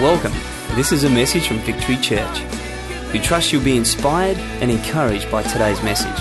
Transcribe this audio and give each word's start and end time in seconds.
Welcome. 0.00 0.32
This 0.76 0.92
is 0.92 1.04
a 1.04 1.10
message 1.10 1.46
from 1.46 1.58
Victory 1.58 1.98
Church. 1.98 2.40
We 3.12 3.18
trust 3.18 3.52
you'll 3.52 3.62
be 3.62 3.76
inspired 3.76 4.38
and 4.62 4.70
encouraged 4.70 5.30
by 5.30 5.42
today's 5.42 5.82
message. 5.82 6.18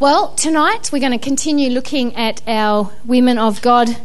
Well, 0.00 0.34
tonight 0.34 0.90
we're 0.92 0.98
going 0.98 1.12
to 1.12 1.18
continue 1.18 1.70
looking 1.70 2.16
at 2.16 2.42
our 2.48 2.90
Women 3.04 3.38
of 3.38 3.62
God 3.62 3.96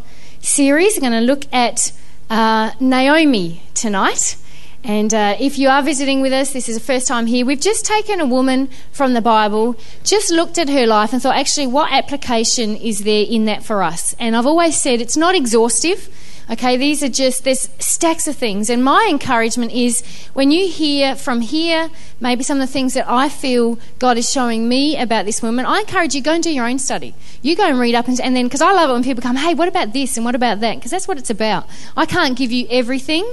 series. 0.41 0.95
We're 0.95 1.09
going 1.09 1.25
to 1.25 1.25
look 1.25 1.51
at 1.51 1.91
uh, 2.29 2.69
Naomi 2.79 3.63
tonight. 3.73 4.37
And 4.85 5.15
uh, 5.15 5.35
if 5.39 5.57
you 5.57 5.67
are 5.67 5.81
visiting 5.81 6.21
with 6.21 6.31
us, 6.31 6.53
this 6.53 6.69
is 6.69 6.77
the 6.77 6.83
first 6.83 7.07
time 7.07 7.25
here, 7.25 7.43
we've 7.43 7.59
just 7.59 7.85
taken 7.85 8.21
a 8.21 8.25
woman 8.25 8.69
from 8.91 9.15
the 9.15 9.21
Bible, 9.21 9.75
just 10.03 10.29
looked 10.29 10.59
at 10.59 10.69
her 10.69 10.85
life 10.85 11.11
and 11.11 11.19
thought, 11.19 11.35
actually, 11.35 11.65
what 11.65 11.91
application 11.91 12.75
is 12.75 13.03
there 13.03 13.25
in 13.27 13.45
that 13.45 13.63
for 13.63 13.81
us? 13.81 14.15
And 14.19 14.35
I've 14.35 14.45
always 14.45 14.79
said 14.79 15.01
it's 15.01 15.17
not 15.17 15.33
exhaustive. 15.33 16.07
Okay, 16.51 16.77
these 16.77 17.01
are 17.01 17.09
just, 17.09 17.45
there's 17.45 17.67
stacks 17.79 18.27
of 18.27 18.35
things. 18.35 18.69
And 18.69 18.83
my 18.83 19.07
encouragement 19.09 19.71
is 19.71 20.03
when 20.33 20.51
you 20.51 20.67
hear 20.67 21.15
from 21.15 21.41
here, 21.41 21.89
maybe 22.19 22.43
some 22.43 22.61
of 22.61 22.67
the 22.67 22.71
things 22.71 22.93
that 22.93 23.09
I 23.09 23.27
feel 23.27 23.79
God 23.97 24.19
is 24.19 24.31
showing 24.31 24.69
me 24.69 25.01
about 25.01 25.25
this 25.25 25.41
woman, 25.41 25.65
I 25.65 25.79
encourage 25.79 26.13
you, 26.13 26.21
go 26.21 26.33
and 26.33 26.43
do 26.43 26.53
your 26.53 26.67
own 26.67 26.77
study. 26.77 27.15
You 27.41 27.55
go 27.55 27.67
and 27.67 27.79
read 27.79 27.95
up, 27.95 28.07
and, 28.07 28.21
and 28.21 28.35
then, 28.35 28.45
because 28.45 28.61
I 28.61 28.71
love 28.73 28.91
it 28.91 28.93
when 28.93 29.03
people 29.03 29.23
come, 29.23 29.35
hey, 29.35 29.55
what 29.55 29.67
about 29.67 29.93
this 29.93 30.15
and 30.15 30.23
what 30.23 30.35
about 30.35 30.59
that? 30.59 30.75
Because 30.75 30.91
that's 30.91 31.07
what 31.07 31.17
it's 31.17 31.31
about. 31.31 31.67
I 31.97 32.05
can't 32.05 32.37
give 32.37 32.51
you 32.51 32.67
everything 32.69 33.27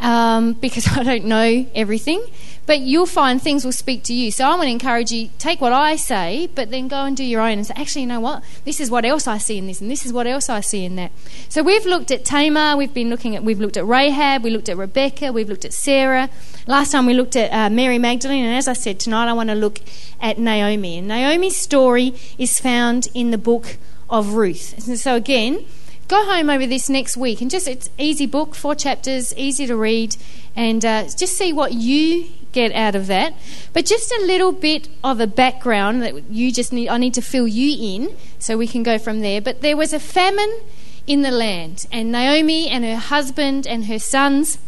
um, 0.00 0.52
because 0.54 0.86
I 0.96 1.02
don't 1.02 1.24
know 1.24 1.66
everything. 1.74 2.24
But 2.66 2.80
you'll 2.80 3.06
find 3.06 3.40
things 3.40 3.64
will 3.64 3.72
speak 3.72 4.02
to 4.04 4.12
you. 4.12 4.30
So 4.30 4.44
I 4.44 4.50
want 4.50 4.64
to 4.64 4.70
encourage 4.70 5.10
you 5.10 5.30
take 5.38 5.58
what 5.58 5.72
I 5.72 5.96
say, 5.96 6.50
but 6.54 6.70
then 6.70 6.86
go 6.86 7.04
and 7.04 7.16
do 7.16 7.24
your 7.24 7.40
own 7.40 7.52
and 7.52 7.66
say, 7.66 7.72
actually, 7.74 8.02
you 8.02 8.08
know 8.08 8.20
what? 8.20 8.44
This 8.66 8.78
is 8.78 8.90
what 8.90 9.06
else 9.06 9.26
I 9.26 9.38
see 9.38 9.56
in 9.56 9.66
this, 9.66 9.80
and 9.80 9.90
this 9.90 10.04
is 10.04 10.12
what 10.12 10.26
else 10.26 10.50
I 10.50 10.60
see 10.60 10.84
in 10.84 10.96
that. 10.96 11.10
So 11.48 11.62
we've 11.62 11.86
looked 11.86 12.10
at 12.10 12.26
Tamar. 12.26 12.76
We've 12.76 12.92
been 12.92 13.08
looking 13.08 13.34
at. 13.34 13.42
We've 13.42 13.58
looked 13.58 13.78
at 13.78 13.86
Rahab. 13.86 14.44
We 14.44 14.50
looked 14.50 14.68
at 14.68 14.76
Rebecca. 14.76 15.32
We've 15.32 15.48
looked 15.48 15.64
at 15.64 15.72
Sarah. 15.72 16.28
Last 16.66 16.92
time 16.92 17.06
we 17.06 17.14
looked 17.14 17.36
at 17.36 17.50
uh, 17.50 17.70
Mary 17.74 17.98
Magdalene, 17.98 18.44
and 18.44 18.54
as 18.54 18.68
I 18.68 18.74
said 18.74 19.00
tonight, 19.00 19.30
I 19.30 19.32
want 19.32 19.48
to 19.48 19.54
look 19.54 19.80
at 20.20 20.38
Naomi. 20.38 20.98
And 20.98 21.08
Naomi's 21.08 21.56
story 21.56 22.14
is 22.36 22.60
found 22.60 23.08
in 23.14 23.30
the 23.30 23.38
book 23.38 23.78
of 24.10 24.34
Ruth. 24.34 24.86
And 24.86 24.98
so 24.98 25.14
again 25.14 25.64
go 26.08 26.24
home 26.24 26.48
over 26.48 26.66
this 26.66 26.88
next 26.88 27.16
week 27.16 27.40
and 27.42 27.50
just 27.50 27.68
it's 27.68 27.90
easy 27.98 28.26
book 28.26 28.54
four 28.54 28.74
chapters 28.74 29.34
easy 29.36 29.66
to 29.66 29.76
read 29.76 30.16
and 30.56 30.84
uh, 30.84 31.04
just 31.04 31.36
see 31.36 31.52
what 31.52 31.72
you 31.74 32.28
get 32.52 32.72
out 32.72 32.94
of 32.94 33.06
that. 33.06 33.34
But 33.74 33.84
just 33.84 34.10
a 34.10 34.24
little 34.24 34.52
bit 34.52 34.88
of 35.04 35.20
a 35.20 35.26
background 35.26 36.02
that 36.02 36.30
you 36.30 36.50
just 36.50 36.72
need 36.72 36.88
i 36.88 36.96
need 36.96 37.14
to 37.14 37.22
fill 37.22 37.46
you 37.46 37.76
in 37.94 38.16
so 38.38 38.56
we 38.56 38.66
can 38.66 38.82
go 38.82 38.98
from 38.98 39.20
there. 39.20 39.40
But 39.40 39.60
there 39.60 39.76
was 39.76 39.92
a 39.92 40.00
famine 40.00 40.60
in 41.06 41.22
the 41.22 41.30
land 41.30 41.86
and 41.92 42.10
naomi 42.10 42.68
and 42.68 42.84
her 42.84 42.96
husband 42.96 43.66
and 43.66 43.84
her 43.84 43.98
sons 43.98 44.58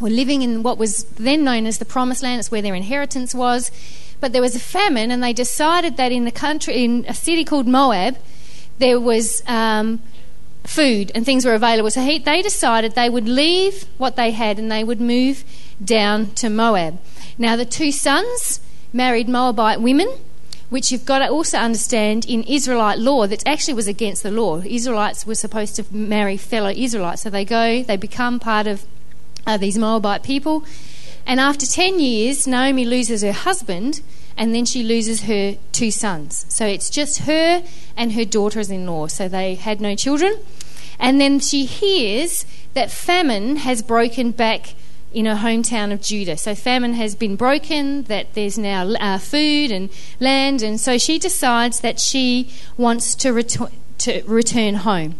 were 0.00 0.10
living 0.10 0.42
in 0.42 0.62
what 0.62 0.78
was 0.78 1.04
then 1.04 1.44
known 1.44 1.66
as 1.66 1.78
the 1.78 1.84
promised 1.84 2.22
land. 2.22 2.38
It's 2.40 2.50
where 2.50 2.62
their 2.62 2.74
inheritance 2.74 3.34
was. 3.34 3.70
But 4.20 4.32
there 4.32 4.42
was 4.42 4.54
a 4.54 4.60
famine 4.60 5.10
and 5.10 5.22
they 5.22 5.32
decided 5.32 5.96
that 5.96 6.12
in 6.12 6.24
the 6.24 6.32
country 6.32 6.84
in 6.84 7.04
a 7.08 7.14
city 7.14 7.44
called 7.44 7.66
moab 7.66 8.16
there 8.78 8.98
was 8.98 9.42
um, 9.46 10.02
food 10.64 11.12
and 11.14 11.24
things 11.24 11.44
were 11.44 11.54
available. 11.54 11.90
So 11.90 12.02
he, 12.02 12.18
they 12.18 12.42
decided 12.42 12.94
they 12.94 13.10
would 13.10 13.28
leave 13.28 13.84
what 13.98 14.16
they 14.16 14.30
had 14.30 14.58
and 14.58 14.70
they 14.70 14.82
would 14.82 15.00
move 15.00 15.44
down 15.82 16.30
to 16.32 16.48
Moab. 16.48 16.98
Now, 17.38 17.56
the 17.56 17.64
two 17.64 17.92
sons 17.92 18.60
married 18.92 19.28
Moabite 19.28 19.80
women, 19.80 20.08
which 20.70 20.90
you've 20.90 21.04
got 21.04 21.18
to 21.18 21.28
also 21.28 21.58
understand 21.58 22.24
in 22.26 22.42
Israelite 22.44 22.98
law 22.98 23.26
that 23.26 23.46
actually 23.46 23.74
was 23.74 23.88
against 23.88 24.22
the 24.22 24.30
law. 24.30 24.60
Israelites 24.64 25.26
were 25.26 25.34
supposed 25.34 25.76
to 25.76 25.84
marry 25.94 26.36
fellow 26.36 26.70
Israelites. 26.70 27.22
So 27.22 27.30
they 27.30 27.44
go, 27.44 27.82
they 27.82 27.96
become 27.96 28.40
part 28.40 28.66
of 28.66 28.84
uh, 29.46 29.56
these 29.56 29.76
Moabite 29.76 30.22
people. 30.22 30.64
And 31.26 31.40
after 31.40 31.66
10 31.66 32.00
years, 32.00 32.46
Naomi 32.46 32.84
loses 32.84 33.22
her 33.22 33.32
husband 33.32 34.00
and 34.36 34.54
then 34.54 34.64
she 34.64 34.82
loses 34.82 35.22
her 35.22 35.56
two 35.72 35.90
sons. 35.90 36.46
So 36.48 36.66
it's 36.66 36.90
just 36.90 37.20
her 37.20 37.62
and 37.96 38.12
her 38.12 38.24
daughters 38.24 38.70
in 38.70 38.86
law. 38.86 39.06
So 39.06 39.28
they 39.28 39.54
had 39.54 39.80
no 39.80 39.94
children. 39.94 40.38
And 40.98 41.20
then 41.20 41.40
she 41.40 41.64
hears 41.64 42.44
that 42.74 42.90
famine 42.90 43.56
has 43.56 43.82
broken 43.82 44.30
back 44.30 44.74
in 45.12 45.26
her 45.26 45.36
hometown 45.36 45.92
of 45.92 46.02
Judah. 46.02 46.36
So 46.36 46.54
famine 46.54 46.94
has 46.94 47.14
been 47.14 47.36
broken, 47.36 48.02
that 48.04 48.34
there's 48.34 48.58
now 48.58 48.88
uh, 48.94 49.18
food 49.18 49.70
and 49.70 49.88
land, 50.18 50.60
and 50.60 50.80
so 50.80 50.98
she 50.98 51.18
decides 51.18 51.80
that 51.80 52.00
she 52.00 52.50
wants 52.76 53.14
to, 53.16 53.28
retu- 53.28 53.72
to 53.98 54.22
return 54.26 54.74
home. 54.74 55.14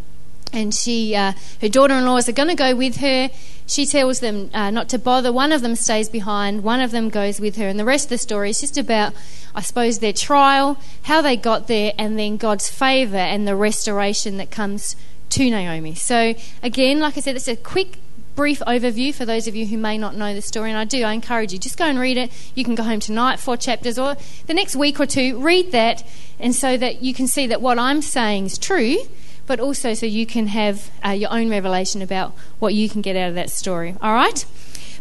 And 0.54 0.72
she, 0.72 1.14
uh, 1.14 1.32
her 1.60 1.68
daughter-in-laws 1.68 2.28
are 2.28 2.32
going 2.32 2.48
to 2.48 2.54
go 2.54 2.74
with 2.74 2.96
her 2.96 3.28
she 3.66 3.86
tells 3.86 4.20
them 4.20 4.50
uh, 4.52 4.70
not 4.70 4.88
to 4.90 4.98
bother. 4.98 5.32
One 5.32 5.52
of 5.52 5.62
them 5.62 5.74
stays 5.74 6.08
behind, 6.08 6.62
one 6.62 6.80
of 6.80 6.90
them 6.90 7.08
goes 7.08 7.40
with 7.40 7.56
her, 7.56 7.66
and 7.66 7.78
the 7.78 7.84
rest 7.84 8.06
of 8.06 8.10
the 8.10 8.18
story 8.18 8.50
is 8.50 8.60
just 8.60 8.76
about, 8.76 9.14
I 9.54 9.62
suppose, 9.62 10.00
their 10.00 10.12
trial, 10.12 10.78
how 11.04 11.22
they 11.22 11.36
got 11.36 11.66
there, 11.66 11.92
and 11.98 12.18
then 12.18 12.36
God's 12.36 12.68
favour 12.68 13.16
and 13.16 13.48
the 13.48 13.56
restoration 13.56 14.36
that 14.36 14.50
comes 14.50 14.96
to 15.30 15.48
Naomi. 15.48 15.94
So, 15.94 16.34
again, 16.62 17.00
like 17.00 17.16
I 17.16 17.20
said, 17.20 17.36
it's 17.36 17.48
a 17.48 17.56
quick 17.56 17.96
brief 18.36 18.60
overview 18.66 19.14
for 19.14 19.24
those 19.24 19.46
of 19.46 19.54
you 19.54 19.64
who 19.66 19.78
may 19.78 19.96
not 19.96 20.14
know 20.14 20.34
the 20.34 20.42
story, 20.42 20.68
and 20.68 20.78
I 20.78 20.84
do, 20.84 21.02
I 21.02 21.14
encourage 21.14 21.52
you, 21.54 21.58
just 21.58 21.78
go 21.78 21.86
and 21.86 21.98
read 21.98 22.18
it. 22.18 22.30
You 22.54 22.64
can 22.64 22.74
go 22.74 22.82
home 22.82 23.00
tonight, 23.00 23.40
four 23.40 23.56
chapters, 23.56 23.98
or 23.98 24.16
the 24.46 24.54
next 24.54 24.76
week 24.76 25.00
or 25.00 25.06
two, 25.06 25.40
read 25.40 25.72
that, 25.72 26.04
and 26.38 26.54
so 26.54 26.76
that 26.76 27.02
you 27.02 27.14
can 27.14 27.26
see 27.26 27.46
that 27.46 27.62
what 27.62 27.78
I'm 27.78 28.02
saying 28.02 28.46
is 28.46 28.58
true, 28.58 28.98
but 29.46 29.60
also 29.60 29.94
so 29.94 30.06
you 30.06 30.26
can 30.26 30.48
have 30.48 30.90
uh, 31.04 31.10
your 31.10 31.32
own 31.32 31.50
revelation 31.50 32.02
about 32.02 32.32
what 32.58 32.74
you 32.74 32.88
can 32.88 33.02
get 33.02 33.16
out 33.16 33.28
of 33.28 33.34
that 33.34 33.50
story. 33.50 33.94
All 34.00 34.12
right? 34.14 34.44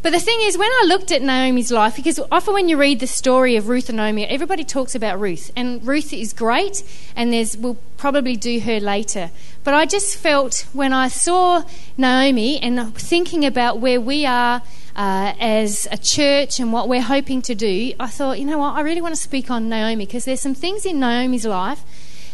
But 0.03 0.11
the 0.11 0.19
thing 0.19 0.39
is, 0.41 0.57
when 0.57 0.67
I 0.69 0.83
looked 0.85 1.13
at 1.13 1.21
Naomi's 1.21 1.71
life, 1.71 1.95
because 1.95 2.19
often 2.29 2.53
when 2.53 2.67
you 2.67 2.75
read 2.75 2.99
the 2.99 3.07
story 3.07 3.55
of 3.55 3.69
Ruth 3.69 3.87
and 3.87 3.95
Naomi, 3.95 4.25
everybody 4.25 4.65
talks 4.65 4.95
about 4.95 5.17
Ruth, 5.17 5.49
and 5.55 5.85
Ruth 5.87 6.11
is 6.11 6.33
great, 6.33 6.83
and 7.15 7.31
there's 7.31 7.55
we'll 7.55 7.77
probably 7.95 8.35
do 8.35 8.59
her 8.59 8.81
later. 8.81 9.31
But 9.63 9.75
I 9.75 9.85
just 9.85 10.17
felt 10.17 10.67
when 10.73 10.91
I 10.91 11.07
saw 11.07 11.63
Naomi 11.97 12.59
and 12.59 12.93
thinking 12.97 13.45
about 13.45 13.79
where 13.79 14.01
we 14.01 14.25
are 14.25 14.61
uh, 14.93 15.33
as 15.39 15.87
a 15.89 15.97
church 15.97 16.59
and 16.59 16.73
what 16.73 16.89
we're 16.89 17.01
hoping 17.01 17.41
to 17.43 17.55
do, 17.55 17.93
I 17.97 18.07
thought, 18.07 18.39
you 18.39 18.45
know 18.45 18.57
what, 18.57 18.73
I 18.73 18.81
really 18.81 19.01
want 19.01 19.15
to 19.15 19.21
speak 19.21 19.49
on 19.49 19.69
Naomi 19.69 20.05
because 20.05 20.25
there's 20.25 20.41
some 20.41 20.53
things 20.53 20.85
in 20.85 20.99
Naomi's 20.99 21.45
life 21.45 21.81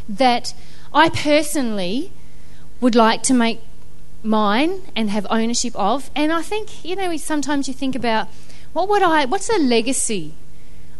that 0.10 0.56
I 0.94 1.10
personally 1.10 2.12
would 2.82 2.96
like 2.96 3.24
to 3.24 3.34
make 3.34 3.62
mine 4.24 4.82
and 4.96 5.10
have 5.10 5.26
ownership 5.30 5.76
of. 5.76 6.10
And 6.16 6.32
I 6.32 6.42
think, 6.42 6.84
you 6.84 6.96
know, 6.96 7.16
sometimes 7.18 7.68
you 7.68 7.74
think 7.74 7.96
about 7.96 8.28
what 8.74 8.90
would 8.90 9.04
I, 9.04 9.26
what's 9.26 9.50
a 9.50 9.58
legacy 9.58 10.34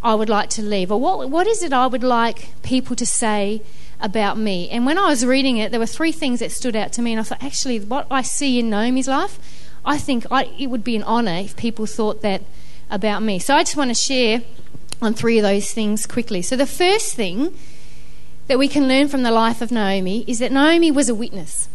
I 0.02 0.16
would 0.16 0.30
like 0.30 0.50
to 0.52 0.62
leave? 0.62 0.92
Or 0.92 1.00
what, 1.00 1.30
what 1.30 1.48
is 1.48 1.64
it 1.64 1.74
I 1.74 1.88
would 1.88 2.04
like 2.04 2.50
people 2.64 2.96
to 2.96 3.06
say 3.06 3.62
about 4.00 4.38
me? 4.38 4.70
And 4.70 4.86
when 4.86 4.98
I 4.98 5.10
was 5.10 5.26
reading 5.26 5.58
it, 5.58 5.72
there 5.72 5.80
were 5.80 5.86
three 5.86 6.12
things 6.12 6.40
that 6.40 6.52
stood 6.52 6.76
out 6.76 6.94
to 6.94 7.02
me. 7.02 7.14
And 7.14 7.20
I 7.20 7.24
thought, 7.24 7.44
actually, 7.44 7.80
what 7.80 8.08
I 8.10 8.22
see 8.22 8.60
in 8.60 8.70
Naomi's 8.70 9.08
life, 9.08 9.40
I 9.86 9.98
think 9.98 10.26
I, 10.32 10.46
it 10.58 10.68
would 10.68 10.84
be 10.84 10.96
an 10.96 11.04
honour 11.04 11.40
if 11.40 11.56
people 11.56 11.86
thought 11.86 12.22
that 12.22 12.44
about 12.90 13.22
me. 13.22 13.40
So 13.40 13.56
I 13.56 13.64
just 13.64 13.78
want 13.78 13.90
to 13.90 13.96
share 13.96 14.42
on 15.02 15.14
three 15.14 15.38
of 15.38 15.44
those 15.44 15.72
things 15.72 16.06
quickly. 16.06 16.42
So 16.42 16.56
the 16.56 16.66
first 16.66 17.16
thing 17.16 17.56
that 18.50 18.60
we 18.60 18.68
can 18.68 18.88
learn 18.88 19.08
from 19.08 19.22
the 19.22 19.32
life 19.32 19.62
of 19.62 19.72
Naomi 19.72 20.26
is 20.28 20.40
that 20.40 20.52
Naomi 20.52 20.90
was 20.90 21.08
a 21.08 21.16
witness. 21.16 21.70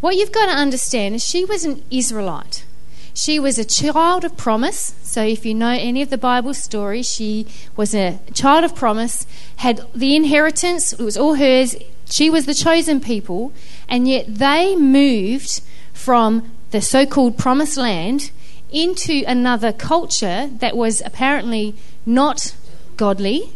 What 0.00 0.14
you've 0.16 0.32
got 0.32 0.46
to 0.46 0.52
understand 0.52 1.16
is 1.16 1.24
she 1.24 1.44
was 1.44 1.64
an 1.64 1.82
Israelite. 1.90 2.64
She 3.12 3.40
was 3.40 3.58
a 3.58 3.64
child 3.64 4.24
of 4.24 4.36
promise. 4.36 4.94
So, 5.02 5.22
if 5.24 5.44
you 5.44 5.52
know 5.52 5.70
any 5.70 6.00
of 6.00 6.10
the 6.10 6.18
Bible 6.18 6.54
stories, 6.54 7.12
she 7.12 7.46
was 7.76 7.92
a 7.92 8.20
child 8.32 8.64
of 8.64 8.76
promise, 8.76 9.26
had 9.56 9.80
the 9.94 10.14
inheritance, 10.14 10.92
it 10.92 11.00
was 11.00 11.16
all 11.16 11.34
hers. 11.34 11.76
She 12.06 12.30
was 12.30 12.46
the 12.46 12.54
chosen 12.54 13.00
people, 13.00 13.52
and 13.88 14.06
yet 14.06 14.26
they 14.28 14.76
moved 14.76 15.60
from 15.92 16.52
the 16.70 16.80
so 16.80 17.04
called 17.04 17.36
promised 17.36 17.76
land 17.76 18.30
into 18.70 19.24
another 19.26 19.72
culture 19.72 20.50
that 20.58 20.76
was 20.76 21.00
apparently 21.04 21.74
not 22.06 22.54
godly, 22.96 23.52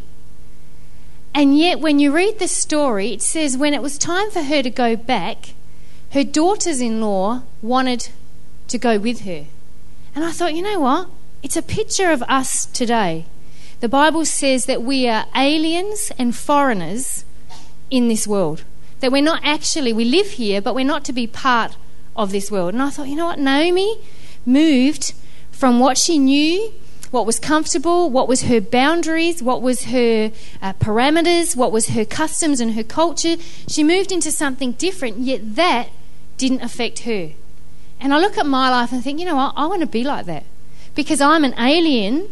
and 1.35 1.57
yet, 1.57 1.81
when 1.81 1.99
you 1.99 2.13
read 2.13 2.39
the 2.39 2.49
story, 2.49 3.13
it 3.13 3.23
says 3.23 3.57
when 3.57 3.75
it 3.75 3.83
was 3.83 3.99
time 3.99 4.31
for 4.31 4.43
her 4.43 4.63
to 4.63 4.71
go 4.71 4.97
back, 4.97 5.55
her 6.11 6.25
daughters 6.25 6.81
in 6.81 7.01
law 7.01 7.43
wanted 7.63 8.09
to 8.69 8.79
go 8.79 8.99
with 8.99 9.21
her. 9.21 9.47
And 10.15 10.25
I 10.25 10.33
thought, 10.33 10.55
you 10.55 10.63
know 10.63 10.81
what? 10.81 11.09
It's 11.43 11.57
a 11.57 11.63
picture 11.63 12.11
of 12.11 12.23
us 12.23 12.67
today. 12.67 13.27
The 13.81 13.89
Bible 13.89 14.25
says 14.25 14.67
that 14.67 14.83
we 14.83 15.07
are 15.07 15.27
aliens 15.37 16.11
and 16.19 16.35
foreigners 16.35 17.25
in 17.91 18.09
this 18.09 18.27
world. 18.27 18.65
That 19.01 19.13
we're 19.13 19.23
not 19.23 19.41
actually, 19.45 19.93
we 19.93 20.05
live 20.05 20.33
here, 20.33 20.61
but 20.61 20.75
we're 20.75 20.85
not 20.85 21.05
to 21.05 21.13
be 21.13 21.27
part 21.27 21.77
of 22.17 22.33
this 22.33 22.51
world. 22.51 22.75
And 22.75 22.83
I 22.83 22.91
thought, 22.91 23.07
you 23.07 23.15
know 23.15 23.27
what? 23.27 23.39
Naomi 23.39 23.99
moved 24.45 25.15
from 25.53 25.79
what 25.79 25.97
she 25.97 26.19
knew 26.19 26.73
what 27.11 27.27
was 27.27 27.39
comfortable, 27.39 28.11
what 28.11 28.29
was 28.29 28.43
her 28.43 28.61
boundaries, 28.61 29.43
what 29.43 29.63
was 29.63 29.85
her 29.85 30.31
uh, 30.61 30.73
parameters, 30.75 31.57
what 31.57 31.73
was 31.73 31.89
her 31.89 32.05
customs 32.05 32.61
and 32.61 32.75
her 32.75 32.83
culture. 32.83 33.37
She 33.67 33.83
moved 33.83 34.13
into 34.13 34.31
something 34.31 34.73
different, 34.73 35.19
yet 35.19 35.57
that 35.57 35.89
didn't 36.37 36.63
affect 36.63 37.01
her. 37.01 37.31
And 38.01 38.15
I 38.15 38.19
look 38.19 38.39
at 38.39 38.47
my 38.47 38.71
life 38.71 38.93
and 38.93 39.03
think, 39.03 39.19
you 39.19 39.27
know 39.27 39.37
what, 39.37 39.55
I 39.57 39.67
want 39.67 39.81
to 39.81 39.87
be 39.87 40.05
like 40.05 40.27
that. 40.27 40.45
Because 40.95 41.21
I'm 41.21 41.45
an 41.45 41.55
alien 41.59 42.31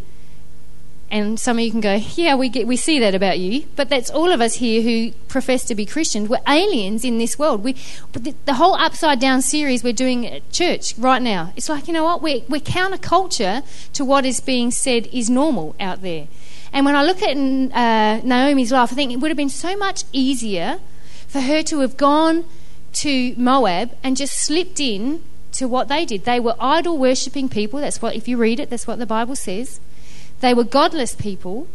and 1.09 1.39
some 1.39 1.59
of 1.59 1.65
you 1.65 1.71
can 1.71 1.81
go, 1.81 1.95
yeah, 1.95 2.35
we 2.35 2.49
get, 2.49 2.67
we 2.67 2.77
see 2.77 2.99
that 2.99 3.15
about 3.15 3.39
you, 3.39 3.67
but 3.77 3.89
that's 3.89 4.11
all 4.11 4.33
of 4.33 4.41
us 4.41 4.55
here 4.55 4.83
who 4.83 5.13
profess 5.29 5.65
to 5.67 5.75
be 5.75 5.87
Christians. 5.87 6.29
We're 6.29 6.41
aliens 6.49 7.05
in 7.05 7.19
this 7.19 7.39
world. 7.39 7.63
We, 7.63 7.75
the, 8.13 8.35
the, 8.45 8.55
whole 8.55 8.75
upside 8.75 9.21
down 9.21 9.43
series 9.43 9.85
we're 9.85 9.93
doing 9.93 10.27
at 10.27 10.51
church 10.51 10.99
right 10.99 11.23
now, 11.23 11.53
it's 11.55 11.69
like 11.69 11.87
you 11.87 11.93
know 11.93 12.05
what? 12.05 12.23
We're, 12.23 12.43
we're 12.49 12.61
counterculture 12.61 13.63
to 13.93 14.05
what 14.05 14.27
is 14.27 14.41
being 14.41 14.73
said 14.73 15.07
is 15.13 15.31
normal 15.31 15.77
out 15.79 16.03
there. 16.03 16.27
And 16.73 16.85
when 16.85 16.97
I 16.97 17.05
look 17.05 17.23
at 17.23 17.37
uh, 17.37 18.21
Naomi's 18.27 18.73
life, 18.73 18.93
I 18.93 18.97
think 18.97 19.13
it 19.13 19.17
would 19.19 19.31
have 19.31 19.37
been 19.37 19.49
so 19.49 19.77
much 19.77 20.05
easier 20.13 20.81
for 21.29 21.41
her 21.41 21.63
to 21.63 21.81
have 21.81 21.97
gone 21.97 22.45
to 22.95 23.35
Moab 23.37 23.97
and 24.03 24.17
just 24.17 24.37
slipped 24.37 24.81
in 24.81 25.23
to 25.53 25.69
what 25.69 25.89
they 25.89 26.05
did. 26.05 26.25
They 26.25 26.41
were 26.41 26.57
idol 26.59 26.99
worshipping 26.99 27.49
people. 27.49 27.81
That's 27.81 28.03
what, 28.03 28.17
if 28.17 28.27
you 28.27 28.37
read 28.37 28.59
it, 28.59 28.71
that's 28.71 28.87
what 28.87 28.99
the 28.99 29.07
Bible 29.07 29.37
says. 29.37 29.81
They 30.41 30.55
were 30.55 30.65
godless 30.65 31.15
people, 31.15 31.67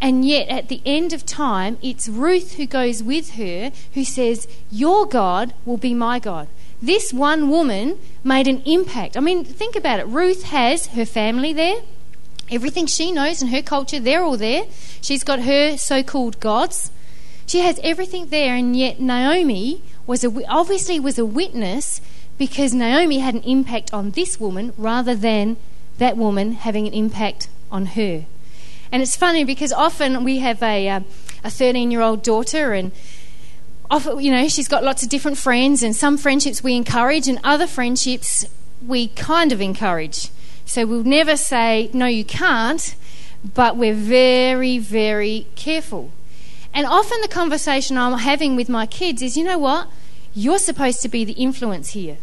and 0.00 0.24
yet 0.24 0.48
at 0.48 0.68
the 0.68 0.82
end 0.84 1.12
of 1.12 1.24
time, 1.24 1.78
it's 1.82 2.08
Ruth 2.08 2.54
who 2.54 2.66
goes 2.66 3.02
with 3.02 3.34
her 3.34 3.72
who 3.94 4.04
says, 4.04 4.48
Your 4.70 5.06
God 5.06 5.54
will 5.64 5.76
be 5.76 5.94
my 5.94 6.18
God. 6.18 6.48
This 6.82 7.12
one 7.12 7.48
woman 7.48 7.98
made 8.24 8.48
an 8.48 8.62
impact. 8.66 9.16
I 9.16 9.20
mean, 9.20 9.44
think 9.44 9.76
about 9.76 10.00
it. 10.00 10.06
Ruth 10.06 10.42
has 10.44 10.88
her 10.88 11.04
family 11.04 11.52
there. 11.52 11.82
Everything 12.50 12.86
she 12.86 13.12
knows 13.12 13.40
and 13.40 13.52
her 13.52 13.62
culture, 13.62 14.00
they're 14.00 14.22
all 14.24 14.36
there. 14.36 14.64
She's 15.00 15.22
got 15.22 15.44
her 15.44 15.76
so 15.76 16.02
called 16.02 16.40
gods. 16.40 16.90
She 17.46 17.60
has 17.60 17.78
everything 17.82 18.26
there, 18.26 18.54
and 18.56 18.76
yet 18.76 19.00
Naomi 19.00 19.82
was 20.06 20.24
a, 20.24 20.32
obviously 20.48 20.98
was 20.98 21.18
a 21.18 21.24
witness 21.24 22.00
because 22.38 22.74
Naomi 22.74 23.20
had 23.20 23.34
an 23.34 23.42
impact 23.42 23.94
on 23.94 24.10
this 24.10 24.40
woman 24.40 24.72
rather 24.76 25.14
than 25.14 25.56
that 25.98 26.16
woman 26.16 26.52
having 26.52 26.86
an 26.88 26.92
impact 26.92 27.48
on 27.72 27.86
her. 27.86 28.26
And 28.92 29.02
it's 29.02 29.16
funny 29.16 29.42
because 29.42 29.72
often 29.72 30.22
we 30.22 30.38
have 30.38 30.62
a 30.62 30.88
uh, 30.88 31.00
a 31.42 31.50
13 31.50 31.90
year 31.90 32.02
old 32.02 32.22
daughter 32.22 32.72
and 32.72 32.92
often, 33.92 34.20
you 34.20 34.30
know, 34.30 34.48
she's 34.48 34.68
got 34.68 34.82
lots 34.82 35.02
of 35.02 35.08
different 35.10 35.36
friends, 35.36 35.82
and 35.82 35.94
some 35.94 36.16
friendships 36.16 36.64
we 36.64 36.74
encourage, 36.74 37.28
and 37.28 37.38
other 37.44 37.66
friendships 37.66 38.46
we 38.86 39.08
kind 39.08 39.52
of 39.52 39.60
encourage. 39.60 40.30
So 40.64 40.86
we'll 40.86 41.04
never 41.04 41.36
say, 41.36 41.90
no, 41.92 42.06
you 42.06 42.24
can't, 42.24 42.94
but 43.54 43.76
we're 43.76 43.94
very, 43.94 44.78
very 44.78 45.46
careful. 45.56 46.10
And 46.72 46.86
often 46.86 47.20
the 47.20 47.28
conversation 47.28 47.98
I'm 47.98 48.18
having 48.18 48.56
with 48.56 48.70
my 48.70 48.86
kids 48.86 49.20
is, 49.20 49.36
you 49.36 49.44
know 49.44 49.58
what? 49.58 49.88
You're 50.34 50.58
supposed 50.58 51.02
to 51.02 51.08
be 51.08 51.24
the 51.24 51.32
influence 51.32 51.90
here. 51.90 52.16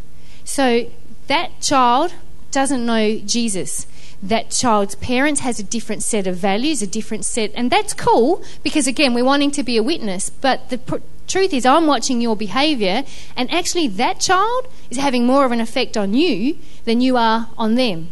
So 0.44 0.90
that 1.28 1.60
child 1.60 2.14
doesn't 2.50 2.84
know 2.84 3.18
Jesus 3.18 3.86
that 4.22 4.50
child's 4.50 4.94
parents 4.96 5.40
has 5.40 5.58
a 5.58 5.62
different 5.62 6.02
set 6.02 6.26
of 6.26 6.36
values, 6.36 6.82
a 6.82 6.86
different 6.86 7.24
set, 7.24 7.50
and 7.54 7.70
that's 7.70 7.94
cool 7.94 8.42
because 8.62 8.86
again, 8.86 9.14
we're 9.14 9.24
wanting 9.24 9.50
to 9.52 9.62
be 9.62 9.76
a 9.76 9.82
witness. 9.82 10.28
But 10.28 10.68
the 10.68 10.78
pr- 10.78 10.96
truth 11.26 11.54
is, 11.54 11.64
I'm 11.64 11.86
watching 11.86 12.20
your 12.20 12.36
behaviour, 12.36 13.04
and 13.36 13.50
actually, 13.50 13.88
that 13.88 14.20
child 14.20 14.68
is 14.90 14.98
having 14.98 15.24
more 15.26 15.44
of 15.46 15.52
an 15.52 15.60
effect 15.60 15.96
on 15.96 16.12
you 16.12 16.58
than 16.84 17.00
you 17.00 17.16
are 17.16 17.48
on 17.56 17.76
them. 17.76 18.10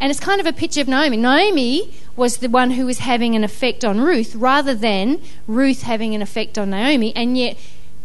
And 0.00 0.10
it's 0.10 0.20
kind 0.20 0.40
of 0.40 0.46
a 0.46 0.52
picture 0.52 0.80
of 0.80 0.88
Naomi. 0.88 1.16
Naomi 1.16 1.94
was 2.16 2.38
the 2.38 2.48
one 2.48 2.72
who 2.72 2.86
was 2.86 2.98
having 2.98 3.36
an 3.36 3.44
effect 3.44 3.84
on 3.84 4.00
Ruth 4.00 4.34
rather 4.34 4.74
than 4.74 5.20
Ruth 5.46 5.82
having 5.82 6.14
an 6.14 6.22
effect 6.22 6.58
on 6.58 6.70
Naomi, 6.70 7.14
and 7.14 7.36
yet 7.36 7.56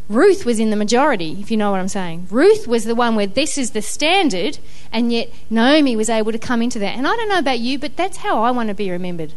Ruth 0.09 0.45
was 0.45 0.59
in 0.59 0.69
the 0.69 0.75
majority, 0.75 1.37
if 1.41 1.51
you 1.51 1.57
know 1.57 1.71
what 1.71 1.79
I'm 1.79 1.89
saying. 1.89 2.27
Ruth 2.31 2.67
was 2.67 2.85
the 2.85 2.95
one 2.95 3.15
where 3.15 3.27
this 3.27 3.57
is 3.57 3.71
the 3.71 3.81
standard, 3.81 4.59
and 4.91 5.11
yet 5.11 5.29
Naomi 5.49 5.95
was 5.95 6.09
able 6.09 6.31
to 6.31 6.39
come 6.39 6.61
into 6.61 6.79
that. 6.79 6.95
And 6.95 7.05
I 7.05 7.15
don't 7.15 7.27
know 7.27 7.39
about 7.39 7.59
you, 7.59 7.77
but 7.77 7.97
that's 7.97 8.17
how 8.17 8.41
I 8.41 8.51
want 8.51 8.69
to 8.69 8.75
be 8.75 8.89
remembered. 8.89 9.33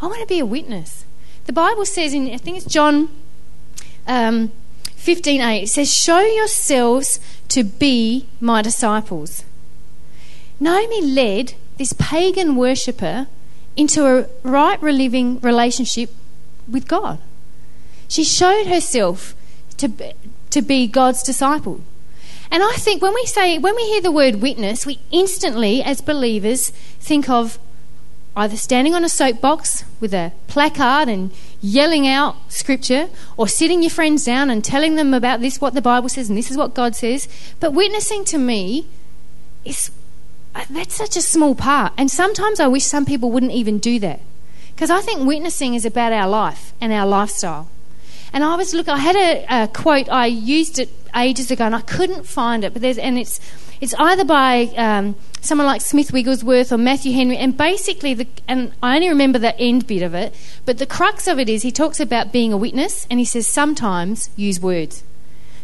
I 0.00 0.06
want 0.06 0.20
to 0.20 0.26
be 0.26 0.38
a 0.38 0.46
witness. 0.46 1.04
The 1.46 1.52
Bible 1.52 1.84
says 1.84 2.14
in, 2.14 2.30
I 2.30 2.36
think 2.36 2.56
it's 2.56 2.66
John 2.66 3.08
um, 4.06 4.52
15.8, 4.96 5.64
it 5.64 5.68
says, 5.68 5.92
Show 5.92 6.20
yourselves 6.20 7.18
to 7.48 7.64
be 7.64 8.26
my 8.40 8.62
disciples. 8.62 9.44
Naomi 10.60 11.02
led 11.02 11.54
this 11.78 11.92
pagan 11.94 12.54
worshipper 12.54 13.26
into 13.76 14.06
a 14.06 14.26
right 14.44 14.80
reliving 14.80 15.40
relationship 15.40 16.10
with 16.70 16.86
God. 16.86 17.18
She 18.06 18.22
showed 18.22 18.66
herself 18.66 19.34
to, 19.82 20.14
to 20.50 20.62
be 20.62 20.86
God's 20.86 21.22
disciple. 21.22 21.80
And 22.50 22.62
I 22.62 22.74
think 22.74 23.02
when 23.02 23.14
we 23.14 23.24
say, 23.26 23.58
when 23.58 23.76
we 23.76 23.84
hear 23.84 24.02
the 24.02 24.10
word 24.10 24.36
witness, 24.36 24.84
we 24.84 24.98
instantly, 25.10 25.82
as 25.82 26.00
believers, 26.00 26.70
think 27.00 27.28
of 27.28 27.58
either 28.36 28.56
standing 28.56 28.94
on 28.94 29.04
a 29.04 29.08
soapbox 29.08 29.84
with 30.00 30.12
a 30.14 30.32
placard 30.48 31.08
and 31.08 31.30
yelling 31.60 32.06
out 32.06 32.36
scripture, 32.48 33.08
or 33.36 33.46
sitting 33.48 33.82
your 33.82 33.90
friends 33.90 34.24
down 34.24 34.50
and 34.50 34.64
telling 34.64 34.96
them 34.96 35.14
about 35.14 35.40
this, 35.40 35.60
what 35.60 35.74
the 35.74 35.82
Bible 35.82 36.08
says, 36.08 36.28
and 36.28 36.36
this 36.36 36.50
is 36.50 36.56
what 36.56 36.74
God 36.74 36.96
says. 36.96 37.28
But 37.60 37.72
witnessing 37.72 38.24
to 38.26 38.38
me 38.38 38.86
is 39.64 39.90
uh, 40.54 40.64
that's 40.68 40.94
such 40.94 41.16
a 41.16 41.22
small 41.22 41.54
part. 41.54 41.92
And 41.96 42.10
sometimes 42.10 42.60
I 42.60 42.66
wish 42.66 42.84
some 42.84 43.06
people 43.06 43.30
wouldn't 43.30 43.52
even 43.52 43.78
do 43.78 43.98
that. 44.00 44.20
Because 44.74 44.90
I 44.90 45.00
think 45.00 45.26
witnessing 45.26 45.74
is 45.74 45.84
about 45.84 46.12
our 46.12 46.28
life 46.28 46.72
and 46.80 46.92
our 46.92 47.06
lifestyle. 47.06 47.68
And 48.32 48.42
I 48.42 48.56
was 48.56 48.72
look. 48.72 48.88
I 48.88 48.98
had 48.98 49.16
a, 49.16 49.64
a, 49.64 49.68
quote. 49.68 50.08
I 50.08 50.26
used 50.26 50.78
it 50.78 50.88
ages 51.14 51.50
ago, 51.50 51.64
and 51.64 51.74
I 51.74 51.82
couldn't 51.82 52.24
find 52.26 52.64
it. 52.64 52.72
But 52.72 52.82
there's 52.82 52.98
and 52.98 53.18
it's 53.18 53.40
it's 53.80 53.94
either 53.94 54.24
by 54.24 54.72
um, 54.76 55.16
someone 55.40 55.66
like 55.66 55.80
Smith 55.80 56.12
Wigglesworth 56.12 56.72
or 56.72 56.78
Matthew 56.78 57.12
Henry. 57.12 57.36
And 57.36 57.56
basically, 57.56 58.14
the 58.14 58.26
and 58.48 58.72
I 58.82 58.94
only 58.94 59.08
remember 59.08 59.38
the 59.38 59.58
end 59.58 59.86
bit 59.86 60.02
of 60.02 60.14
it. 60.14 60.34
But 60.64 60.78
the 60.78 60.86
crux 60.86 61.26
of 61.26 61.38
it 61.38 61.48
is 61.48 61.62
he 61.62 61.72
talks 61.72 62.00
about 62.00 62.32
being 62.32 62.52
a 62.52 62.56
witness, 62.56 63.06
and 63.10 63.18
he 63.18 63.26
says 63.26 63.46
sometimes 63.46 64.30
use 64.36 64.60
words. 64.60 65.04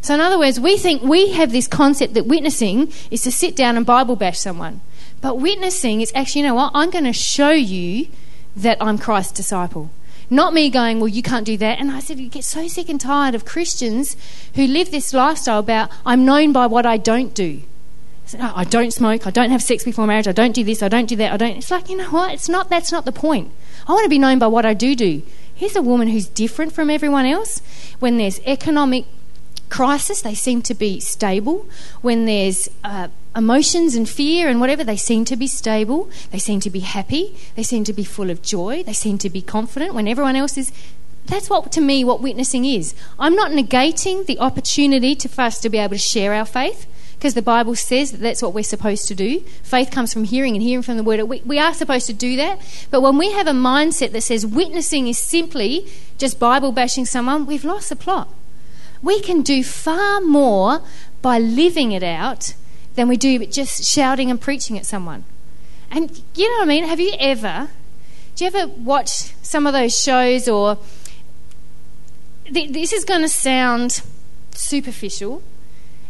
So 0.00 0.14
in 0.14 0.20
other 0.20 0.38
words, 0.38 0.60
we 0.60 0.76
think 0.76 1.02
we 1.02 1.32
have 1.32 1.52
this 1.52 1.66
concept 1.66 2.14
that 2.14 2.26
witnessing 2.26 2.92
is 3.10 3.22
to 3.22 3.32
sit 3.32 3.56
down 3.56 3.76
and 3.76 3.84
Bible 3.84 4.16
bash 4.16 4.38
someone. 4.38 4.80
But 5.20 5.40
witnessing 5.40 6.00
is 6.00 6.12
actually, 6.14 6.42
you 6.42 6.48
know 6.48 6.54
what? 6.54 6.70
I'm 6.74 6.90
going 6.90 7.04
to 7.04 7.12
show 7.12 7.50
you 7.50 8.08
that 8.54 8.78
I'm 8.80 8.98
Christ's 8.98 9.32
disciple. 9.32 9.90
Not 10.30 10.52
me 10.52 10.68
going, 10.68 11.00
well, 11.00 11.08
you 11.08 11.22
can't 11.22 11.46
do 11.46 11.56
that. 11.56 11.80
And 11.80 11.90
I 11.90 12.00
said, 12.00 12.18
you 12.18 12.28
get 12.28 12.44
so 12.44 12.68
sick 12.68 12.88
and 12.88 13.00
tired 13.00 13.34
of 13.34 13.44
Christians 13.44 14.16
who 14.54 14.66
live 14.66 14.90
this 14.90 15.14
lifestyle 15.14 15.60
about, 15.60 15.90
I'm 16.04 16.24
known 16.24 16.52
by 16.52 16.66
what 16.66 16.84
I 16.84 16.98
don't 16.98 17.34
do. 17.34 17.62
I, 18.24 18.28
said, 18.28 18.40
oh, 18.42 18.52
I 18.54 18.64
don't 18.64 18.92
smoke, 18.92 19.26
I 19.26 19.30
don't 19.30 19.50
have 19.50 19.62
sex 19.62 19.84
before 19.84 20.06
marriage, 20.06 20.28
I 20.28 20.32
don't 20.32 20.52
do 20.52 20.62
this, 20.62 20.82
I 20.82 20.88
don't 20.88 21.06
do 21.06 21.16
that, 21.16 21.32
I 21.32 21.38
don't. 21.38 21.56
It's 21.56 21.70
like, 21.70 21.88
you 21.88 21.96
know 21.96 22.10
what? 22.10 22.34
It's 22.34 22.48
not, 22.48 22.68
that's 22.68 22.92
not 22.92 23.06
the 23.06 23.12
point. 23.12 23.50
I 23.86 23.92
want 23.92 24.04
to 24.04 24.10
be 24.10 24.18
known 24.18 24.38
by 24.38 24.48
what 24.48 24.66
I 24.66 24.74
do 24.74 24.94
do. 24.94 25.22
Here's 25.54 25.74
a 25.74 25.82
woman 25.82 26.08
who's 26.08 26.28
different 26.28 26.72
from 26.72 26.90
everyone 26.90 27.24
else. 27.24 27.62
When 27.98 28.18
there's 28.18 28.38
economic 28.40 29.06
crisis, 29.70 30.20
they 30.20 30.34
seem 30.34 30.60
to 30.62 30.74
be 30.74 31.00
stable. 31.00 31.66
When 32.02 32.26
there's 32.26 32.68
uh, 32.84 33.08
emotions 33.38 33.94
and 33.94 34.08
fear 34.08 34.48
and 34.48 34.60
whatever, 34.60 34.82
they 34.82 34.96
seem 34.96 35.24
to 35.26 35.36
be 35.36 35.46
stable. 35.46 36.10
They 36.32 36.40
seem 36.40 36.60
to 36.60 36.70
be 36.70 36.80
happy. 36.80 37.36
They 37.54 37.62
seem 37.62 37.84
to 37.84 37.92
be 37.92 38.04
full 38.04 38.30
of 38.30 38.42
joy. 38.42 38.82
They 38.82 38.92
seem 38.92 39.16
to 39.18 39.30
be 39.30 39.40
confident 39.40 39.94
when 39.94 40.08
everyone 40.08 40.36
else 40.36 40.58
is. 40.58 40.72
That's 41.26 41.48
what, 41.48 41.70
to 41.72 41.80
me, 41.80 42.04
what 42.04 42.20
witnessing 42.20 42.64
is. 42.64 42.94
I'm 43.18 43.36
not 43.36 43.52
negating 43.52 44.26
the 44.26 44.40
opportunity 44.40 45.14
to, 45.14 45.28
for 45.28 45.42
us 45.42 45.60
to 45.60 45.70
be 45.70 45.78
able 45.78 45.94
to 45.94 45.98
share 45.98 46.34
our 46.34 46.46
faith 46.46 46.86
because 47.16 47.34
the 47.34 47.42
Bible 47.42 47.76
says 47.76 48.12
that 48.12 48.20
that's 48.20 48.42
what 48.42 48.54
we're 48.54 48.64
supposed 48.64 49.06
to 49.08 49.14
do. 49.14 49.40
Faith 49.62 49.90
comes 49.90 50.12
from 50.12 50.24
hearing 50.24 50.54
and 50.54 50.62
hearing 50.62 50.82
from 50.82 50.96
the 50.96 51.02
Word. 51.02 51.22
We, 51.24 51.42
we 51.44 51.58
are 51.58 51.74
supposed 51.74 52.06
to 52.06 52.12
do 52.12 52.34
that. 52.36 52.60
But 52.90 53.02
when 53.02 53.18
we 53.18 53.32
have 53.32 53.46
a 53.46 53.52
mindset 53.52 54.12
that 54.12 54.22
says 54.22 54.46
witnessing 54.46 55.06
is 55.06 55.18
simply 55.18 55.86
just 56.16 56.40
Bible 56.40 56.72
bashing 56.72 57.06
someone, 57.06 57.46
we've 57.46 57.64
lost 57.64 57.90
the 57.90 57.96
plot. 57.96 58.28
We 59.00 59.20
can 59.20 59.42
do 59.42 59.62
far 59.62 60.20
more 60.20 60.80
by 61.22 61.38
living 61.38 61.92
it 61.92 62.02
out 62.02 62.54
than 62.98 63.06
we 63.06 63.16
do 63.16 63.38
but 63.38 63.52
just 63.52 63.84
shouting 63.84 64.28
and 64.28 64.40
preaching 64.40 64.76
at 64.76 64.84
someone. 64.84 65.24
And 65.88 66.20
you 66.34 66.50
know 66.50 66.58
what 66.58 66.64
I 66.64 66.68
mean? 66.68 66.84
Have 66.84 66.98
you 66.98 67.12
ever, 67.18 67.68
do 68.34 68.44
you 68.44 68.50
ever 68.52 68.66
watch 68.66 69.32
some 69.40 69.68
of 69.68 69.72
those 69.72 69.96
shows 69.96 70.48
or 70.48 70.78
th- 72.52 72.72
this 72.72 72.92
is 72.92 73.04
going 73.04 73.22
to 73.22 73.28
sound 73.28 74.02
superficial, 74.50 75.42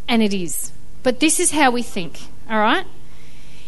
and 0.07 0.23
it 0.23 0.33
is. 0.33 0.71
But 1.03 1.19
this 1.19 1.39
is 1.39 1.51
how 1.51 1.69
we 1.69 1.83
think, 1.83 2.21
all 2.49 2.59
right? 2.59 2.85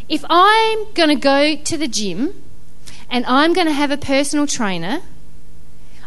If 0.10 0.26
I'm 0.28 0.92
going 0.94 1.10
to 1.10 1.16
go 1.16 1.56
to 1.56 1.78
the 1.78 1.88
gym 1.88 2.34
and 3.10 3.24
I'm 3.28 3.54
going 3.54 3.68
to 3.68 3.74
have 3.74 3.92
a 3.92 3.98
personal 3.98 4.48
trainer, 4.48 5.02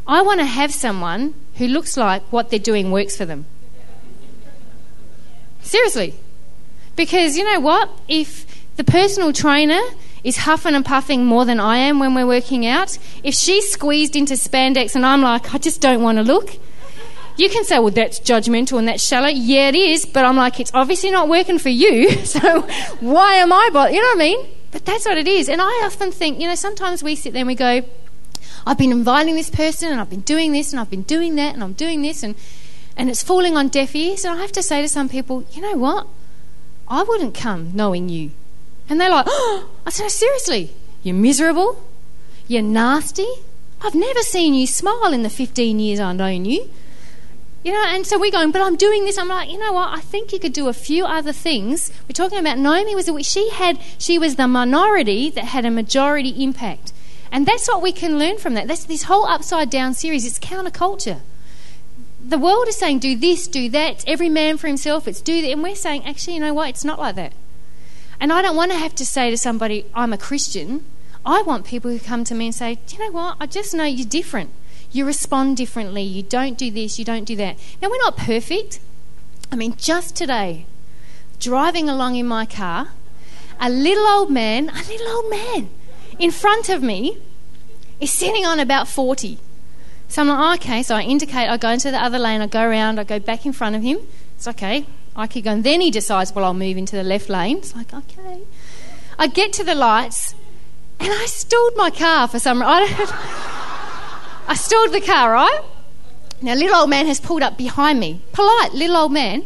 I 0.07 0.21
want 0.21 0.41
to 0.41 0.47
have 0.47 0.75
someone 0.75 1.35
who 1.55 1.69
looks 1.69 1.97
like 1.97 2.23
what 2.33 2.51
they're 2.51 2.59
doing 2.59 2.91
works 2.91 3.17
for 3.17 3.25
them. 3.25 3.47
Seriously. 5.63 6.15
Because 6.97 7.37
you 7.37 7.45
know 7.45 7.61
what? 7.61 7.91
If 8.09 8.47
the 8.77 8.85
personal 8.85 9.33
trainer 9.33 9.81
is 10.23 10.39
huffing 10.39 10.75
and 10.75 10.85
puffing 10.85 11.25
more 11.25 11.45
than 11.45 11.61
I 11.61 11.77
am 11.79 11.99
when 11.99 12.15
we're 12.15 12.27
working 12.27 12.67
out, 12.67 12.99
if 13.23 13.35
she's 13.35 13.71
squeezed 13.71 14.17
into 14.17 14.35
spandex 14.35 14.95
and 14.95 15.05
I'm 15.05 15.23
like, 15.23 15.55
I 15.55 15.59
just 15.59 15.81
don't 15.81 16.03
want 16.03 16.19
to 16.19 16.25
look, 16.25 16.57
you 17.37 17.49
can 17.51 17.65
say, 17.65 17.79
well, 17.79 17.91
that's 17.91 18.21
judgmental 18.21 18.79
and 18.79 18.89
that's 18.89 19.03
shallow. 19.03 19.29
Yeah, 19.29 19.69
it 19.69 19.75
is, 19.75 20.07
but 20.07 20.25
I'm 20.25 20.37
like, 20.37 20.61
it's 20.61 20.73
obviously 20.73 21.11
not 21.11 21.29
working 21.29 21.59
for 21.59 21.69
you, 21.69 22.11
so 22.25 22.63
why 23.01 23.35
am 23.35 23.53
I 23.53 23.71
bothered? 23.73 23.95
You 23.95 24.03
know 24.03 24.09
what 24.09 24.17
I 24.17 24.19
mean? 24.19 24.47
But 24.71 24.85
that's 24.85 25.05
what 25.05 25.19
it 25.19 25.29
is. 25.29 25.49
And 25.49 25.61
I 25.61 25.83
often 25.85 26.11
think, 26.11 26.41
you 26.41 26.49
know, 26.49 26.55
sometimes 26.55 27.03
we 27.03 27.17
sit 27.17 27.33
there 27.33 27.41
and 27.41 27.47
we 27.47 27.55
go, 27.55 27.83
I've 28.67 28.79
been 28.79 28.93
inviting 28.93 29.35
this 29.35 29.51
person 29.51 29.93
and 29.93 30.01
I've 30.01 30.11
been 30.11 30.21
doing 30.21 30.53
this 30.53 30.73
and 30.73 30.81
I've 30.81 30.91
been 30.91 31.03
doing 31.03 31.35
that 31.37 31.55
and 31.55 31.63
I'm 31.63 31.75
doing 31.75 32.03
this 32.03 32.23
and, 32.23 32.35
and 32.97 33.11
it's 33.11 33.23
falling 33.23 33.57
on 33.57 33.69
deaf 33.69 33.95
ears. 33.95 34.25
And 34.25 34.35
I 34.37 34.41
have 34.41 34.53
to 34.53 34.63
say 34.63 34.81
to 34.83 34.89
some 34.89 35.09
people, 35.09 35.45
you 35.53 35.61
know 35.61 35.77
what? 35.77 36.07
I 36.89 37.03
wouldn't 37.03 37.35
come 37.35 37.73
knowing 37.75 38.09
you. 38.09 38.31
And 38.89 39.01
they're 39.01 39.11
like, 39.11 39.27
oh, 39.29 39.71
I 39.87 39.91
said, 39.91 40.11
seriously, 40.11 40.73
you're 41.03 41.15
miserable? 41.15 41.83
You're 42.47 42.63
nasty? 42.63 43.27
I've 43.81 43.95
never 43.95 44.21
seen 44.21 44.55
you 44.55 44.67
smile 44.67 45.13
in 45.13 45.23
the 45.23 45.31
15 45.31 45.79
years 45.79 46.01
I've 46.01 46.17
known 46.17 46.45
you. 46.45 46.71
You 47.63 47.73
know, 47.73 47.83
and 47.87 48.07
so 48.07 48.19
we're 48.19 48.31
going, 48.31 48.51
but 48.51 48.61
I'm 48.61 48.77
doing 48.77 49.05
this. 49.05 49.17
I'm 49.17 49.29
like, 49.29 49.51
you 49.51 49.59
know 49.59 49.73
what? 49.73 49.89
I 49.97 50.01
think 50.01 50.35
you 50.35 50.39
could 50.39 50.53
do 50.53 50.69
a 50.69 50.75
few 50.75 51.07
other 51.07 51.33
things. 51.33 51.91
We're 52.07 52.13
talking 52.13 52.39
about 52.39 52.59
Naomi 52.59 52.95
was 52.95 53.09
she 53.27 53.49
had 53.51 53.79
she 53.97 54.19
was 54.19 54.37
the 54.37 54.47
minority 54.47 55.31
that 55.31 55.47
had 55.47 55.65
a 55.65 55.71
majority 55.71 56.45
impact, 56.45 56.93
and 57.33 57.47
that's 57.47 57.67
what 57.67 57.81
we 57.81 57.91
can 57.91 58.19
learn 58.19 58.37
from 58.37 58.53
that. 58.53 58.69
That's 58.69 58.85
this 58.85 59.05
whole 59.05 59.25
upside 59.25 59.71
down 59.71 59.95
series. 59.95 60.27
It's 60.27 60.39
counterculture. 60.39 61.21
The 62.27 62.39
world 62.39 62.69
is 62.69 62.77
saying 62.77 63.01
do 63.01 63.15
this, 63.17 63.47
do 63.47 63.69
that. 63.69 64.03
every 64.07 64.31
man 64.31 64.57
for 64.57 64.67
himself. 64.67 65.07
It's 65.07 65.21
do 65.21 65.43
that, 65.43 65.51
and 65.51 65.63
we're 65.63 65.75
saying 65.75 66.07
actually, 66.07 66.35
you 66.35 66.41
know 66.41 66.55
what? 66.55 66.71
It's 66.71 66.85
not 66.85 66.99
like 66.99 67.17
that. 67.17 67.35
And 68.19 68.33
I 68.33 68.41
don't 68.41 68.57
want 68.57 68.73
to 68.73 68.79
have 68.79 68.95
to 68.95 69.05
say 69.05 69.29
to 69.29 69.37
somebody, 69.37 69.85
I'm 69.95 70.15
a 70.15 70.19
Christian. 70.19 70.87
I 71.27 71.43
want 71.43 71.67
people 71.67 71.91
who 71.91 71.99
come 71.99 72.25
to 72.25 72.35
me 72.35 72.47
and 72.47 72.55
say, 72.55 72.79
do 72.87 72.97
you 72.97 73.05
know 73.05 73.13
what? 73.13 73.37
I 73.41 73.47
just 73.47 73.75
know 73.75 73.85
you're 73.85 74.07
different. 74.07 74.51
You 74.91 75.05
respond 75.05 75.59
differently. 75.59 76.03
You 76.03 76.23
don't 76.23 76.57
do 76.57 76.71
this, 76.71 76.99
you 76.99 77.05
don't 77.05 77.25
do 77.25 77.37
that. 77.37 77.59
Now, 77.83 77.91
we're 77.91 77.99
not 77.99 78.17
perfect. 78.17 78.81
I 79.53 79.57
mean, 79.57 79.75
just 79.77 80.17
today, 80.17 80.65
driving 81.39 81.91
along 81.91 82.17
in 82.17 82.27
my 82.27 82.47
car, 82.47 82.89
a 83.61 83.69
little 83.69 84.07
old 84.07 84.31
man, 84.31 84.71
a 84.71 84.83
little 84.89 85.09
old 85.09 85.31
man, 85.31 85.69
in 86.19 86.31
front 86.31 86.71
of 86.71 86.83
me 86.83 87.19
is 88.01 88.11
sitting 88.11 88.47
on 88.47 88.59
about 88.59 88.89
40. 88.89 89.39
So 90.15 90.23
I'm 90.23 90.29
like, 90.29 90.39
oh, 90.39 90.55
okay. 90.55 90.83
So 90.85 90.95
I 90.95 91.03
indicate, 91.03 91.49
I 91.49 91.57
go 91.57 91.71
into 91.71 91.91
the 91.91 92.01
other 92.01 92.21
lane, 92.21 92.41
I 92.41 92.47
go 92.47 92.63
around, 92.63 93.01
I 93.01 93.03
go 93.03 93.19
back 93.19 93.45
in 93.45 93.53
front 93.53 93.75
of 93.75 93.83
him. 93.83 93.99
It's 94.37 94.47
okay. 94.47 94.87
I 95.17 95.27
keep 95.27 95.45
going. 95.45 95.63
Then 95.63 95.81
he 95.81 95.91
decides, 95.91 96.33
well, 96.33 96.45
I'll 96.45 96.55
move 96.55 96.77
into 96.77 96.95
the 96.95 97.03
left 97.03 97.29
lane. 97.29 97.57
It's 97.57 97.75
like, 97.75 97.93
okay. 97.93 98.43
I 99.19 99.27
get 99.27 99.53
to 99.55 99.65
the 99.65 99.75
lights 99.75 100.37
and 101.01 101.11
I 101.11 101.27
stalled 101.27 101.73
my 101.75 101.91
car 101.91 102.29
for 102.29 102.39
some 102.39 102.61
reason. 102.61 102.69
I 104.47 104.55
stalled 104.55 104.93
the 104.93 105.01
car, 105.01 105.33
right? 105.33 105.63
Now, 106.41 106.55
little 106.55 106.77
old 106.77 106.91
man 106.91 107.07
has 107.07 107.19
pulled 107.19 107.43
up 107.43 107.59
behind 107.59 107.99
me. 107.99 108.21
Polite, 108.33 108.73
little 108.73 108.97
old 108.97 109.13
man. 109.13 109.45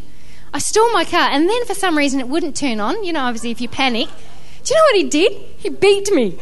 I 0.53 0.59
stalled 0.59 0.93
my 0.93 1.03
car, 1.03 1.29
and 1.31 1.49
then 1.49 1.65
for 1.65 1.73
some 1.73 1.97
reason 1.97 2.19
it 2.19 2.27
wouldn't 2.27 2.55
turn 2.55 2.79
on. 2.79 3.03
You 3.03 3.13
know, 3.13 3.21
obviously, 3.21 3.49
if 3.49 3.59
you 3.59 3.69
panic. 3.69 4.07
Do 4.63 4.71
you 4.71 4.75
know 4.75 4.83
what 4.83 4.95
he 4.97 5.09
did? 5.09 5.31
He 5.57 5.69
beat 5.69 6.11
me. 6.11 6.37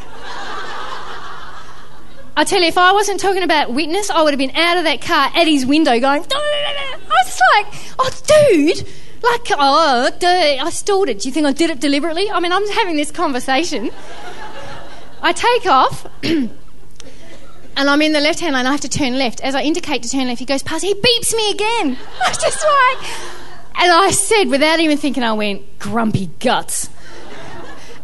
I 2.37 2.43
tell 2.43 2.61
you, 2.61 2.67
if 2.67 2.77
I 2.77 2.91
wasn't 2.91 3.19
talking 3.19 3.41
about 3.41 3.73
witness, 3.73 4.11
I 4.11 4.21
would 4.21 4.31
have 4.31 4.37
been 4.37 4.55
out 4.55 4.77
of 4.77 4.83
that 4.83 5.01
car 5.01 5.31
at 5.33 5.47
his 5.47 5.65
window 5.65 5.99
going, 5.99 6.23
I 6.23 6.99
was 7.09 7.41
like, 7.55 7.95
oh, 7.97 8.11
dude, 8.51 8.87
like, 9.23 9.47
oh, 9.57 10.11
I 10.21 10.69
stalled 10.69 11.09
it. 11.09 11.21
Do 11.21 11.29
you 11.29 11.33
think 11.33 11.47
I 11.47 11.51
did 11.51 11.71
it 11.71 11.79
deliberately? 11.79 12.29
I 12.29 12.39
mean, 12.39 12.51
I'm 12.51 12.67
having 12.69 12.95
this 12.95 13.09
conversation. 13.09 13.89
I 15.19 15.33
take 15.33 15.65
off. 15.65 16.05
and 16.23 16.51
I'm 17.75 18.03
in 18.03 18.13
the 18.13 18.21
left 18.21 18.39
hand 18.39 18.53
lane, 18.53 18.67
I 18.67 18.71
have 18.71 18.81
to 18.81 18.89
turn 18.89 19.17
left. 19.17 19.41
As 19.41 19.55
I 19.55 19.63
indicate 19.63 20.03
to 20.03 20.09
turn 20.09 20.27
left, 20.27 20.37
he 20.37 20.45
goes 20.45 20.61
past, 20.61 20.83
he 20.83 20.93
beeps 20.93 21.35
me 21.35 21.49
again. 21.49 21.97
I 22.23 22.29
was 22.29 22.37
just 22.37 22.63
like, 22.63 23.81
and 23.81 23.91
I 23.91 24.11
said, 24.11 24.43
without 24.49 24.79
even 24.79 24.99
thinking, 24.99 25.23
I 25.23 25.33
went, 25.33 25.79
grumpy 25.79 26.27
guts. 26.39 26.91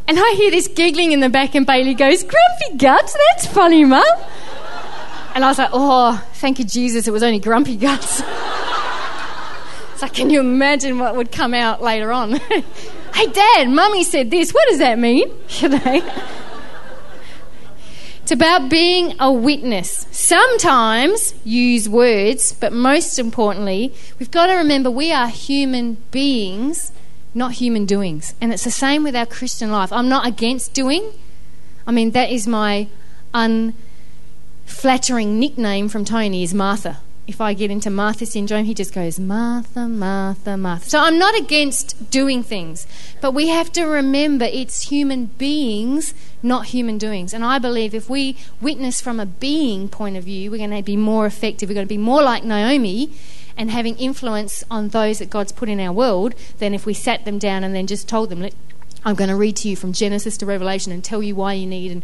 And 0.08 0.20
I 0.20 0.34
hear 0.36 0.52
this 0.52 0.68
giggling 0.68 1.12
in 1.12 1.22
the 1.22 1.30
back, 1.30 1.56
and 1.56 1.66
Bailey 1.66 1.94
goes, 1.94 2.24
grumpy 2.24 2.78
guts? 2.78 3.16
That's 3.32 3.48
funny, 3.48 3.86
Mum. 3.86 4.04
And 5.34 5.44
I 5.44 5.48
was 5.48 5.58
like, 5.58 5.70
oh, 5.74 6.24
thank 6.36 6.60
you, 6.60 6.66
Jesus, 6.66 7.08
it 7.08 7.12
was 7.12 7.24
only 7.24 7.40
grumpy 7.40 7.76
guts. 7.78 8.22
it's 9.94 10.02
like, 10.02 10.14
can 10.14 10.30
you 10.30 10.40
imagine 10.40 11.00
what 11.00 11.16
would 11.16 11.32
come 11.32 11.54
out 11.54 11.82
later 11.82 12.12
on? 12.12 12.32
hey, 13.14 13.28
Dad, 13.28 13.70
Mummy 13.70 14.04
said 14.04 14.30
this. 14.30 14.52
What 14.52 14.68
does 14.70 14.80
that 14.80 15.00
mean? 15.00 15.32
You 15.62 15.70
know? 15.70 16.12
It's 18.24 18.32
about 18.32 18.70
being 18.70 19.16
a 19.20 19.30
witness. 19.34 20.08
Sometimes 20.12 21.34
use 21.44 21.90
words, 21.90 22.54
but 22.54 22.72
most 22.72 23.20
importantly, 23.20 23.94
we've 24.18 24.32
got 24.32 24.48
to 24.48 24.54
remember 24.54 24.90
we 24.90 25.12
are 25.12 25.28
human 25.28 25.98
beings, 26.10 26.94
not 27.34 27.54
human 27.54 27.86
doings. 27.86 28.36
And 28.42 28.54
it's 28.54 28.64
the 28.64 28.72
same 28.72 29.04
with 29.04 29.16
our 29.16 29.26
Christian 29.26 29.72
life. 29.72 29.92
I'm 29.92 30.10
not 30.10 30.28
against 30.28 30.74
doing. 30.74 31.12
I 31.86 31.92
mean, 31.92 32.12
that 32.12 32.32
is 32.32 32.48
my 32.48 32.88
unflattering 33.34 35.40
nickname 35.40 35.90
from 35.90 36.06
Tony 36.06 36.44
is 36.44 36.54
Martha 36.54 37.00
if 37.26 37.40
I 37.40 37.54
get 37.54 37.72
into 37.72 37.90
Martha 37.90 38.26
syndrome, 38.26 38.66
he 38.66 38.74
just 38.74 38.94
goes, 38.94 39.20
Martha, 39.20 39.88
Martha, 39.88 40.58
Martha. 40.58 40.90
So 40.90 41.00
I'm 41.00 41.18
not 41.18 41.38
against 41.38 42.12
doing 42.12 42.44
things, 42.44 42.86
but 43.22 43.32
we 43.32 43.48
have 43.48 43.72
to 43.74 43.86
remember 43.86 44.46
it's 44.46 44.90
human 44.90 45.28
beings, 45.38 46.14
not 46.42 46.68
human 46.68 46.98
doings. 46.98 47.34
And 47.34 47.46
I 47.46 47.60
believe 47.60 47.96
if 47.96 48.10
we 48.10 48.38
witness 48.60 49.00
from 49.00 49.20
a 49.20 49.26
being 49.26 49.88
point 49.88 50.18
of 50.18 50.26
view, 50.26 50.52
we're 50.52 50.58
going 50.58 50.72
to 50.72 50.84
be 50.84 50.98
more 50.98 51.26
effective. 51.26 51.70
We're 51.70 51.76
going 51.76 51.88
to 51.88 51.90
be 51.90 51.98
more 51.98 52.22
like 52.22 52.44
Naomi 52.44 53.14
and 53.58 53.72
having 53.72 53.98
influence 53.98 54.64
on 54.70 54.90
those 54.90 55.20
that 55.20 55.30
God's 55.30 55.52
put 55.52 55.70
in 55.70 55.80
our 55.80 55.92
world 55.92 56.36
than 56.58 56.74
if 56.74 56.86
we 56.86 56.94
sat 56.94 57.26
them 57.26 57.40
down 57.40 57.64
and 57.64 57.76
then 57.76 57.88
just 57.88 58.08
told 58.08 58.30
them, 58.30 58.50
I'm 59.06 59.16
going 59.16 59.30
to 59.30 59.36
read 59.36 59.58
to 59.58 59.70
you 59.70 59.76
from 59.76 59.94
Genesis 59.94 60.38
to 60.38 60.46
Revelation 60.46 60.92
and 60.92 61.04
tell 61.04 61.22
you 61.22 61.36
why 61.36 61.54
you 61.54 61.68
need. 61.68 61.92
And 61.92 62.04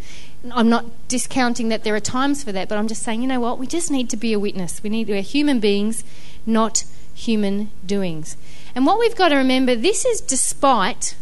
I'm 0.51 0.70
not 0.70 0.86
discounting 1.08 1.70
that 1.70 1.84
there 1.84 1.96
are 1.96 2.01
times 2.01 2.44
for 2.44 2.51
that, 2.51 2.68
but 2.68 2.77
I'm 2.77 2.88
just 2.88 3.03
saying, 3.03 3.22
you 3.22 3.27
know 3.27 3.39
what? 3.39 3.58
We 3.58 3.68
just 3.68 3.89
need 3.89 4.10
to 4.10 4.18
be 4.18 4.34
a 4.34 4.39
witness. 4.39 4.84
We 4.84 4.89
need 4.89 5.08
be 5.08 5.22
human 5.22 5.60
beings, 5.60 6.03
not 6.46 6.84
human 7.13 7.70
doings. 7.86 8.38
And 8.75 8.86
what 8.86 9.00
we've 9.00 9.15
got 9.15 9.29
to 9.29 9.36
remember, 9.36 9.75
this 9.75 10.06
is 10.06 10.22
despite 10.22 11.15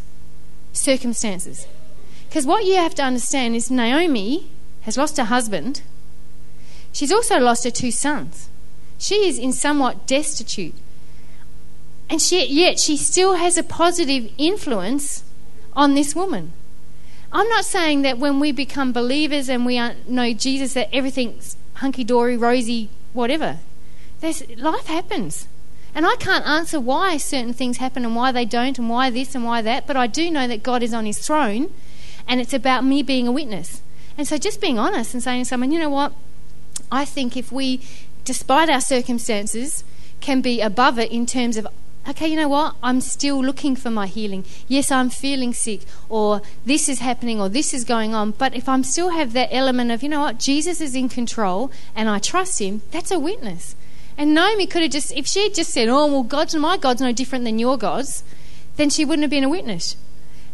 circumstances. 0.74 1.68
Because 2.28 2.46
what 2.46 2.66
you 2.66 2.76
have 2.76 2.96
to 2.96 3.04
understand 3.04 3.56
is 3.56 3.72
Naomi 3.72 4.50
has 4.82 4.98
lost 4.98 5.18
her 5.18 5.26
husband. 5.26 5.82
She's 6.92 7.12
also 7.12 7.40
lost 7.40 7.64
her 7.64 7.72
two 7.72 7.92
sons. 7.92 8.50
She 8.98 9.28
is 9.28 9.38
in 9.38 9.54
somewhat 9.54 10.08
destitute. 10.08 10.76
And 12.10 12.22
she, 12.22 12.46
yet 12.46 12.80
she 12.80 12.98
still 12.98 13.36
has 13.36 13.58
a 13.58 13.64
positive 13.64 14.32
influence 14.38 15.24
on 15.74 15.94
this 15.94 16.16
woman. 16.16 16.54
I'm 17.32 17.50
not 17.50 17.66
saying 17.66 18.04
that 18.04 18.18
when 18.18 18.40
we 18.40 18.52
become 18.52 18.94
believers 18.94 19.50
and 19.50 19.66
we 19.66 19.80
know 20.08 20.34
Jesus 20.34 20.74
that 20.74 20.90
everything's 20.94 21.58
hunky 21.76 22.04
dory, 22.04 22.38
rosy, 22.38 22.90
whatever. 23.14 23.58
There's, 24.22 24.48
life 24.58 24.88
happens. 24.88 25.48
And 25.94 26.06
I 26.06 26.16
can't 26.16 26.46
answer 26.46 26.80
why 26.80 27.18
certain 27.18 27.54
things 27.54 27.78
happen 27.78 28.06
and 28.06 28.16
why 28.16 28.32
they 28.32 28.46
don't 28.46 28.78
and 28.78 28.90
why 28.90 29.10
this 29.10 29.36
and 29.36 29.44
why 29.44 29.62
that, 29.62 29.86
but 29.86 29.98
I 29.98 30.08
do 30.08 30.32
know 30.32 30.48
that 30.48 30.64
God 30.64 30.84
is 30.84 30.94
on 30.94 31.06
his 31.06 31.20
throne 31.20 31.72
and 32.28 32.40
it's 32.40 32.54
about 32.54 32.84
me 32.84 33.04
being 33.04 33.28
a 33.28 33.32
witness. 33.32 33.82
And 34.18 34.28
so 34.28 34.38
just 34.38 34.62
being 34.62 34.80
honest 34.80 35.14
and 35.14 35.24
saying 35.24 35.44
to 35.44 35.46
someone, 35.50 35.72
you 35.72 35.80
know 35.80 35.90
what? 35.90 36.14
I 36.92 37.06
think 37.06 37.36
if 37.36 37.52
we, 37.52 37.82
despite 38.28 38.70
our 38.70 38.82
circumstances, 38.82 39.86
can 40.20 40.42
be 40.42 40.60
above 40.60 41.00
it 41.00 41.12
in 41.12 41.26
terms 41.26 41.56
of 41.56 41.66
okay, 42.10 42.28
you 42.28 42.36
know 42.36 42.48
what? 42.48 42.76
I'm 42.82 43.02
still 43.02 43.44
looking 43.44 43.76
for 43.76 43.90
my 43.90 44.08
healing. 44.08 44.46
Yes, 44.68 44.92
I'm 44.92 45.10
feeling 45.10 45.54
sick, 45.54 45.82
or 46.08 46.42
this 46.66 46.88
is 46.88 47.00
happening, 47.00 47.42
or 47.42 47.50
this 47.50 47.74
is 47.74 47.84
going 47.84 48.14
on. 48.14 48.32
But 48.32 48.54
if 48.54 48.70
I'm 48.70 48.84
still 48.84 49.10
have 49.10 49.34
that 49.34 49.50
element 49.52 49.92
of, 49.92 50.04
you 50.04 50.10
know 50.10 50.22
what, 50.22 50.40
Jesus 50.40 50.80
is 50.80 50.96
in 50.96 51.10
control 51.10 51.72
and 51.96 52.10
I 52.10 52.20
trust 52.20 52.60
him, 52.60 52.82
that's 52.92 53.12
a 53.12 53.20
witness. 53.20 53.76
And 54.18 54.34
Naomi 54.34 54.68
could 54.68 54.84
have 54.84 54.92
just, 54.92 55.12
if 55.12 55.28
she 55.28 55.44
had 55.44 55.54
just 55.54 55.72
said, 55.72 55.90
oh, 55.90 56.08
well, 56.08 56.24
God's, 56.24 56.56
my 56.56 56.78
God's 56.78 57.02
no 57.02 57.12
different 57.12 57.46
than 57.46 57.60
your 57.60 57.78
God's, 57.78 58.24
then 58.78 58.90
she 58.90 59.06
wouldn't 59.06 59.24
have 59.24 59.32
been 59.32 59.44
a 59.44 59.50
witness. 59.50 59.98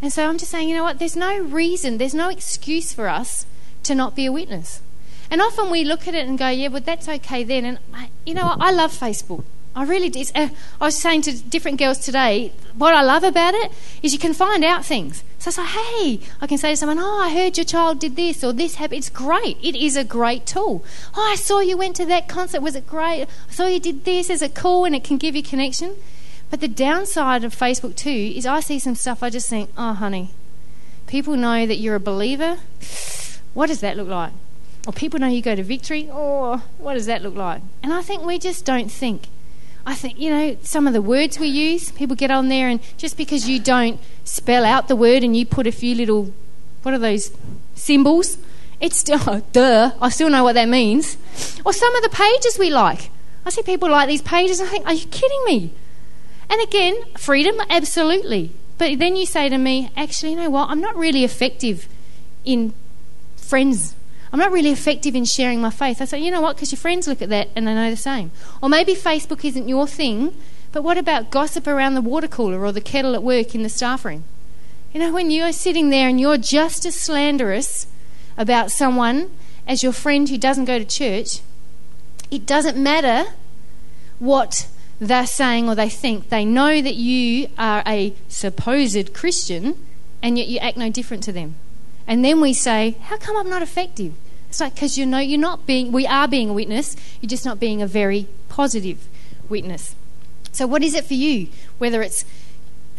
And 0.02 0.12
so 0.12 0.28
I'm 0.28 0.40
just 0.40 0.52
saying, 0.52 0.70
you 0.70 0.76
know 0.76 0.84
what? 0.84 1.00
There's 1.00 1.16
no 1.16 1.40
reason, 1.40 1.98
there's 1.98 2.16
no 2.16 2.30
excuse 2.30 2.94
for 2.94 3.08
us 3.08 3.46
to 3.84 3.94
not 3.94 4.16
be 4.16 4.26
a 4.26 4.32
witness. 4.32 4.82
And 5.30 5.42
often 5.42 5.70
we 5.70 5.84
look 5.84 6.08
at 6.08 6.14
it 6.14 6.28
and 6.28 6.38
go, 6.38 6.50
yeah, 6.50 6.70
but 6.70 6.86
that's 6.86 7.08
okay 7.08 7.44
then. 7.44 7.66
And, 7.66 7.80
you 8.26 8.34
know? 8.34 8.56
I 8.60 8.72
love 8.72 8.92
Facebook. 8.92 9.44
I 9.76 9.84
really 9.86 10.10
did. 10.10 10.32
Uh, 10.36 10.50
I 10.80 10.86
was 10.86 10.98
saying 10.98 11.24
to 11.24 11.32
different 11.42 11.80
girls 11.80 11.98
today, 11.98 12.52
what 12.78 12.94
I 12.94 13.02
love 13.02 13.24
about 13.24 13.56
it 13.56 13.72
is 14.04 14.14
you 14.14 14.20
can 14.20 14.34
find 14.34 14.64
out 14.64 14.86
things. 14.86 15.24
So 15.40 15.50
it's 15.50 15.58
like, 15.58 15.68
hey, 15.68 16.20
I 16.40 16.48
can 16.48 16.60
say 16.60 16.72
to 16.72 16.78
someone, 16.78 17.00
oh, 17.00 17.22
I 17.22 17.34
heard 17.34 17.58
your 17.58 17.66
child 17.66 18.00
did 18.00 18.16
this 18.16 18.44
or 18.44 18.54
this 18.54 18.76
happened. 18.76 19.00
It's 19.00 19.10
great. 19.10 19.58
It 19.64 19.76
is 19.76 19.96
a 19.96 20.04
great 20.04 20.46
tool. 20.46 20.86
Oh, 21.16 21.30
I 21.32 21.36
saw 21.36 21.60
you 21.60 21.76
went 21.76 21.96
to 21.96 22.06
that 22.06 22.28
concert. 22.28 22.62
Was 22.62 22.76
it 22.76 22.86
great? 22.86 23.24
I 23.24 23.52
saw 23.52 23.66
you 23.66 23.80
did 23.80 24.06
this. 24.06 24.30
Is 24.30 24.44
it 24.44 24.54
cool? 24.54 24.86
And 24.86 24.96
it 24.96 25.04
can 25.04 25.18
give 25.18 25.36
you 25.36 25.42
connection. 25.42 25.96
But 26.52 26.62
the 26.62 26.68
downside 26.68 27.44
of 27.44 27.56
Facebook 27.56 27.96
too 27.96 28.32
is 28.36 28.46
I 28.46 28.60
see 28.60 28.78
some 28.78 28.96
stuff 28.96 29.24
I 29.24 29.32
just 29.32 29.50
think, 29.50 29.72
oh, 29.76 29.94
honey, 29.94 30.30
People 31.08 31.36
know 31.36 31.68
that 31.68 31.76
you're 31.76 31.96
a 31.96 32.00
believer. 32.00 32.58
What 33.54 33.68
does 33.68 33.82
that 33.82 33.98
look 33.98 34.08
like? 34.08 34.32
Or 34.86 34.94
people 34.94 35.20
know 35.20 35.28
you 35.28 35.42
go 35.42 35.56
to 35.56 35.64
victory. 35.64 36.10
Or 36.10 36.58
what 36.78 36.96
does 36.96 37.06
that 37.06 37.22
look 37.22 37.36
like? 37.36 37.62
And 37.82 37.94
I 37.94 38.02
think 38.02 38.24
we 38.24 38.40
just 38.40 38.66
don't 38.66 38.92
think. 38.92 39.28
I 39.86 39.96
think, 39.96 40.18
you 40.18 40.30
know, 40.30 40.58
some 40.64 40.88
of 40.88 40.94
the 40.94 41.02
words 41.02 41.40
we 41.40 41.48
use, 41.48 41.92
people 41.92 42.16
get 42.16 42.32
on 42.32 42.48
there 42.48 42.70
and 42.70 42.80
just 42.98 43.18
because 43.18 43.50
you 43.50 43.60
don't 43.60 44.00
spell 44.24 44.64
out 44.64 44.88
the 44.88 44.96
word 44.96 45.24
and 45.24 45.36
you 45.36 45.46
put 45.46 45.68
a 45.68 45.74
few 45.74 45.94
little, 45.94 46.34
what 46.84 46.94
are 46.94 47.00
those 47.00 47.32
symbols? 47.76 48.38
It's 48.80 48.98
still, 48.98 49.20
oh, 49.28 49.42
duh, 49.52 49.92
I 50.02 50.10
still 50.10 50.30
know 50.30 50.44
what 50.44 50.54
that 50.54 50.70
means. 50.70 51.18
Or 51.66 51.74
some 51.74 51.94
of 51.96 52.04
the 52.04 52.10
pages 52.10 52.58
we 52.58 52.70
like. 52.70 53.10
I 53.46 53.50
see 53.50 53.62
people 53.62 53.90
like 53.90 54.08
these 54.08 54.22
pages 54.22 54.62
and 54.62 54.70
I 54.70 54.72
think, 54.72 54.88
are 54.88 54.94
you 54.94 55.06
kidding 55.08 55.44
me? 55.46 55.74
And 56.50 56.62
again, 56.62 56.96
freedom, 57.18 57.56
absolutely. 57.70 58.52
But 58.78 59.00
then 59.00 59.16
you 59.16 59.26
say 59.26 59.50
to 59.50 59.58
me, 59.58 59.92
actually, 59.98 60.32
you 60.32 60.38
know 60.38 60.50
what? 60.50 60.70
I'm 60.70 60.82
not 60.82 60.96
really 60.96 61.24
effective 61.24 61.88
in 62.46 62.74
friends. 63.36 63.96
I'm 64.34 64.40
not 64.40 64.52
really 64.52 64.72
effective 64.72 65.16
in 65.16 65.26
sharing 65.26 65.62
my 65.62 65.70
faith. 65.70 66.02
I 66.02 66.06
say, 66.06 66.18
you 66.18 66.32
know 66.32 66.42
what? 66.42 66.56
Because 66.56 66.72
your 66.72 66.80
friends 66.80 67.08
look 67.08 67.22
at 67.22 67.30
that 67.30 67.50
and 67.56 67.68
they 67.68 67.76
know 67.76 67.92
the 67.92 67.96
same. 67.96 68.32
Or 68.64 68.68
maybe 68.68 68.96
Facebook 68.96 69.46
isn't 69.46 69.70
your 69.70 69.86
thing, 69.86 70.36
but 70.72 70.82
what 70.82 70.98
about 70.98 71.30
gossip 71.30 71.68
around 71.68 71.94
the 71.94 72.02
water 72.02 72.28
cooler 72.28 72.60
or 72.66 72.72
the 72.72 72.82
kettle 72.82 73.14
at 73.14 73.22
work 73.22 73.54
in 73.54 73.62
the 73.62 73.70
staff 73.70 74.04
room? 74.04 74.24
You 74.92 75.02
know, 75.02 75.14
when 75.14 75.30
you're 75.30 75.52
sitting 75.52 75.92
there 75.92 76.10
and 76.10 76.20
you're 76.20 76.38
just 76.38 76.84
as 76.84 76.96
slanderous 76.96 77.86
about 78.36 78.72
someone 78.72 79.30
as 79.68 79.84
your 79.84 79.94
friend 79.94 80.28
who 80.28 80.40
doesn't 80.40 80.66
go 80.66 80.80
to 80.80 80.86
church, 80.86 81.42
it 82.32 82.48
doesn't 82.48 82.76
matter 82.76 83.30
what 84.18 84.68
they're 85.00 85.28
saying 85.28 85.70
or 85.70 85.76
they 85.76 85.90
think. 85.90 86.30
They 86.30 86.44
know 86.44 86.82
that 86.82 86.96
you 86.96 87.50
are 87.56 87.84
a 87.86 88.16
supposed 88.30 89.14
Christian 89.14 89.78
and 90.24 90.40
yet 90.40 90.48
you 90.48 90.58
act 90.58 90.76
no 90.76 90.90
different 90.90 91.22
to 91.24 91.32
them. 91.32 91.54
And 92.08 92.26
then 92.26 92.42
we 92.42 92.54
say, 92.54 92.98
How 93.04 93.18
come 93.18 93.38
I'm 93.38 93.50
not 93.50 93.62
effective? 93.62 94.14
It's 94.54 94.60
like, 94.60 94.76
because 94.76 95.00
you 95.00 95.08
know 95.08 95.18
you're 95.18 95.40
not 95.40 95.66
being, 95.66 95.92
we 95.92 96.06
are 96.06 96.28
being 96.28 96.52
a 96.52 96.54
witness, 96.54 96.96
you're 97.20 97.28
just 97.28 97.44
not 97.44 97.60
being 97.60 97.82
a 97.82 97.88
very 97.88 98.28
positive 98.50 99.08
witness. 99.50 99.96
So, 100.52 100.68
what 100.68 100.84
is 100.84 100.94
it 100.94 101.06
for 101.06 101.16
you? 101.16 101.48
Whether 101.80 102.04
it's 102.04 102.24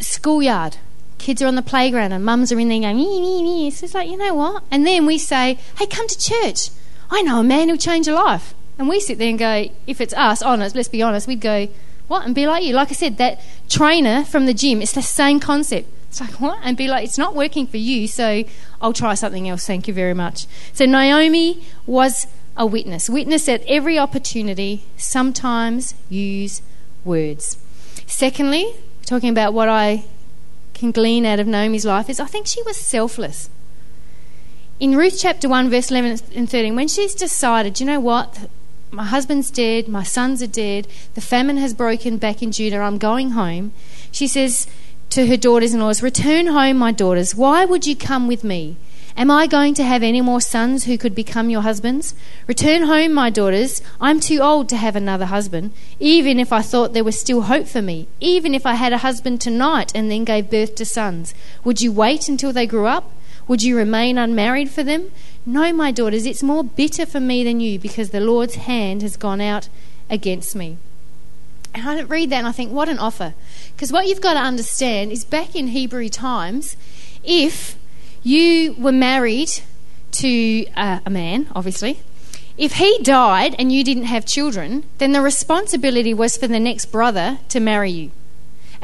schoolyard, 0.00 0.78
kids 1.18 1.40
are 1.40 1.46
on 1.46 1.54
the 1.54 1.62
playground 1.62 2.10
and 2.10 2.24
mums 2.24 2.50
are 2.50 2.58
in 2.58 2.70
there 2.70 2.80
going, 2.80 2.96
mee, 2.96 3.20
mee, 3.20 3.40
mee. 3.44 3.68
It's 3.68 3.94
like, 3.94 4.10
you 4.10 4.16
know 4.16 4.34
what? 4.34 4.64
And 4.72 4.84
then 4.84 5.06
we 5.06 5.16
say, 5.16 5.60
Hey, 5.78 5.86
come 5.86 6.08
to 6.08 6.18
church. 6.18 6.70
I 7.08 7.22
know 7.22 7.38
a 7.38 7.44
man 7.44 7.68
who'll 7.68 7.78
change 7.78 8.08
your 8.08 8.16
life. 8.16 8.52
And 8.76 8.88
we 8.88 8.98
sit 8.98 9.18
there 9.18 9.28
and 9.28 9.38
go, 9.38 9.70
if 9.86 10.00
it's 10.00 10.14
us, 10.14 10.42
honest, 10.42 10.74
let's 10.74 10.88
be 10.88 11.02
honest, 11.02 11.28
we'd 11.28 11.40
go, 11.40 11.68
what? 12.08 12.26
And 12.26 12.34
be 12.34 12.48
like 12.48 12.64
you. 12.64 12.74
Like 12.74 12.90
I 12.90 12.94
said, 12.94 13.18
that 13.18 13.40
trainer 13.68 14.24
from 14.24 14.46
the 14.46 14.54
gym, 14.54 14.82
it's 14.82 14.90
the 14.90 15.02
same 15.02 15.38
concept. 15.38 15.88
It's 16.14 16.20
like, 16.20 16.40
what? 16.40 16.60
And 16.62 16.76
be 16.76 16.86
like, 16.86 17.04
it's 17.04 17.18
not 17.18 17.34
working 17.34 17.66
for 17.66 17.76
you, 17.76 18.06
so 18.06 18.44
I'll 18.80 18.92
try 18.92 19.14
something 19.14 19.48
else. 19.48 19.66
Thank 19.66 19.88
you 19.88 19.94
very 19.94 20.14
much. 20.14 20.46
So 20.72 20.86
Naomi 20.86 21.64
was 21.86 22.28
a 22.56 22.64
witness. 22.64 23.10
Witness 23.10 23.48
at 23.48 23.64
every 23.66 23.98
opportunity, 23.98 24.84
sometimes 24.96 25.96
use 26.08 26.62
words. 27.04 27.58
Secondly, 28.06 28.74
talking 29.04 29.28
about 29.28 29.54
what 29.54 29.68
I 29.68 30.04
can 30.72 30.92
glean 30.92 31.26
out 31.26 31.40
of 31.40 31.48
Naomi's 31.48 31.84
life, 31.84 32.08
is 32.08 32.20
I 32.20 32.26
think 32.26 32.46
she 32.46 32.62
was 32.62 32.76
selfless. 32.76 33.50
In 34.78 34.94
Ruth 34.94 35.18
chapter 35.20 35.48
1, 35.48 35.68
verse 35.68 35.90
11 35.90 36.20
and 36.32 36.48
13, 36.48 36.76
when 36.76 36.86
she's 36.86 37.16
decided, 37.16 37.80
you 37.80 37.86
know 37.86 37.98
what? 37.98 38.46
my 38.94 39.04
husband's 39.04 39.50
dead, 39.50 39.88
my 39.88 40.04
sons 40.04 40.40
are 40.42 40.46
dead, 40.46 40.86
the 41.14 41.20
famine 41.20 41.56
has 41.56 41.74
broken 41.74 42.16
back 42.16 42.42
in 42.42 42.52
Judah, 42.52 42.78
I'm 42.78 42.98
going 42.98 43.30
home. 43.30 43.72
She 44.12 44.28
says 44.28 44.68
to 45.14 45.28
her 45.28 45.36
daughters 45.36 45.72
in 45.72 45.78
laws, 45.78 46.02
Return 46.02 46.48
home, 46.48 46.76
my 46.76 46.90
daughters. 46.90 47.36
Why 47.36 47.64
would 47.64 47.86
you 47.86 47.94
come 47.94 48.26
with 48.26 48.42
me? 48.42 48.76
Am 49.16 49.30
I 49.30 49.46
going 49.46 49.72
to 49.74 49.84
have 49.84 50.02
any 50.02 50.20
more 50.20 50.40
sons 50.40 50.86
who 50.86 50.98
could 50.98 51.14
become 51.14 51.48
your 51.48 51.62
husbands? 51.62 52.16
Return 52.48 52.82
home, 52.82 53.12
my 53.12 53.30
daughters. 53.30 53.80
I'm 54.00 54.18
too 54.18 54.40
old 54.40 54.68
to 54.70 54.76
have 54.76 54.96
another 54.96 55.26
husband, 55.26 55.70
even 56.00 56.40
if 56.40 56.52
I 56.52 56.62
thought 56.62 56.94
there 56.94 57.04
was 57.04 57.20
still 57.20 57.42
hope 57.42 57.68
for 57.68 57.80
me, 57.80 58.08
even 58.18 58.56
if 58.56 58.66
I 58.66 58.74
had 58.74 58.92
a 58.92 59.06
husband 59.06 59.40
tonight 59.40 59.92
and 59.94 60.10
then 60.10 60.24
gave 60.24 60.50
birth 60.50 60.74
to 60.74 60.84
sons. 60.84 61.32
Would 61.62 61.80
you 61.80 61.92
wait 61.92 62.28
until 62.28 62.52
they 62.52 62.66
grew 62.66 62.86
up? 62.86 63.12
Would 63.46 63.62
you 63.62 63.76
remain 63.76 64.18
unmarried 64.18 64.70
for 64.70 64.82
them? 64.82 65.12
No, 65.46 65.72
my 65.72 65.92
daughters, 65.92 66.26
it's 66.26 66.42
more 66.42 66.64
bitter 66.64 67.06
for 67.06 67.20
me 67.20 67.44
than 67.44 67.60
you 67.60 67.78
because 67.78 68.10
the 68.10 68.18
Lord's 68.18 68.56
hand 68.56 69.02
has 69.02 69.16
gone 69.16 69.40
out 69.40 69.68
against 70.10 70.56
me. 70.56 70.76
And 71.74 71.88
I 71.88 72.02
read 72.02 72.30
that 72.30 72.38
and 72.38 72.46
I 72.46 72.52
think, 72.52 72.72
what 72.72 72.88
an 72.88 72.98
offer. 72.98 73.34
Because 73.74 73.92
what 73.92 74.06
you've 74.06 74.20
got 74.20 74.34
to 74.34 74.40
understand 74.40 75.12
is 75.12 75.24
back 75.24 75.54
in 75.56 75.68
Hebrew 75.68 76.08
times, 76.08 76.76
if 77.24 77.76
you 78.22 78.74
were 78.74 78.92
married 78.92 79.50
to 80.12 80.66
uh, 80.76 81.00
a 81.04 81.10
man, 81.10 81.48
obviously, 81.54 82.00
if 82.56 82.74
he 82.74 82.98
died 83.02 83.56
and 83.58 83.72
you 83.72 83.82
didn't 83.82 84.04
have 84.04 84.24
children, 84.24 84.84
then 84.98 85.12
the 85.12 85.20
responsibility 85.20 86.14
was 86.14 86.36
for 86.36 86.46
the 86.46 86.60
next 86.60 86.86
brother 86.86 87.38
to 87.48 87.58
marry 87.58 87.90
you 87.90 88.10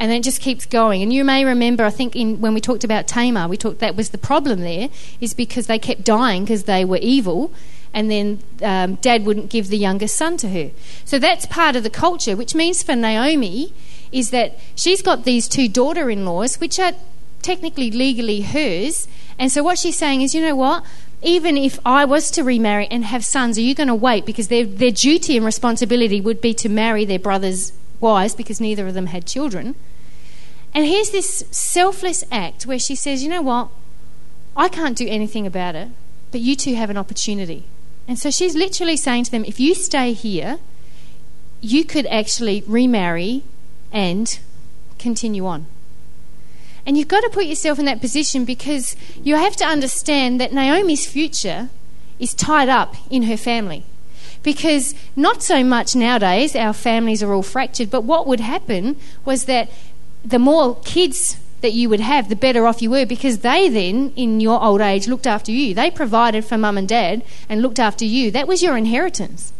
and 0.01 0.09
then 0.09 0.21
it 0.21 0.23
just 0.23 0.41
keeps 0.41 0.65
going. 0.65 1.03
And 1.03 1.13
you 1.13 1.23
may 1.23 1.45
remember, 1.45 1.83
I 1.83 1.91
think, 1.91 2.15
in, 2.15 2.41
when 2.41 2.55
we 2.55 2.59
talked 2.59 2.83
about 2.83 3.07
Tamar, 3.07 3.47
we 3.47 3.55
talked 3.55 3.77
that 3.81 3.95
was 3.95 4.09
the 4.09 4.17
problem 4.17 4.61
there, 4.61 4.89
is 5.21 5.35
because 5.35 5.67
they 5.67 5.77
kept 5.77 6.03
dying 6.03 6.43
because 6.43 6.63
they 6.63 6.83
were 6.83 6.97
evil, 6.97 7.53
and 7.93 8.09
then 8.09 8.39
um, 8.61 8.95
dad 8.95 9.25
wouldn't 9.25 9.49
give 9.49 9.67
the 9.67 9.77
youngest 9.77 10.15
son 10.15 10.37
to 10.37 10.49
her. 10.49 10.71
So 11.05 11.19
that's 11.19 11.45
part 11.45 11.75
of 11.75 11.83
the 11.83 11.89
culture, 11.89 12.35
which 12.35 12.55
means 12.55 12.83
for 12.83 12.95
Naomi 12.95 13.73
is 14.11 14.31
that 14.31 14.57
she's 14.75 15.01
got 15.01 15.23
these 15.23 15.47
two 15.47 15.67
daughter 15.67 16.09
in 16.09 16.25
laws, 16.25 16.59
which 16.59 16.79
are 16.79 16.93
technically 17.41 17.91
legally 17.91 18.41
hers. 18.41 19.07
And 19.37 19.51
so 19.51 19.63
what 19.63 19.77
she's 19.77 19.97
saying 19.97 20.21
is, 20.21 20.35
you 20.35 20.41
know 20.41 20.55
what? 20.55 20.83
Even 21.21 21.57
if 21.57 21.79
I 21.85 22.05
was 22.05 22.31
to 22.31 22.43
remarry 22.43 22.87
and 22.87 23.05
have 23.05 23.23
sons, 23.23 23.57
are 23.57 23.61
you 23.61 23.75
going 23.75 23.87
to 23.87 23.95
wait? 23.95 24.25
Because 24.25 24.47
their, 24.47 24.65
their 24.65 24.91
duty 24.91 25.37
and 25.37 25.45
responsibility 25.45 26.19
would 26.19 26.41
be 26.41 26.53
to 26.55 26.69
marry 26.69 27.05
their 27.05 27.19
brother's 27.19 27.73
wives 27.99 28.35
because 28.35 28.59
neither 28.59 28.87
of 28.87 28.93
them 28.93 29.07
had 29.07 29.25
children. 29.25 29.75
And 30.73 30.85
here's 30.85 31.11
this 31.11 31.43
selfless 31.51 32.23
act 32.31 32.65
where 32.65 32.79
she 32.79 32.95
says, 32.95 33.23
You 33.23 33.29
know 33.29 33.41
what? 33.41 33.69
I 34.55 34.67
can't 34.67 34.97
do 34.97 35.07
anything 35.07 35.45
about 35.45 35.75
it, 35.75 35.89
but 36.31 36.41
you 36.41 36.55
two 36.55 36.75
have 36.75 36.89
an 36.89 36.97
opportunity. 36.97 37.65
And 38.11 38.19
so 38.19 38.29
she's 38.29 38.55
literally 38.55 38.97
saying 38.97 39.23
to 39.23 39.31
them, 39.31 39.45
If 39.45 39.57
you 39.57 39.73
stay 39.73 40.11
here, 40.11 40.59
you 41.61 41.85
could 41.85 42.05
actually 42.07 42.61
remarry 42.67 43.43
and 43.89 44.37
continue 44.99 45.45
on. 45.45 45.65
And 46.85 46.97
you've 46.97 47.07
got 47.07 47.21
to 47.21 47.29
put 47.29 47.45
yourself 47.45 47.79
in 47.79 47.85
that 47.85 48.01
position 48.01 48.43
because 48.43 48.97
you 49.23 49.37
have 49.37 49.55
to 49.55 49.63
understand 49.63 50.41
that 50.41 50.51
Naomi's 50.51 51.05
future 51.05 51.69
is 52.19 52.33
tied 52.33 52.67
up 52.67 52.97
in 53.09 53.23
her 53.23 53.37
family. 53.37 53.85
Because 54.43 54.93
not 55.15 55.41
so 55.41 55.63
much 55.63 55.95
nowadays, 55.95 56.53
our 56.53 56.73
families 56.73 57.23
are 57.23 57.31
all 57.31 57.41
fractured, 57.41 57.89
but 57.89 58.03
what 58.03 58.27
would 58.27 58.41
happen 58.41 58.97
was 59.23 59.45
that 59.45 59.71
the 60.25 60.37
more 60.37 60.75
kids 60.83 61.37
that 61.61 61.73
you 61.73 61.89
would 61.89 61.99
have, 61.99 62.29
the 62.29 62.35
better 62.35 62.67
off 62.67 62.81
you 62.81 62.89
were 62.89 63.05
because 63.05 63.39
they 63.39 63.69
then, 63.69 64.11
in 64.15 64.39
your 64.39 64.61
old 64.61 64.81
age, 64.81 65.07
looked 65.07 65.27
after 65.27 65.51
you. 65.51 65.73
They 65.73 65.89
provided 65.91 66.43
for 66.43 66.57
mum 66.57 66.77
and 66.77 66.87
dad 66.87 67.23
and 67.47 67.61
looked 67.61 67.79
after 67.79 68.05
you. 68.05 68.31
That 68.31 68.47
was 68.47 68.61
your 68.61 68.77
inheritance. 68.77 69.53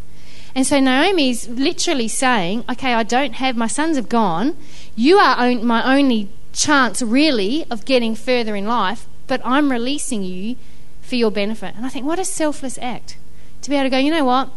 And 0.53 0.67
so 0.67 0.79
Naomi's 0.79 1.47
literally 1.47 2.07
saying, 2.07 2.65
okay, 2.69 2.93
I 2.93 3.03
don't 3.03 3.33
have, 3.33 3.55
my 3.55 3.67
sons 3.67 3.95
have 3.95 4.09
gone. 4.09 4.57
You 4.95 5.17
are 5.17 5.55
my 5.55 5.97
only 5.97 6.29
chance, 6.53 7.01
really, 7.01 7.65
of 7.71 7.85
getting 7.85 8.15
further 8.15 8.55
in 8.55 8.65
life, 8.65 9.07
but 9.27 9.41
I'm 9.45 9.71
releasing 9.71 10.23
you 10.23 10.57
for 11.01 11.15
your 11.15 11.31
benefit. 11.31 11.75
And 11.75 11.85
I 11.85 11.89
think, 11.89 12.05
what 12.05 12.19
a 12.19 12.25
selfless 12.25 12.77
act 12.81 13.17
to 13.61 13.69
be 13.69 13.75
able 13.75 13.85
to 13.85 13.89
go, 13.89 13.97
you 13.97 14.11
know 14.11 14.25
what? 14.25 14.49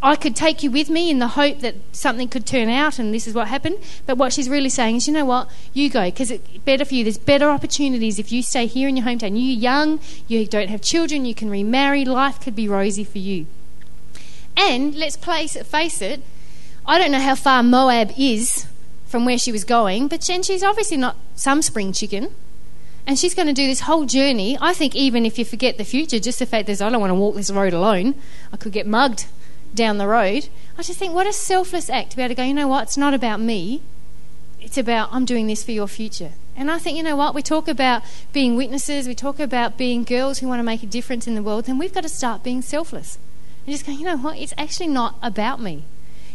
I 0.00 0.14
could 0.14 0.36
take 0.36 0.62
you 0.62 0.70
with 0.70 0.88
me 0.88 1.10
in 1.10 1.18
the 1.18 1.28
hope 1.28 1.58
that 1.60 1.74
something 1.90 2.28
could 2.28 2.46
turn 2.46 2.68
out 2.68 3.00
and 3.00 3.12
this 3.12 3.26
is 3.26 3.34
what 3.34 3.48
happened. 3.48 3.78
But 4.06 4.16
what 4.16 4.32
she's 4.32 4.48
really 4.48 4.68
saying 4.68 4.96
is, 4.96 5.08
you 5.08 5.14
know 5.14 5.24
what? 5.24 5.50
You 5.72 5.90
go 5.90 6.04
because 6.04 6.30
it's 6.30 6.46
better 6.58 6.84
for 6.84 6.94
you. 6.94 7.02
There's 7.02 7.18
better 7.18 7.50
opportunities 7.50 8.18
if 8.18 8.30
you 8.30 8.42
stay 8.42 8.66
here 8.66 8.88
in 8.88 8.96
your 8.96 9.06
hometown. 9.06 9.30
You're 9.30 9.58
young, 9.58 9.98
you 10.28 10.46
don't 10.46 10.68
have 10.68 10.82
children, 10.82 11.24
you 11.24 11.34
can 11.34 11.50
remarry, 11.50 12.04
life 12.04 12.40
could 12.40 12.54
be 12.54 12.68
rosy 12.68 13.02
for 13.02 13.18
you. 13.18 13.46
And 14.56 14.94
let's 14.94 15.16
place 15.16 15.56
face 15.56 16.00
it, 16.00 16.22
I 16.86 16.98
don't 16.98 17.10
know 17.10 17.20
how 17.20 17.34
far 17.34 17.64
Moab 17.64 18.12
is 18.16 18.66
from 19.06 19.24
where 19.24 19.38
she 19.38 19.50
was 19.50 19.64
going, 19.64 20.06
but 20.06 20.22
she's 20.22 20.62
obviously 20.62 20.96
not 20.96 21.16
some 21.34 21.60
spring 21.60 21.92
chicken. 21.92 22.32
And 23.04 23.18
she's 23.18 23.34
going 23.34 23.48
to 23.48 23.54
do 23.54 23.66
this 23.66 23.80
whole 23.80 24.04
journey. 24.04 24.58
I 24.60 24.74
think 24.74 24.94
even 24.94 25.24
if 25.24 25.38
you 25.38 25.44
forget 25.44 25.78
the 25.78 25.84
future, 25.84 26.18
just 26.18 26.38
the 26.38 26.46
fact 26.46 26.66
that 26.66 26.82
I 26.82 26.90
don't 26.90 27.00
want 27.00 27.10
to 27.10 27.14
walk 27.14 27.36
this 27.36 27.50
road 27.50 27.72
alone, 27.72 28.14
I 28.52 28.58
could 28.58 28.72
get 28.72 28.86
mugged 28.86 29.24
down 29.78 29.96
the 29.96 30.06
road. 30.06 30.48
I 30.76 30.82
just 30.82 30.98
think, 30.98 31.14
what 31.14 31.26
a 31.26 31.32
selfless 31.32 31.88
act 31.88 32.10
to 32.10 32.16
be 32.16 32.22
able 32.22 32.34
to 32.34 32.34
go, 32.34 32.42
you 32.42 32.52
know 32.52 32.68
what, 32.68 32.82
it's 32.82 32.98
not 32.98 33.14
about 33.14 33.40
me, 33.40 33.80
it's 34.60 34.76
about 34.76 35.08
I'm 35.12 35.24
doing 35.24 35.46
this 35.46 35.64
for 35.64 35.72
your 35.72 35.88
future. 35.88 36.32
And 36.54 36.70
I 36.70 36.78
think, 36.78 36.96
you 36.96 37.02
know 37.02 37.16
what, 37.16 37.34
we 37.34 37.42
talk 37.42 37.68
about 37.68 38.02
being 38.32 38.56
witnesses, 38.56 39.06
we 39.06 39.14
talk 39.14 39.38
about 39.38 39.78
being 39.78 40.04
girls 40.04 40.40
who 40.40 40.48
want 40.48 40.58
to 40.58 40.64
make 40.64 40.82
a 40.82 40.86
difference 40.86 41.26
in 41.26 41.34
the 41.34 41.42
world, 41.42 41.64
then 41.64 41.78
we've 41.78 41.94
got 41.94 42.02
to 42.02 42.08
start 42.08 42.42
being 42.42 42.60
selfless. 42.60 43.18
And 43.64 43.74
just 43.74 43.86
go, 43.86 43.92
you 43.92 44.04
know 44.04 44.18
what, 44.18 44.36
it's 44.36 44.54
actually 44.58 44.88
not 44.88 45.14
about 45.22 45.62
me, 45.62 45.84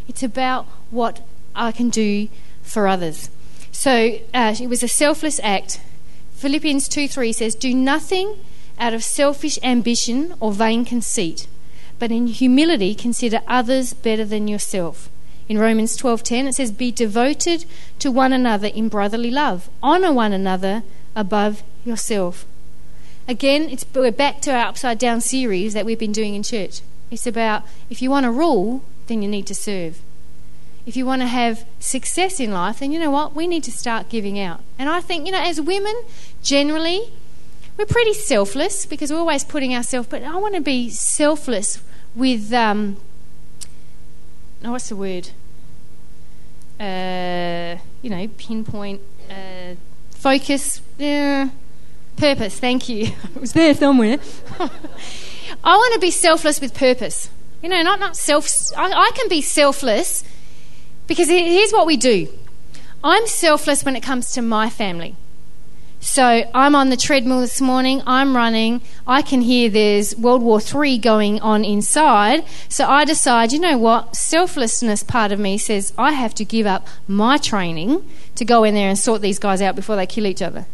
it's 0.08 0.24
about 0.24 0.66
what 0.90 1.22
I 1.56 1.72
can 1.72 1.90
do 1.90 2.30
for 2.64 2.88
others. 2.88 3.30
So 3.72 4.20
uh, 4.34 4.56
it 4.60 4.68
was 4.68 4.82
a 4.82 4.88
selfless 4.88 5.40
act 5.44 5.80
Philippians 6.44 6.90
2 6.90 7.08
3 7.08 7.32
says, 7.32 7.56
Do 7.56 7.74
nothing 7.74 8.36
out 8.78 8.94
of 8.94 9.02
selfish 9.02 9.58
ambition 9.64 10.34
or 10.42 10.52
vain 10.52 10.84
conceit, 10.84 11.48
but 12.04 12.12
in 12.12 12.28
humility 12.28 12.94
consider 12.94 13.40
others 13.48 13.94
better 13.94 14.26
than 14.26 14.46
yourself. 14.46 15.10
In 15.48 15.58
Romans 15.58 15.96
12:10 15.96 16.48
it 16.50 16.56
says 16.56 16.70
be 16.70 16.92
devoted 16.92 17.64
to 18.00 18.12
one 18.12 18.34
another 18.34 18.68
in 18.68 18.90
brotherly 18.90 19.32
love. 19.32 19.70
Honor 19.82 20.12
one 20.12 20.34
another 20.34 20.84
above 21.16 21.64
yourself. 21.86 22.46
Again, 23.26 23.70
it's, 23.70 23.86
we're 23.96 24.12
back 24.12 24.42
to 24.42 24.52
our 24.52 24.66
upside 24.66 25.00
down 25.00 25.22
series 25.22 25.74
that 25.74 25.86
we've 25.86 25.98
been 25.98 26.12
doing 26.12 26.36
in 26.36 26.44
church. 26.44 26.82
It's 27.10 27.26
about 27.26 27.64
if 27.90 28.02
you 28.02 28.10
want 28.10 28.26
to 28.26 28.32
rule, 28.32 28.84
then 29.08 29.22
you 29.22 29.30
need 29.30 29.48
to 29.48 29.56
serve. 29.56 30.02
If 30.86 30.98
you 30.98 31.06
want 31.06 31.22
to 31.22 31.28
have 31.28 31.64
success 31.80 32.38
in 32.38 32.52
life, 32.52 32.80
then 32.80 32.92
you 32.92 33.00
know 33.00 33.12
what? 33.12 33.34
We 33.34 33.48
need 33.48 33.64
to 33.64 33.72
start 33.72 34.10
giving 34.10 34.38
out. 34.38 34.60
And 34.78 34.90
I 34.90 35.00
think, 35.00 35.26
you 35.26 35.32
know, 35.32 35.42
as 35.42 35.62
women, 35.62 35.96
generally, 36.42 37.14
we're 37.78 37.86
pretty 37.86 38.14
selfless 38.14 38.86
because 38.86 39.10
we're 39.10 39.20
always 39.20 39.46
putting 39.46 39.74
ourselves, 39.74 40.10
but 40.10 40.22
I 40.22 40.36
want 40.36 40.56
to 40.56 40.62
be 40.62 40.90
selfless 40.90 41.82
with, 42.16 42.52
um, 42.54 42.98
oh, 44.64 44.72
what's 44.72 44.90
the 44.90 44.96
word? 44.96 45.30
Uh, 46.80 47.78
you 48.02 48.10
know, 48.10 48.28
pinpoint, 48.38 49.02
uh, 49.30 49.76
focus, 50.12 50.82
uh, 51.00 51.50
purpose. 52.18 52.60
Thank 52.60 52.90
you. 52.90 53.06
it 53.36 53.40
was 53.40 53.54
there 53.54 53.74
somewhere. 53.74 54.20
I 55.64 55.76
want 55.76 55.94
to 55.94 56.00
be 56.00 56.12
selfless 56.12 56.60
with 56.60 56.74
purpose. 56.74 57.30
You 57.62 57.70
know, 57.70 57.82
not, 57.82 58.00
not 58.00 58.18
self. 58.18 58.50
I, 58.76 58.92
I 58.92 59.12
can 59.16 59.30
be 59.30 59.42
selfless 59.42 60.24
because 61.08 61.30
here's 61.30 61.72
what 61.72 61.86
we 61.86 61.98
do 61.98 62.28
I'm 63.04 63.28
selfless 63.28 63.84
when 63.84 63.96
it 63.96 64.02
comes 64.02 64.32
to 64.34 64.42
my 64.42 64.70
family. 64.70 65.16
So 66.04 66.44
I'm 66.54 66.76
on 66.76 66.90
the 66.90 66.98
treadmill 66.98 67.40
this 67.40 67.62
morning, 67.62 68.04
I'm 68.06 68.36
running, 68.36 68.82
I 69.08 69.22
can 69.22 69.40
hear 69.40 69.70
there's 69.70 70.14
World 70.18 70.42
War 70.42 70.60
III 70.60 70.98
going 70.98 71.40
on 71.40 71.64
inside. 71.64 72.44
So 72.68 72.86
I 72.86 73.06
decide, 73.06 73.54
you 73.54 73.60
know 73.60 73.78
what, 73.78 74.14
selflessness 74.14 75.02
part 75.02 75.32
of 75.32 75.40
me 75.40 75.58
says 75.58 75.94
I 75.98 76.12
have 76.12 76.36
to 76.36 76.44
give 76.44 76.66
up 76.66 76.90
my 77.08 77.38
training 77.38 78.06
to 78.36 78.44
go 78.44 78.66
in 78.66 78.76
there 78.76 78.90
and 78.90 79.00
sort 79.00 79.22
these 79.22 79.40
guys 79.40 79.62
out 79.62 79.78
before 79.78 79.96
they 79.96 80.06
kill 80.06 80.26
each 80.26 80.42
other. 80.42 80.66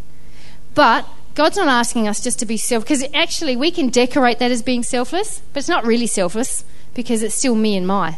But 0.73 1.07
God's 1.35 1.57
not 1.57 1.67
asking 1.67 2.07
us 2.07 2.23
just 2.23 2.39
to 2.39 2.47
be 2.47 2.57
self, 2.57 2.83
because 2.83 3.05
actually 3.13 3.55
we 3.55 3.69
can 3.69 3.89
decorate 3.89 4.39
that 4.39 4.49
as 4.49 4.63
being 4.63 4.81
selfless, 4.81 5.43
but 5.53 5.59
it's 5.59 5.69
not 5.69 5.85
really 5.85 6.07
selfless 6.07 6.65
because 6.95 7.21
it's 7.21 7.35
still 7.35 7.53
me 7.53 7.77
and 7.77 7.85
my. 7.85 8.17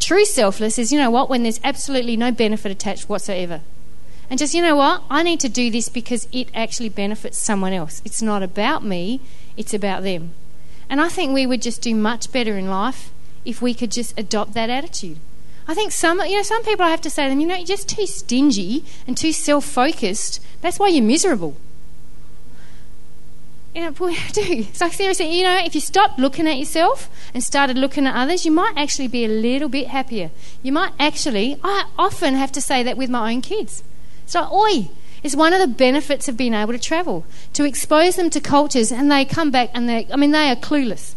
True 0.00 0.24
selfless 0.24 0.80
is, 0.80 0.92
you 0.92 0.98
know 0.98 1.10
what, 1.10 1.30
when 1.30 1.44
there's 1.44 1.60
absolutely 1.62 2.16
no 2.16 2.32
benefit 2.32 2.72
attached 2.72 3.08
whatsoever. 3.08 3.60
And 4.30 4.38
just, 4.38 4.54
you 4.54 4.62
know 4.62 4.76
what, 4.76 5.02
I 5.10 5.22
need 5.22 5.40
to 5.40 5.48
do 5.48 5.70
this 5.70 5.88
because 5.88 6.28
it 6.32 6.48
actually 6.54 6.88
benefits 6.88 7.38
someone 7.38 7.72
else. 7.72 8.00
It's 8.04 8.22
not 8.22 8.42
about 8.42 8.84
me, 8.84 9.20
it's 9.56 9.74
about 9.74 10.02
them. 10.02 10.32
And 10.88 11.00
I 11.00 11.08
think 11.08 11.32
we 11.32 11.46
would 11.46 11.62
just 11.62 11.82
do 11.82 11.94
much 11.94 12.32
better 12.32 12.56
in 12.56 12.68
life 12.68 13.10
if 13.44 13.60
we 13.60 13.74
could 13.74 13.90
just 13.90 14.18
adopt 14.18 14.54
that 14.54 14.70
attitude. 14.70 15.18
I 15.66 15.74
think 15.74 15.92
some, 15.92 16.20
you 16.20 16.36
know, 16.36 16.42
some 16.42 16.62
people 16.64 16.84
I 16.84 16.90
have 16.90 17.00
to 17.02 17.10
say 17.10 17.24
to 17.24 17.30
them, 17.30 17.40
you 17.40 17.46
know, 17.46 17.56
you're 17.56 17.66
just 17.66 17.88
too 17.88 18.06
stingy 18.06 18.84
and 19.06 19.16
too 19.16 19.32
self 19.32 19.64
focused. 19.64 20.40
That's 20.60 20.78
why 20.78 20.88
you're 20.88 21.04
miserable. 21.04 21.56
You 23.74 23.82
know, 23.82 23.90
we 24.00 24.18
do. 24.32 24.66
Like 24.80 24.92
seriously, 24.92 25.38
you 25.38 25.44
know, 25.44 25.58
if 25.64 25.74
you 25.74 25.80
stopped 25.80 26.18
looking 26.18 26.46
at 26.46 26.58
yourself 26.58 27.08
and 27.32 27.42
started 27.42 27.78
looking 27.78 28.06
at 28.06 28.14
others, 28.14 28.44
you 28.44 28.52
might 28.52 28.74
actually 28.76 29.08
be 29.08 29.24
a 29.24 29.28
little 29.28 29.68
bit 29.68 29.88
happier. 29.88 30.30
You 30.62 30.72
might 30.72 30.92
actually, 30.98 31.58
I 31.64 31.88
often 31.98 32.34
have 32.34 32.52
to 32.52 32.60
say 32.60 32.82
that 32.82 32.96
with 32.96 33.10
my 33.10 33.32
own 33.32 33.40
kids. 33.40 33.82
Like, 34.32 34.52
oi, 34.52 34.88
it's 35.22 35.34
one 35.34 35.52
of 35.52 35.60
the 35.60 35.66
benefits 35.66 36.28
of 36.28 36.36
being 36.36 36.54
able 36.54 36.72
to 36.72 36.78
travel, 36.78 37.24
to 37.54 37.64
expose 37.64 38.16
them 38.16 38.30
to 38.30 38.40
cultures 38.40 38.92
and 38.92 39.10
they 39.10 39.24
come 39.24 39.50
back 39.50 39.70
and 39.74 39.88
they, 39.88 40.06
I 40.12 40.16
mean, 40.16 40.30
they 40.30 40.50
are 40.50 40.56
clueless. 40.56 41.14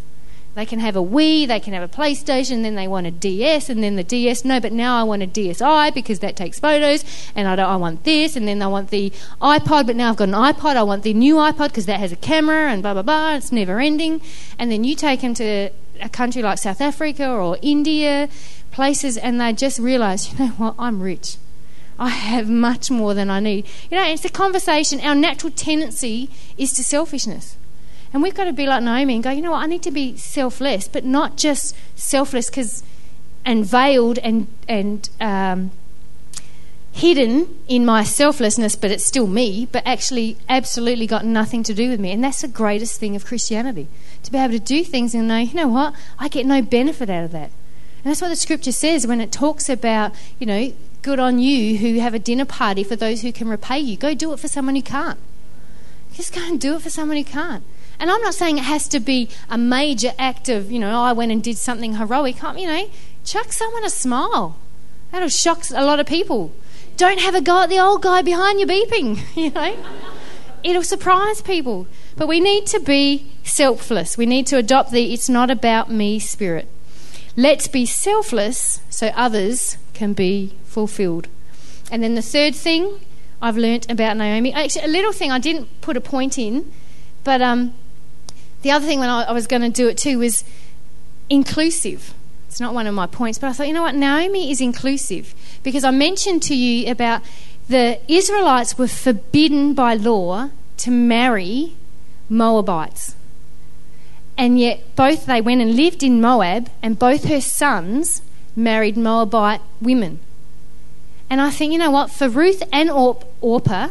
They 0.57 0.65
can 0.65 0.79
have 0.79 0.95
a 0.95 1.03
Wii, 1.03 1.47
they 1.47 1.59
can 1.59 1.73
have 1.73 1.83
a 1.83 1.87
PlayStation, 1.87 2.63
then 2.63 2.73
they 2.73 2.87
want 2.87 3.05
a 3.05 3.11
DS, 3.11 3.69
and 3.69 3.83
then 3.83 3.95
the 3.95 4.03
DS. 4.03 4.43
No, 4.43 4.59
but 4.59 4.71
now 4.71 4.99
I 4.99 5.03
want 5.03 5.21
a 5.21 5.27
DSi 5.27 5.93
because 5.93 6.17
that 6.21 6.35
takes 6.35 6.59
photos, 6.59 7.05
and 7.35 7.47
I 7.47 7.55
don't. 7.55 7.69
I 7.69 7.75
want 7.75 8.05
this, 8.05 8.35
and 8.35 8.47
then 8.47 8.63
I 8.63 8.65
want 8.65 8.89
the 8.89 9.11
iPod, 9.39 9.85
but 9.85 9.95
now 9.95 10.09
I've 10.09 10.15
got 10.15 10.29
an 10.29 10.33
iPod. 10.33 10.75
I 10.75 10.81
want 10.81 11.03
the 11.03 11.13
new 11.13 11.35
iPod 11.35 11.67
because 11.67 11.85
that 11.85 11.99
has 11.99 12.11
a 12.11 12.15
camera, 12.15 12.71
and 12.71 12.81
blah 12.81 12.93
blah 12.93 13.03
blah. 13.03 13.35
It's 13.35 13.51
never 13.51 13.79
ending. 13.79 14.19
And 14.57 14.71
then 14.71 14.83
you 14.83 14.95
take 14.95 15.21
them 15.21 15.35
to 15.35 15.69
a 16.01 16.09
country 16.09 16.41
like 16.41 16.57
South 16.57 16.81
Africa 16.81 17.29
or 17.29 17.59
India, 17.61 18.27
places, 18.71 19.15
and 19.15 19.39
they 19.39 19.53
just 19.53 19.77
realise, 19.77 20.33
you 20.33 20.39
know 20.39 20.51
what? 20.53 20.73
I'm 20.79 21.03
rich. 21.03 21.37
I 21.99 22.09
have 22.09 22.49
much 22.49 22.91
more 22.91 23.13
than 23.13 23.29
I 23.29 23.39
need. 23.39 23.65
You 23.89 23.97
know, 23.97 24.07
it's 24.07 24.25
a 24.25 24.29
conversation. 24.29 24.99
Our 25.01 25.15
natural 25.15 25.51
tendency 25.51 26.29
is 26.57 26.73
to 26.73 26.83
selfishness. 26.83 27.57
And 28.13 28.23
we've 28.23 28.35
got 28.35 28.45
to 28.45 28.53
be 28.53 28.67
like 28.67 28.83
Naomi 28.83 29.15
and 29.15 29.23
go, 29.23 29.31
you 29.31 29.41
know 29.41 29.51
what, 29.51 29.63
I 29.63 29.67
need 29.67 29.83
to 29.83 29.91
be 29.91 30.15
selfless, 30.15 30.87
but 30.87 31.03
not 31.03 31.37
just 31.37 31.75
selfless 31.95 32.49
because 32.49 32.83
and 33.45 33.65
veiled 33.65 34.19
and 34.19 34.47
and 34.67 35.09
um, 35.21 35.71
hidden 36.91 37.47
in 37.67 37.85
my 37.85 38.03
selflessness, 38.03 38.75
but 38.75 38.91
it's 38.91 39.05
still 39.05 39.27
me, 39.27 39.67
but 39.71 39.83
actually 39.85 40.35
absolutely 40.49 41.05
got 41.05 41.23
nothing 41.23 41.63
to 41.63 41.73
do 41.73 41.89
with 41.89 41.99
me. 41.99 42.11
And 42.11 42.23
that's 42.23 42.41
the 42.41 42.47
greatest 42.47 42.99
thing 42.99 43.15
of 43.15 43.25
Christianity. 43.25 43.87
To 44.23 44.31
be 44.31 44.37
able 44.37 44.53
to 44.53 44.59
do 44.59 44.83
things 44.83 45.13
and 45.13 45.27
know, 45.27 45.37
you 45.37 45.53
know 45.53 45.67
what, 45.67 45.93
I 46.17 46.27
get 46.27 46.45
no 46.45 46.61
benefit 46.61 47.09
out 47.09 47.23
of 47.23 47.31
that. 47.31 47.51
And 48.03 48.11
that's 48.11 48.21
what 48.21 48.29
the 48.29 48.35
scripture 48.35 48.71
says 48.71 49.05
when 49.05 49.21
it 49.21 49.31
talks 49.31 49.69
about, 49.69 50.13
you 50.39 50.47
know, 50.47 50.73
good 51.01 51.19
on 51.19 51.39
you 51.39 51.77
who 51.77 51.99
have 51.99 52.13
a 52.13 52.19
dinner 52.19 52.45
party 52.45 52.83
for 52.83 52.95
those 52.95 53.21
who 53.21 53.31
can 53.31 53.47
repay 53.47 53.79
you. 53.79 53.97
Go 53.97 54.13
do 54.13 54.33
it 54.33 54.39
for 54.39 54.47
someone 54.47 54.75
who 54.75 54.81
can't. 54.81 55.19
Just 56.13 56.33
go 56.33 56.41
and 56.41 56.59
do 56.59 56.75
it 56.75 56.81
for 56.81 56.89
someone 56.89 57.17
who 57.17 57.23
can't. 57.23 57.63
And 57.99 58.11
I'm 58.11 58.21
not 58.21 58.35
saying 58.35 58.57
it 58.57 58.63
has 58.63 58.87
to 58.89 58.99
be 58.99 59.29
a 59.49 59.57
major 59.57 60.13
act 60.19 60.49
of, 60.49 60.71
you 60.71 60.79
know, 60.79 60.91
oh, 60.91 61.03
I 61.03 61.13
went 61.13 61.31
and 61.31 61.41
did 61.41 61.57
something 61.57 61.95
heroic. 61.95 62.41
You 62.41 62.67
know, 62.67 62.89
chuck 63.23 63.51
someone 63.51 63.83
a 63.83 63.89
smile. 63.89 64.57
That'll 65.11 65.29
shock 65.29 65.63
a 65.73 65.83
lot 65.83 65.99
of 65.99 66.05
people. 66.05 66.51
Don't 66.95 67.19
have 67.19 67.35
a 67.35 67.41
go 67.41 67.61
at 67.61 67.69
the 67.69 67.79
old 67.79 68.01
guy 68.01 68.21
behind 68.21 68.59
you 68.59 68.67
beeping, 68.67 69.19
you 69.35 69.51
know. 69.51 69.75
It'll 70.63 70.83
surprise 70.83 71.41
people. 71.41 71.87
But 72.15 72.27
we 72.27 72.39
need 72.39 72.65
to 72.67 72.79
be 72.79 73.31
selfless. 73.43 74.17
We 74.17 74.25
need 74.25 74.47
to 74.47 74.57
adopt 74.57 74.91
the 74.91 75.13
it's 75.13 75.29
not 75.29 75.49
about 75.49 75.91
me 75.91 76.19
spirit. 76.19 76.67
Let's 77.35 77.67
be 77.67 77.85
selfless 77.85 78.81
so 78.89 79.07
others 79.09 79.77
can 79.97 80.13
be 80.13 80.53
fulfilled. 80.63 81.27
And 81.91 82.03
then 82.03 82.13
the 82.13 82.21
third 82.21 82.55
thing 82.55 82.99
I've 83.41 83.57
learnt 83.57 83.89
about 83.89 84.15
Naomi, 84.15 84.53
actually, 84.53 84.85
a 84.85 84.87
little 84.87 85.11
thing 85.11 85.31
I 85.31 85.39
didn't 85.39 85.81
put 85.81 85.97
a 85.97 86.01
point 86.01 86.37
in, 86.37 86.71
but 87.23 87.41
um, 87.41 87.73
the 88.61 88.71
other 88.71 88.85
thing 88.85 88.99
when 88.99 89.09
I, 89.09 89.23
I 89.23 89.31
was 89.31 89.47
going 89.47 89.63
to 89.63 89.69
do 89.69 89.87
it 89.87 89.97
too 89.97 90.19
was 90.19 90.43
inclusive. 91.29 92.13
It's 92.47 92.59
not 92.59 92.73
one 92.73 92.85
of 92.85 92.93
my 92.93 93.07
points, 93.07 93.39
but 93.39 93.47
I 93.47 93.53
thought, 93.53 93.67
you 93.67 93.73
know 93.73 93.81
what, 93.81 93.95
Naomi 93.95 94.51
is 94.51 94.61
inclusive 94.61 95.33
because 95.63 95.83
I 95.83 95.91
mentioned 95.91 96.43
to 96.43 96.55
you 96.55 96.89
about 96.91 97.21
the 97.67 97.99
Israelites 98.07 98.77
were 98.77 98.87
forbidden 98.87 99.73
by 99.73 99.95
law 99.95 100.51
to 100.77 100.91
marry 100.91 101.75
Moabites. 102.29 103.15
And 104.37 104.59
yet, 104.59 104.95
both 104.95 105.25
they 105.25 105.41
went 105.41 105.61
and 105.61 105.75
lived 105.75 106.03
in 106.03 106.21
Moab, 106.21 106.69
and 106.83 106.99
both 106.99 107.25
her 107.25 107.41
sons 107.41 108.21
married 108.57 108.97
Moabite 108.97 109.61
women. 109.79 110.19
And 111.29 111.39
I 111.39 111.51
think, 111.51 111.71
you 111.71 111.77
know 111.77 111.91
what, 111.91 112.11
for 112.11 112.27
Ruth 112.27 112.63
and 112.73 112.89
Orp, 112.89 113.23
Orpah, 113.39 113.89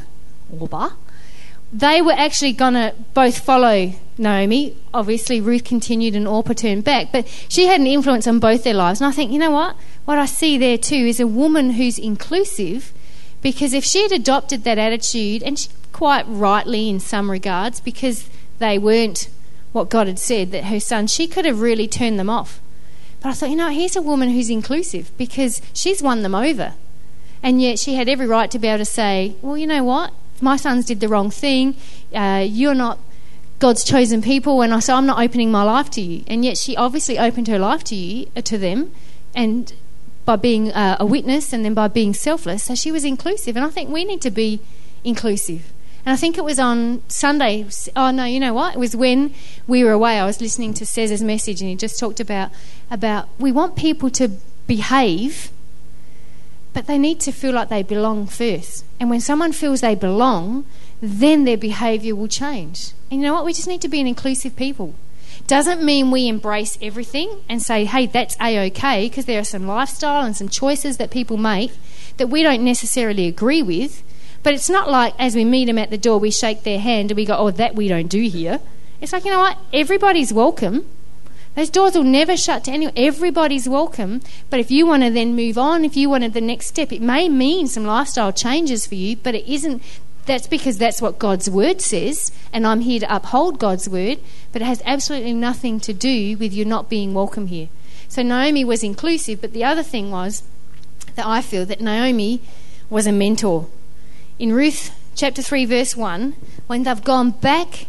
Orpah, 0.59 0.90
they 1.72 2.02
were 2.02 2.12
actually 2.12 2.52
going 2.52 2.74
to 2.74 2.94
both 3.14 3.38
follow 3.38 3.92
Naomi. 4.18 4.76
Obviously, 4.92 5.40
Ruth 5.40 5.64
continued 5.64 6.16
and 6.16 6.26
Orpah 6.26 6.55
turned 6.55 6.85
back, 6.85 7.12
but 7.12 7.26
she 7.48 7.66
had 7.66 7.81
an 7.81 7.87
influence 7.87 8.26
on 8.26 8.38
both 8.38 8.64
their 8.64 8.74
lives. 8.74 9.00
And 9.00 9.09
I 9.09 9.12
think, 9.12 9.33
you 9.33 9.38
know 9.38 9.50
what? 9.50 9.76
What 10.05 10.18
I 10.18 10.26
see 10.26 10.59
there 10.59 10.79
too 10.79 10.94
is 10.94 11.20
a 11.20 11.26
woman 11.26 11.72
who's 11.72 11.98
inclusive 11.98 12.92
because 13.42 13.72
if 13.72 13.85
she 13.85 14.02
had 14.02 14.12
adopted 14.12 14.64
that 14.64 14.79
attitude, 14.79 15.42
and 15.42 15.59
she, 15.59 15.68
quite 15.92 16.24
rightly 16.26 16.88
in 16.88 16.98
some 16.98 17.31
regards, 17.31 17.81
because 17.81 18.29
they 18.59 18.79
weren't 18.79 19.29
what 19.72 19.90
God 19.90 20.07
had 20.07 20.18
said, 20.18 20.50
that 20.52 20.64
her 20.64 20.81
son, 20.81 21.07
she 21.07 21.29
could 21.29 21.44
have 21.44 21.61
really 21.61 21.87
turned 21.87 22.18
them 22.18 22.31
off. 22.31 22.61
But 23.27 23.33
I 23.33 23.35
thought, 23.35 23.51
you 23.51 23.57
know, 23.57 23.71
here's 23.71 23.97
a 23.97 24.03
woman 24.03 24.31
who's 24.31 24.51
inclusive 24.51 25.11
because 25.19 25.61
she's 25.73 26.01
won 26.01 26.23
them 26.23 26.33
over. 26.33 26.75
And 27.43 27.61
yet 27.61 27.77
she 27.77 27.95
had 27.95 28.09
every 28.09 28.25
right 28.25 28.49
to 28.53 28.57
be 28.57 28.69
able 28.69 28.79
to 28.79 28.85
say, 28.85 29.35
well, 29.43 29.59
you 29.59 29.67
know 29.67 29.83
what? 29.83 30.12
my 30.41 30.57
sons 30.57 30.85
did 30.85 31.01
the 31.01 31.09
wrong 31.09 31.29
thing. 31.31 31.75
Uh, 32.15 32.47
you're 32.49 32.73
not 32.73 33.01
God's 33.59 33.83
chosen 33.83 34.23
people. 34.23 34.62
And 34.62 34.73
I 34.73 34.79
said, 34.79 34.95
I'm 34.95 35.07
not 35.07 35.21
opening 35.21 35.51
my 35.51 35.65
life 35.65 35.91
to 35.91 36.01
you. 36.01 36.23
And 36.29 36.45
yet 36.45 36.57
she 36.57 36.77
obviously 36.77 37.19
opened 37.19 37.49
her 37.49 37.59
life 37.59 37.83
to 37.91 37.97
you, 37.97 38.29
uh, 38.37 38.43
to 38.43 38.59
them, 38.59 38.93
and 39.35 39.73
by 40.25 40.37
being 40.37 40.71
uh, 40.71 40.97
a 41.01 41.05
witness 41.05 41.53
and 41.53 41.65
then 41.65 41.75
by 41.75 41.89
being 41.89 42.15
selfless. 42.15 42.62
So 42.62 42.77
she 42.77 42.93
was 42.93 43.05
inclusive. 43.05 43.57
And 43.57 43.65
I 43.65 43.71
think 43.71 43.91
we 43.91 44.05
need 44.05 44.21
to 44.21 44.31
be 44.31 44.61
inclusive. 45.03 45.73
And 46.07 46.12
I 46.12 46.16
think 46.16 46.38
it 46.38 46.45
was 46.45 46.59
on 46.59 47.03
Sunday. 47.09 47.66
Oh 47.95 48.11
no, 48.12 48.25
you 48.25 48.40
know 48.40 48.55
what? 48.55 48.77
It 48.77 48.79
was 48.79 48.97
when 48.97 49.35
we 49.66 49.85
were 49.85 49.90
away. 49.90 50.19
I 50.19 50.25
was 50.25 50.40
listening 50.40 50.73
to 50.75 50.87
Cesar's 50.87 51.23
message, 51.23 51.61
and 51.61 51.69
he 51.69 51.77
just 51.77 51.99
talked 51.99 52.21
about 52.21 52.51
about 52.90 53.29
we 53.38 53.53
want 53.53 53.77
people 53.77 54.09
to 54.11 54.29
behave 54.66 55.51
but 56.77 56.87
they 56.87 56.99
need 56.99 57.19
to 57.19 57.33
feel 57.33 57.55
like 57.55 57.71
they 57.71 57.83
belong 57.83 58.27
first. 58.27 58.85
And 59.01 59.09
when 59.09 59.23
someone 59.23 59.53
feels 59.53 59.81
they 59.81 59.95
belong, 59.95 60.66
then 61.01 61.45
their 61.45 61.57
behaviour 61.57 62.14
will 62.14 62.29
change. 62.29 62.92
And 63.11 63.19
you 63.19 63.27
know 63.27 63.33
what? 63.33 63.47
We 63.47 63.55
just 63.55 63.66
need 63.66 63.81
to 63.81 63.88
be 63.88 63.99
an 63.99 64.07
inclusive 64.07 64.57
people. 64.57 64.95
Doesn't 65.47 65.83
mean 65.83 66.11
we 66.11 66.29
embrace 66.29 66.77
everything 66.83 67.40
and 67.49 67.62
say, 67.62 67.87
hey, 67.87 68.05
that's 68.05 68.37
a 68.42 68.66
okay, 68.66 69.09
because 69.09 69.25
there 69.25 69.40
are 69.40 69.45
some 69.45 69.66
lifestyle 69.66 70.23
and 70.23 70.37
some 70.37 70.51
choices 70.51 70.99
that 70.99 71.11
people 71.11 71.38
make 71.38 71.73
that 72.19 72.27
we 72.27 72.42
don't 72.42 72.62
necessarily 72.62 73.27
agree 73.27 73.62
with. 73.62 74.03
But 74.47 74.55
it's 74.55 74.71
not 74.71 74.89
like 74.89 75.13
as 75.19 75.35
we 75.35 75.45
meet 75.45 75.65
them 75.65 75.77
at 75.77 75.91
the 75.91 75.99
door, 75.99 76.21
we 76.21 76.31
shake 76.31 76.63
their 76.63 76.79
hand 76.79 77.11
and 77.11 77.17
we 77.17 77.25
go, 77.25 77.37
oh, 77.37 77.51
that 77.51 77.75
we 77.75 77.89
don't 77.89 78.07
do 78.07 78.23
here. 78.29 78.61
It's 79.01 79.13
like, 79.13 79.25
you 79.25 79.33
know 79.33 79.41
what? 79.41 79.59
Everybody's 79.73 80.33
welcome. 80.33 80.87
Those 81.57 81.69
doors 81.69 81.97
will 81.97 82.05
never 82.05 82.37
shut 82.37 82.63
to 82.63 82.71
anyone. 82.71 82.95
Everybody's 82.97 83.69
welcome. 83.69 84.21
But 84.49 84.61
if 84.61 84.71
you 84.71 84.87
want 84.87 85.03
to 85.03 85.11
then 85.11 85.35
move 85.35 85.59
on, 85.59 85.85
if 85.85 85.97
you 85.97 86.09
wanted 86.09 86.33
the 86.33 86.41
next 86.41 86.69
step, 86.69 86.93
it 86.93 87.03
may 87.03 87.29
mean 87.29 87.67
some 87.67 87.87
lifestyle 87.87 88.33
changes 88.33 88.87
for 88.87 88.95
you, 88.95 89.17
but 89.17 89.35
it 89.35 89.53
isn't. 89.53 89.83
That's 90.27 90.47
because 90.47 90.79
that's 90.79 91.03
what 91.03 91.19
God's 91.19 91.51
word 91.51 91.81
says, 91.81 92.31
and 92.53 92.69
I'm 92.69 92.83
here 92.83 93.01
to 93.01 93.17
uphold 93.17 93.59
God's 93.59 93.89
word, 93.89 94.21
but 94.53 94.63
it 94.63 94.67
has 94.67 94.81
absolutely 94.85 95.33
nothing 95.33 95.81
to 95.81 95.93
do 95.93 96.37
with 96.37 96.53
you 96.53 96.65
not 96.65 96.89
being 96.89 97.15
welcome 97.15 97.49
here. 97.49 97.69
So 98.09 98.23
Naomi 98.23 98.65
was 98.65 98.85
inclusive, 98.85 99.41
but 99.41 99.53
the 99.53 99.65
other 99.65 99.83
thing 99.83 100.13
was 100.13 100.45
that 101.17 101.27
I 101.27 101.43
feel 101.43 101.67
that 101.67 101.81
Naomi 101.81 102.43
was 102.89 103.09
a 103.09 103.13
mentor. 103.13 103.67
In 104.38 104.53
Ruth 104.53 104.90
chapter 105.14 105.40
3, 105.40 105.64
verse 105.64 105.96
1, 105.96 106.35
when 106.66 106.83
they've 106.83 107.03
gone 107.03 107.31
back 107.31 107.87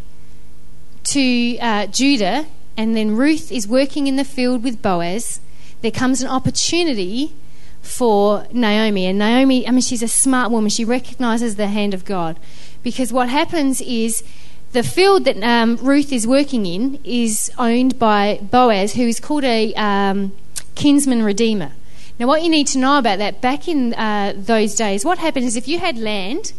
to 1.04 1.58
uh, 1.58 1.88
Judah, 1.88 2.46
and 2.78 2.96
then 2.96 3.18
Ruth 3.18 3.52
is 3.52 3.68
working 3.68 4.08
in 4.08 4.16
the 4.16 4.24
field 4.24 4.64
with 4.64 4.82
Boaz, 4.82 5.42
there 5.82 5.92
comes 5.92 6.22
an 6.22 6.30
opportunity 6.30 7.34
for 7.82 8.48
Naomi. 8.54 9.06
And 9.06 9.20
Naomi, 9.20 9.68
I 9.68 9.72
mean, 9.72 9.82
she's 9.82 10.02
a 10.02 10.08
smart 10.08 10.50
woman. 10.50 10.70
She 10.70 10.86
recognizes 10.86 11.58
the 11.58 11.68
hand 11.68 11.94
of 11.94 12.06
God. 12.06 12.40
Because 12.82 13.12
what 13.12 13.28
happens 13.28 13.82
is 13.82 14.24
the 14.72 14.84
field 14.84 15.26
that 15.26 15.44
um, 15.44 15.76
Ruth 15.76 16.14
is 16.14 16.26
working 16.26 16.66
in 16.66 16.98
is 17.04 17.52
owned 17.58 18.00
by 18.00 18.40
Boaz, 18.42 18.94
who 18.94 19.04
is 19.04 19.20
called 19.20 19.44
a 19.44 19.74
um, 19.74 20.32
kinsman 20.76 21.24
redeemer. 21.24 21.74
Now, 22.20 22.28
what 22.28 22.44
you 22.44 22.50
need 22.50 22.68
to 22.68 22.80
know 22.80 22.98
about 22.98 23.20
that, 23.20 23.42
back 23.42 23.68
in 23.68 23.94
uh, 23.94 24.34
those 24.36 24.76
days, 24.76 25.06
what 25.06 25.20
happened 25.20 25.46
is 25.46 25.56
if 25.56 25.68
you 25.68 25.80
had 25.80 25.98
land 25.98 26.54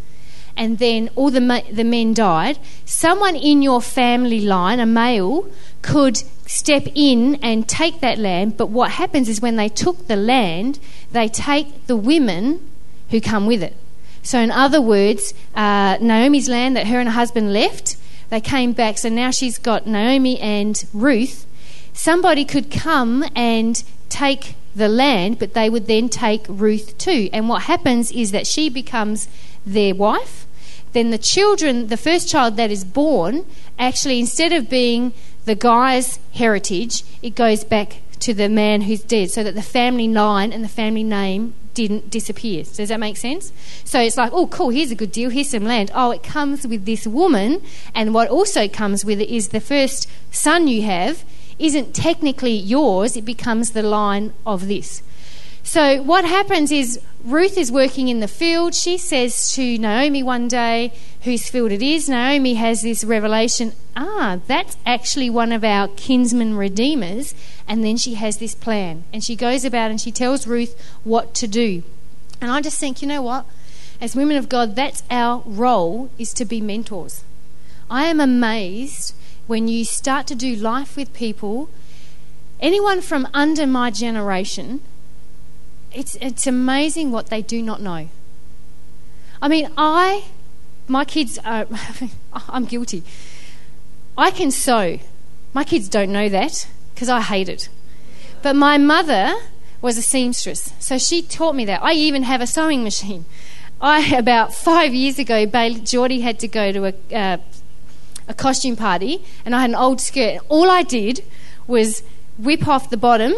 and 0.56 0.78
then 0.78 1.10
all 1.16 1.30
the, 1.30 1.40
ma- 1.40 1.62
the 1.70 1.84
men 1.84 2.14
died, 2.14 2.58
someone 2.84 3.36
in 3.36 3.62
your 3.62 3.80
family 3.80 4.40
line, 4.40 4.80
a 4.80 4.86
male, 4.86 5.48
could 5.82 6.22
step 6.46 6.86
in 6.94 7.36
and 7.36 7.68
take 7.68 8.00
that 8.00 8.18
land. 8.18 8.56
But 8.56 8.66
what 8.66 8.92
happens 8.92 9.28
is 9.28 9.40
when 9.40 9.56
they 9.56 9.68
took 9.68 10.06
the 10.06 10.16
land, 10.16 10.78
they 11.12 11.28
take 11.28 11.86
the 11.86 11.96
women 11.96 12.68
who 13.10 13.20
come 13.20 13.46
with 13.46 13.62
it. 13.62 13.76
So, 14.22 14.38
in 14.40 14.50
other 14.50 14.80
words, 14.80 15.32
uh, 15.54 15.96
Naomi's 16.00 16.48
land 16.48 16.76
that 16.76 16.86
her 16.88 17.00
and 17.00 17.08
her 17.08 17.14
husband 17.14 17.52
left, 17.52 17.96
they 18.30 18.40
came 18.40 18.72
back. 18.72 18.98
So 18.98 19.08
now 19.08 19.30
she's 19.30 19.58
got 19.58 19.86
Naomi 19.86 20.38
and 20.38 20.84
Ruth. 20.92 21.46
Somebody 21.92 22.44
could 22.44 22.70
come 22.70 23.24
and 23.34 23.82
take 24.08 24.54
the 24.78 24.88
land, 24.88 25.38
but 25.38 25.54
they 25.54 25.68
would 25.68 25.86
then 25.86 26.08
take 26.08 26.46
Ruth 26.48 26.96
too. 26.98 27.28
And 27.32 27.48
what 27.48 27.62
happens 27.62 28.10
is 28.10 28.30
that 28.32 28.46
she 28.46 28.68
becomes 28.68 29.28
their 29.66 29.94
wife 29.94 30.46
then 30.92 31.10
the 31.10 31.18
children, 31.18 31.88
the 31.88 31.96
first 31.96 32.28
child 32.28 32.56
that 32.56 32.70
is 32.70 32.84
born, 32.84 33.44
actually, 33.78 34.18
instead 34.18 34.52
of 34.52 34.70
being 34.70 35.12
the 35.44 35.54
guy's 35.54 36.18
heritage, 36.32 37.04
it 37.22 37.34
goes 37.34 37.64
back 37.64 38.00
to 38.20 38.34
the 38.34 38.48
man 38.48 38.82
who's 38.82 39.02
dead, 39.02 39.30
so 39.30 39.44
that 39.44 39.54
the 39.54 39.62
family 39.62 40.08
line 40.08 40.52
and 40.52 40.64
the 40.64 40.68
family 40.68 41.04
name 41.04 41.54
didn't 41.74 42.10
disappear. 42.10 42.64
Does 42.64 42.88
that 42.88 42.98
make 42.98 43.16
sense? 43.16 43.52
So 43.84 44.00
it's 44.00 44.16
like, 44.16 44.32
oh, 44.32 44.48
cool, 44.48 44.70
here's 44.70 44.90
a 44.90 44.96
good 44.96 45.12
deal, 45.12 45.30
here's 45.30 45.50
some 45.50 45.64
land. 45.64 45.92
Oh, 45.94 46.10
it 46.10 46.22
comes 46.22 46.66
with 46.66 46.84
this 46.84 47.06
woman, 47.06 47.62
and 47.94 48.12
what 48.12 48.28
also 48.28 48.66
comes 48.66 49.04
with 49.04 49.20
it 49.20 49.28
is 49.28 49.48
the 49.48 49.60
first 49.60 50.08
son 50.32 50.66
you 50.66 50.82
have 50.82 51.24
isn't 51.58 51.94
technically 51.94 52.54
yours, 52.54 53.16
it 53.16 53.24
becomes 53.24 53.70
the 53.70 53.82
line 53.82 54.32
of 54.46 54.68
this. 54.68 55.02
So 55.62 56.02
what 56.02 56.24
happens 56.24 56.72
is 56.72 57.00
Ruth 57.24 57.58
is 57.58 57.70
working 57.70 58.08
in 58.08 58.20
the 58.20 58.28
field. 58.28 58.74
She 58.74 58.96
says 58.96 59.52
to 59.52 59.76
Naomi 59.76 60.22
one 60.22 60.48
day, 60.48 60.94
whose 61.22 61.50
field 61.50 61.72
it 61.72 61.82
is, 61.82 62.08
Naomi 62.08 62.54
has 62.54 62.80
this 62.80 63.04
revelation 63.04 63.74
ah, 63.98 64.38
that's 64.46 64.76
actually 64.86 65.28
one 65.28 65.52
of 65.52 65.64
our 65.64 65.88
kinsman 65.88 66.56
redeemers. 66.56 67.34
And 67.66 67.84
then 67.84 67.96
she 67.96 68.14
has 68.14 68.38
this 68.38 68.54
plan. 68.54 69.04
And 69.12 69.22
she 69.22 69.36
goes 69.36 69.64
about 69.64 69.90
and 69.90 70.00
she 70.00 70.12
tells 70.12 70.46
Ruth 70.46 70.80
what 71.04 71.34
to 71.34 71.48
do. 71.48 71.82
And 72.40 72.50
I 72.50 72.60
just 72.60 72.78
think, 72.78 73.02
you 73.02 73.08
know 73.08 73.22
what? 73.22 73.44
As 74.00 74.14
women 74.14 74.36
of 74.36 74.48
God, 74.48 74.76
that's 74.76 75.02
our 75.10 75.42
role, 75.44 76.10
is 76.18 76.32
to 76.34 76.44
be 76.44 76.60
mentors. 76.60 77.24
I 77.90 78.04
am 78.04 78.20
amazed 78.20 79.14
when 79.48 79.66
you 79.66 79.84
start 79.84 80.28
to 80.28 80.36
do 80.36 80.54
life 80.54 80.96
with 80.96 81.12
people, 81.12 81.68
anyone 82.60 83.00
from 83.00 83.26
under 83.34 83.66
my 83.66 83.90
generation 83.90 84.80
it's, 85.92 86.16
it's 86.20 86.46
amazing 86.46 87.10
what 87.10 87.28
they 87.28 87.42
do 87.42 87.62
not 87.62 87.80
know. 87.80 88.08
I 89.40 89.48
mean, 89.48 89.70
I, 89.76 90.24
my 90.86 91.04
kids 91.04 91.38
are, 91.44 91.66
I'm 92.48 92.64
guilty. 92.64 93.02
I 94.16 94.30
can 94.30 94.50
sew. 94.50 94.98
My 95.54 95.64
kids 95.64 95.88
don't 95.88 96.12
know 96.12 96.28
that 96.28 96.68
because 96.94 97.08
I 97.08 97.20
hate 97.20 97.48
it. 97.48 97.68
But 98.42 98.56
my 98.56 98.78
mother 98.78 99.34
was 99.80 99.96
a 99.96 100.02
seamstress, 100.02 100.72
so 100.78 100.98
she 100.98 101.22
taught 101.22 101.54
me 101.54 101.64
that. 101.64 101.82
I 101.82 101.92
even 101.92 102.24
have 102.24 102.40
a 102.40 102.46
sewing 102.46 102.82
machine. 102.82 103.24
I, 103.80 104.16
about 104.16 104.52
five 104.52 104.92
years 104.92 105.18
ago, 105.18 105.46
Bailey, 105.46 105.80
Geordie 105.80 106.20
had 106.20 106.38
to 106.40 106.48
go 106.48 106.72
to 106.72 106.86
a, 106.86 107.16
uh, 107.16 107.38
a 108.28 108.34
costume 108.34 108.76
party, 108.76 109.24
and 109.44 109.56
I 109.56 109.62
had 109.62 109.70
an 109.70 109.76
old 109.76 110.00
skirt. 110.00 110.40
All 110.48 110.70
I 110.70 110.82
did 110.82 111.24
was 111.66 112.02
whip 112.38 112.68
off 112.68 112.90
the 112.90 112.96
bottom 112.96 113.34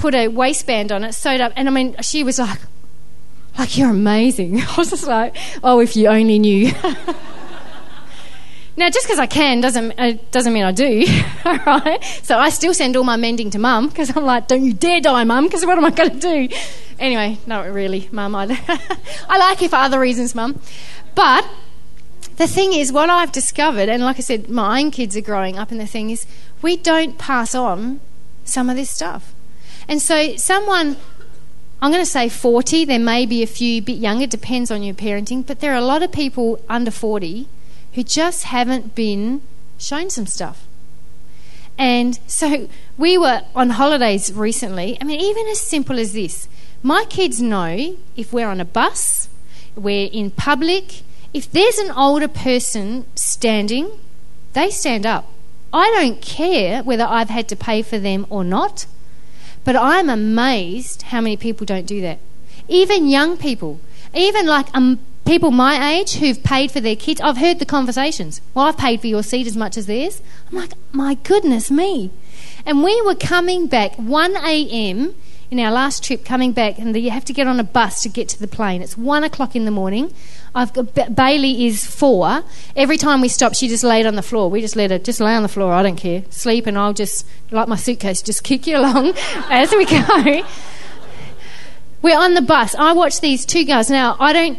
put 0.00 0.14
a 0.14 0.28
waistband 0.28 0.90
on 0.90 1.04
it, 1.04 1.12
sewed 1.12 1.40
up, 1.40 1.52
and 1.54 1.68
I 1.68 1.70
mean, 1.70 1.94
she 2.00 2.24
was 2.24 2.38
like, 2.38 2.58
like 3.58 3.76
you're 3.76 3.90
amazing. 3.90 4.60
I 4.68 4.74
was 4.76 4.90
just 4.90 5.06
like, 5.06 5.36
oh, 5.62 5.80
if 5.80 5.94
you 5.94 6.08
only 6.08 6.38
knew. 6.38 6.72
now, 8.76 8.88
just 8.88 9.06
because 9.06 9.18
I 9.18 9.26
can 9.26 9.60
doesn't 9.60 9.92
uh, 9.98 10.14
doesn't 10.30 10.52
mean 10.52 10.64
I 10.64 10.72
do, 10.72 11.04
all 11.44 11.58
right? 11.58 12.02
So 12.22 12.38
I 12.38 12.48
still 12.48 12.72
send 12.74 12.96
all 12.96 13.04
my 13.04 13.16
mending 13.16 13.50
to 13.50 13.58
mum 13.58 13.88
because 13.88 14.16
I'm 14.16 14.24
like, 14.24 14.48
don't 14.48 14.64
you 14.64 14.72
dare 14.72 15.00
die, 15.00 15.24
mum, 15.24 15.44
because 15.44 15.66
what 15.66 15.76
am 15.76 15.84
I 15.84 15.90
going 15.90 16.18
to 16.18 16.18
do? 16.18 16.48
Anyway, 16.98 17.38
not 17.46 17.70
really, 17.70 18.08
mum. 18.10 18.34
I, 18.34 18.58
I 19.28 19.38
like 19.38 19.60
you 19.60 19.68
for 19.68 19.76
other 19.76 20.00
reasons, 20.00 20.34
mum. 20.34 20.60
But 21.14 21.46
the 22.40 22.46
thing 22.46 22.72
is, 22.72 22.90
what 22.90 23.10
I've 23.10 23.32
discovered, 23.32 23.90
and 23.90 24.02
like 24.02 24.16
I 24.16 24.20
said, 24.20 24.48
my 24.48 24.80
own 24.80 24.90
kids 24.90 25.14
are 25.14 25.20
growing 25.20 25.58
up, 25.58 25.70
and 25.70 25.78
the 25.78 25.86
thing 25.86 26.08
is, 26.08 26.26
we 26.62 26.74
don't 26.74 27.18
pass 27.18 27.54
on 27.54 28.00
some 28.44 28.70
of 28.70 28.76
this 28.76 28.88
stuff. 28.88 29.34
And 29.86 30.00
so, 30.00 30.36
someone, 30.36 30.96
I'm 31.82 31.90
going 31.90 32.02
to 32.02 32.10
say 32.10 32.30
40, 32.30 32.86
there 32.86 32.98
may 32.98 33.26
be 33.26 33.42
a 33.42 33.46
few 33.46 33.82
bit 33.82 33.98
younger, 33.98 34.26
depends 34.26 34.70
on 34.70 34.82
your 34.82 34.94
parenting, 34.94 35.46
but 35.46 35.60
there 35.60 35.72
are 35.72 35.76
a 35.76 35.84
lot 35.84 36.02
of 36.02 36.12
people 36.12 36.64
under 36.66 36.90
40 36.90 37.46
who 37.92 38.02
just 38.02 38.44
haven't 38.44 38.94
been 38.94 39.42
shown 39.76 40.08
some 40.08 40.26
stuff. 40.26 40.66
And 41.76 42.18
so 42.26 42.70
we 42.96 43.18
were 43.18 43.42
on 43.54 43.70
holidays 43.70 44.32
recently. 44.32 44.96
I 44.98 45.04
mean, 45.04 45.20
even 45.20 45.46
as 45.48 45.60
simple 45.60 45.98
as 45.98 46.14
this 46.14 46.48
my 46.82 47.04
kids 47.10 47.42
know 47.42 47.96
if 48.16 48.32
we're 48.32 48.48
on 48.48 48.60
a 48.60 48.64
bus, 48.64 49.28
we're 49.76 50.08
in 50.10 50.30
public, 50.30 51.02
if 51.32 51.50
there's 51.50 51.78
an 51.78 51.90
older 51.92 52.28
person 52.28 53.06
standing, 53.14 53.90
they 54.52 54.70
stand 54.70 55.06
up. 55.06 55.30
I 55.72 55.90
don't 55.90 56.20
care 56.20 56.82
whether 56.82 57.04
I've 57.04 57.30
had 57.30 57.48
to 57.48 57.56
pay 57.56 57.82
for 57.82 57.98
them 57.98 58.26
or 58.28 58.42
not. 58.42 58.86
But 59.64 59.76
I'm 59.76 60.08
amazed 60.08 61.02
how 61.02 61.20
many 61.20 61.36
people 61.36 61.66
don't 61.66 61.86
do 61.86 62.00
that. 62.00 62.18
Even 62.68 63.08
young 63.08 63.36
people, 63.36 63.80
even 64.14 64.46
like 64.46 64.66
um, 64.74 64.98
people 65.24 65.50
my 65.50 65.94
age 65.94 66.14
who've 66.14 66.42
paid 66.42 66.70
for 66.72 66.80
their 66.80 66.96
kids. 66.96 67.20
I've 67.20 67.36
heard 67.36 67.58
the 67.58 67.66
conversations. 67.66 68.40
Well, 68.54 68.66
I've 68.66 68.78
paid 68.78 69.00
for 69.00 69.06
your 69.06 69.22
seat 69.22 69.46
as 69.46 69.56
much 69.56 69.76
as 69.76 69.86
theirs. 69.86 70.22
I'm 70.50 70.56
like, 70.56 70.72
my 70.92 71.14
goodness 71.14 71.70
me. 71.70 72.10
And 72.66 72.82
we 72.82 73.00
were 73.02 73.14
coming 73.14 73.66
back 73.66 73.94
1 73.96 74.36
a.m. 74.36 75.14
in 75.50 75.60
our 75.60 75.70
last 75.70 76.02
trip, 76.02 76.24
coming 76.24 76.52
back, 76.52 76.78
and 76.78 76.96
you 76.96 77.10
have 77.10 77.24
to 77.26 77.32
get 77.32 77.46
on 77.46 77.60
a 77.60 77.64
bus 77.64 78.02
to 78.02 78.08
get 78.08 78.28
to 78.30 78.40
the 78.40 78.48
plane. 78.48 78.82
It's 78.82 78.96
1 78.96 79.24
o'clock 79.24 79.54
in 79.54 79.64
the 79.66 79.70
morning. 79.70 80.12
I've 80.54 80.72
got, 80.72 81.14
Bailey 81.14 81.66
is 81.66 81.86
four. 81.86 82.42
Every 82.74 82.96
time 82.96 83.20
we 83.20 83.28
stop, 83.28 83.54
she 83.54 83.68
just 83.68 83.84
laid 83.84 84.06
on 84.06 84.16
the 84.16 84.22
floor. 84.22 84.50
We 84.50 84.60
just 84.60 84.74
let 84.74 84.90
her 84.90 84.98
just 84.98 85.20
lay 85.20 85.34
on 85.34 85.42
the 85.42 85.48
floor. 85.48 85.72
I 85.72 85.82
don't 85.82 85.96
care. 85.96 86.24
Sleep, 86.30 86.66
and 86.66 86.76
I'll 86.76 86.92
just, 86.92 87.26
like 87.50 87.68
my 87.68 87.76
suitcase, 87.76 88.20
just 88.22 88.42
kick 88.50 88.66
you 88.66 88.78
along 88.78 89.12
as 89.50 89.70
we 89.72 89.84
go. 89.84 90.42
We're 92.02 92.18
on 92.18 92.34
the 92.34 92.42
bus. 92.42 92.74
I 92.74 92.92
watch 92.92 93.20
these 93.20 93.44
two 93.44 93.64
guys. 93.64 93.90
Now, 93.90 94.16
I 94.18 94.32
don't. 94.32 94.58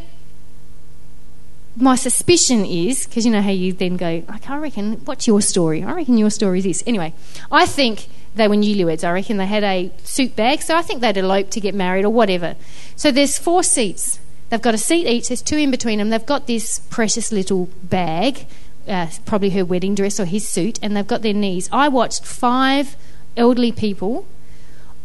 My 1.76 1.96
suspicion 1.96 2.66
is, 2.66 3.06
because 3.06 3.26
you 3.26 3.32
know 3.32 3.42
how 3.42 3.50
you 3.50 3.72
then 3.72 3.96
go, 3.96 4.24
I 4.28 4.58
reckon, 4.58 4.94
what's 5.06 5.26
your 5.26 5.42
story? 5.42 5.84
I 5.84 5.94
reckon 5.94 6.18
your 6.18 6.30
story 6.30 6.60
is 6.60 6.66
this. 6.66 6.84
Anyway, 6.86 7.14
I 7.50 7.66
think 7.66 8.08
they 8.36 8.48
were 8.50 8.56
newlyweds. 8.56 9.06
I 9.06 9.12
reckon 9.12 9.38
they 9.38 9.46
had 9.46 9.64
a 9.64 9.92
suit 10.04 10.36
bag, 10.36 10.62
so 10.62 10.76
I 10.76 10.82
think 10.82 11.00
they'd 11.00 11.18
eloped 11.18 11.52
to 11.52 11.62
get 11.62 11.74
married 11.74 12.04
or 12.04 12.10
whatever. 12.10 12.56
So 12.98 13.10
there's 13.10 13.38
four 13.38 13.64
seats 13.64 14.20
They've 14.52 14.62
got 14.62 14.74
a 14.74 14.78
seat 14.78 15.08
each, 15.08 15.30
there's 15.30 15.42
two 15.42 15.56
in 15.56 15.72
between 15.72 16.00
them. 16.00 16.10
They've 16.10 16.26
got 16.26 16.46
this 16.46 16.80
precious 16.90 17.32
little 17.32 17.70
bag, 17.84 18.46
uh, 18.86 19.08
probably 19.26 19.52
her 19.52 19.64
wedding 19.64 19.96
dress 19.96 20.20
or 20.20 20.26
his 20.26 20.48
suit, 20.48 20.78
and 20.82 20.96
they've 20.96 21.08
got 21.08 21.22
their 21.22 21.34
knees. 21.34 21.70
I 21.72 21.88
watched 21.88 22.26
five 22.26 22.98
elderly 23.38 23.72
people. 23.72 24.28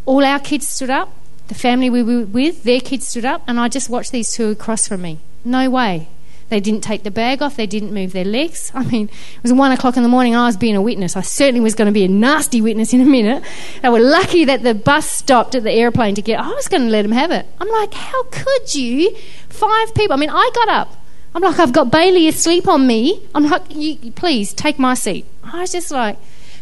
All 0.05 0.25
our 0.25 0.41
kids 0.41 0.67
stood 0.67 0.91
up. 0.91 1.13
The 1.47 1.55
family 1.55 1.89
we 1.89 2.03
were 2.03 2.27
with, 2.27 2.65
their 2.65 2.81
kids 2.81 3.07
stood 3.07 3.25
up, 3.25 3.43
and 3.47 3.61
I 3.61 3.69
just 3.69 3.89
watched 3.89 4.11
these 4.11 4.35
two 4.35 4.49
across 4.49 4.89
from 4.89 5.03
me. 5.03 5.21
No 5.45 5.71
way. 5.71 6.09
They 6.49 6.61
didn't 6.61 6.83
take 6.83 7.03
the 7.03 7.11
bag 7.11 7.43
off. 7.43 7.57
They 7.57 7.67
didn't 7.67 7.93
move 7.93 8.13
their 8.13 8.25
legs. 8.25 8.71
I 8.75 8.85
mean, 8.85 9.09
it 9.09 9.43
was 9.43 9.53
one 9.53 9.73
o'clock 9.73 9.97
in 9.97 10.05
the 10.05 10.09
morning 10.09 10.37
I 10.37 10.47
was 10.47 10.57
being 10.57 10.77
a 10.77 10.83
witness. 10.83 11.17
I 11.17 11.21
certainly 11.23 11.61
was 11.61 11.75
going 11.75 11.87
to 11.87 11.93
be 11.93 12.05
a 12.05 12.09
nasty 12.09 12.61
witness 12.61 12.93
in 12.93 13.01
a 13.01 13.05
minute. 13.05 13.43
They 13.83 13.89
were 13.89 14.01
lucky 14.01 14.45
that 14.45 14.63
the 14.63 14.75
bus 14.75 15.11
stopped 15.11 15.57
at 15.57 15.65
the 15.65 15.73
airplane 15.73 16.15
to 16.15 16.23
get. 16.23 16.39
I 16.39 16.49
was 16.49 16.69
going 16.69 16.83
to 16.83 16.89
let 16.89 17.03
them 17.03 17.13
have 17.13 17.33
it. 17.33 17.47
I'm 17.61 17.69
like, 17.69 17.95
how 17.95 18.23
could 18.25 18.75
you? 18.75 19.17
Five 19.49 19.95
people. 19.95 20.15
I 20.15 20.17
mean, 20.21 20.31
I 20.31 20.51
got 20.55 20.69
up. 20.69 20.97
I'm 21.35 21.43
like, 21.43 21.59
I've 21.59 21.73
got 21.73 21.91
Bailey 21.91 22.29
asleep 22.29 22.69
on 22.69 22.87
me. 22.87 23.27
I'm 23.35 23.49
like, 23.49 23.63
you, 23.71 24.13
please 24.13 24.55
take 24.55 24.79
my 24.79 24.95
seat. 24.95 25.27
I 25.45 25.61
was 25.61 25.73
just 25.73 25.91
like, 25.91 26.17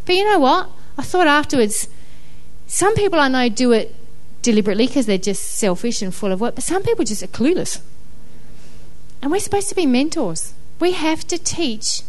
but 0.07 0.15
you 0.15 0.25
know 0.25 0.39
what? 0.39 0.71
I 0.97 1.03
thought 1.03 1.27
afterwards, 1.27 1.89
some 2.67 2.95
people 2.95 3.21
I 3.21 3.29
know 3.29 3.49
do 3.49 3.73
it 3.73 3.95
deliberately 4.43 4.87
because 4.87 5.07
they're 5.07 5.19
just 5.19 5.45
selfish 5.59 6.03
and 6.03 6.15
full 6.15 6.33
of 6.33 6.41
work, 6.41 6.55
but 6.55 6.65
some 6.65 6.83
people 6.83 7.05
just 7.05 7.23
are 7.23 7.29
clueless. 7.29 7.81
And 9.25 9.33
we're 9.33 9.41
supposed 9.41 9.71
to 9.71 9.75
be 9.75 9.87
mentors. 9.87 10.53
We 10.79 10.93
have 10.93 11.27
to 11.29 11.39
teach 11.39 12.03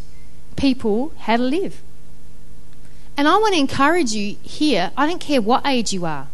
people 0.57 1.13
how 1.17 1.37
to 1.37 1.43
live. 1.43 1.81
And 3.15 3.25
I 3.25 3.37
want 3.37 3.53
to 3.53 3.59
encourage 3.61 4.11
you 4.11 4.35
here, 4.43 4.91
I 4.97 5.07
don't 5.07 5.21
care 5.21 5.41
what 5.41 5.65
age 5.65 5.93
you 5.93 6.05
are, 6.05 6.27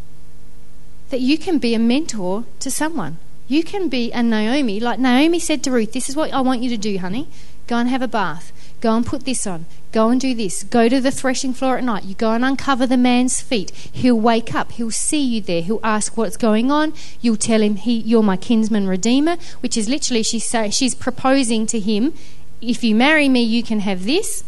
that 1.12 1.22
you 1.22 1.38
can 1.38 1.60
be 1.60 1.76
a 1.76 1.80
mentor 1.80 2.46
to 2.62 2.72
someone. 2.72 3.20
You 3.52 3.66
can 3.66 3.90
be 3.90 4.14
a 4.14 4.24
Naomi. 4.24 4.80
Like 4.80 4.98
Naomi 4.98 5.38
said 5.38 5.62
to 5.64 5.72
Ruth, 5.72 5.92
This 5.92 6.08
is 6.08 6.16
what 6.16 6.32
I 6.32 6.40
want 6.40 6.62
you 6.62 6.70
to 6.70 6.78
do, 6.78 6.98
honey. 7.00 7.28
Go 7.68 7.76
and 7.76 7.90
have 7.90 8.02
a 8.02 8.08
bath. 8.08 8.54
Go 8.80 8.96
and 8.96 9.06
put 9.06 9.26
this 9.26 9.46
on. 9.46 9.66
Go 9.92 10.08
and 10.08 10.22
do 10.22 10.34
this. 10.34 10.64
Go 10.64 10.88
to 10.88 11.02
the 11.02 11.12
threshing 11.12 11.54
floor 11.54 11.78
at 11.78 11.84
night. 11.84 12.06
You 12.06 12.16
go 12.16 12.32
and 12.32 12.46
uncover 12.46 12.88
the 12.88 12.96
man's 12.96 13.42
feet. 13.42 13.72
He'll 13.72 14.18
wake 14.18 14.56
up. 14.56 14.72
He'll 14.72 14.90
see 14.90 15.22
you 15.22 15.42
there. 15.42 15.62
He'll 15.62 15.82
ask 15.84 16.16
what's 16.16 16.38
going 16.38 16.72
on. 16.72 16.94
You'll 17.20 17.36
tell 17.36 17.62
him, 17.62 17.76
he, 17.76 17.98
You're 18.00 18.24
my 18.24 18.38
kinsman 18.38 18.88
redeemer, 18.88 19.36
which 19.60 19.76
is 19.76 19.90
literally 19.90 20.24
she's, 20.24 20.46
say, 20.46 20.70
she's 20.70 20.96
proposing 20.96 21.66
to 21.68 21.80
him, 21.82 22.14
If 22.62 22.86
you 22.86 22.96
marry 22.96 23.28
me, 23.28 23.44
you 23.44 23.64
can 23.64 23.82
have 23.82 24.06
this. 24.06 24.46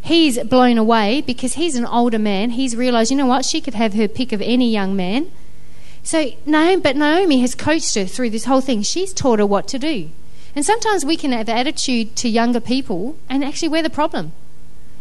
He's 0.00 0.38
blown 0.44 0.78
away 0.78 1.22
because 1.22 1.54
he's 1.54 1.74
an 1.74 1.86
older 1.86 2.20
man. 2.20 2.50
He's 2.50 2.76
realised, 2.76 3.10
you 3.10 3.16
know 3.16 3.26
what, 3.26 3.44
she 3.44 3.60
could 3.60 3.74
have 3.74 3.94
her 3.94 4.06
pick 4.06 4.30
of 4.30 4.40
any 4.40 4.70
young 4.70 4.94
man. 4.94 5.32
So, 6.02 6.32
Naomi, 6.46 6.82
but 6.82 6.96
Naomi 6.96 7.40
has 7.40 7.54
coached 7.54 7.94
her 7.94 8.06
through 8.06 8.30
this 8.30 8.44
whole 8.44 8.60
thing. 8.60 8.82
She's 8.82 9.12
taught 9.12 9.38
her 9.38 9.46
what 9.46 9.68
to 9.68 9.78
do. 9.78 10.10
And 10.54 10.64
sometimes 10.64 11.04
we 11.04 11.16
can 11.16 11.32
have 11.32 11.48
attitude 11.48 12.16
to 12.16 12.28
younger 12.28 12.60
people, 12.60 13.16
and 13.28 13.44
actually 13.44 13.68
we're 13.68 13.82
the 13.82 13.90
problem. 13.90 14.32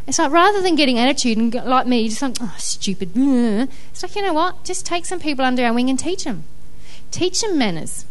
It's 0.07 0.19
like 0.19 0.31
rather 0.31 0.61
than 0.61 0.75
getting 0.75 0.97
attitude 0.97 1.37
and 1.37 1.53
like 1.53 1.87
me, 1.87 2.07
just 2.07 2.21
like, 2.21 2.37
oh, 2.39 2.55
stupid. 2.57 3.11
It's 3.15 4.03
like, 4.03 4.15
you 4.15 4.21
know 4.21 4.33
what? 4.33 4.63
Just 4.63 4.85
take 4.85 5.05
some 5.05 5.19
people 5.19 5.45
under 5.45 5.63
our 5.65 5.73
wing 5.73 5.89
and 5.89 5.99
teach 5.99 6.23
them. 6.23 6.43
Teach 7.11 7.41
them 7.41 7.57
manners. 7.57 8.05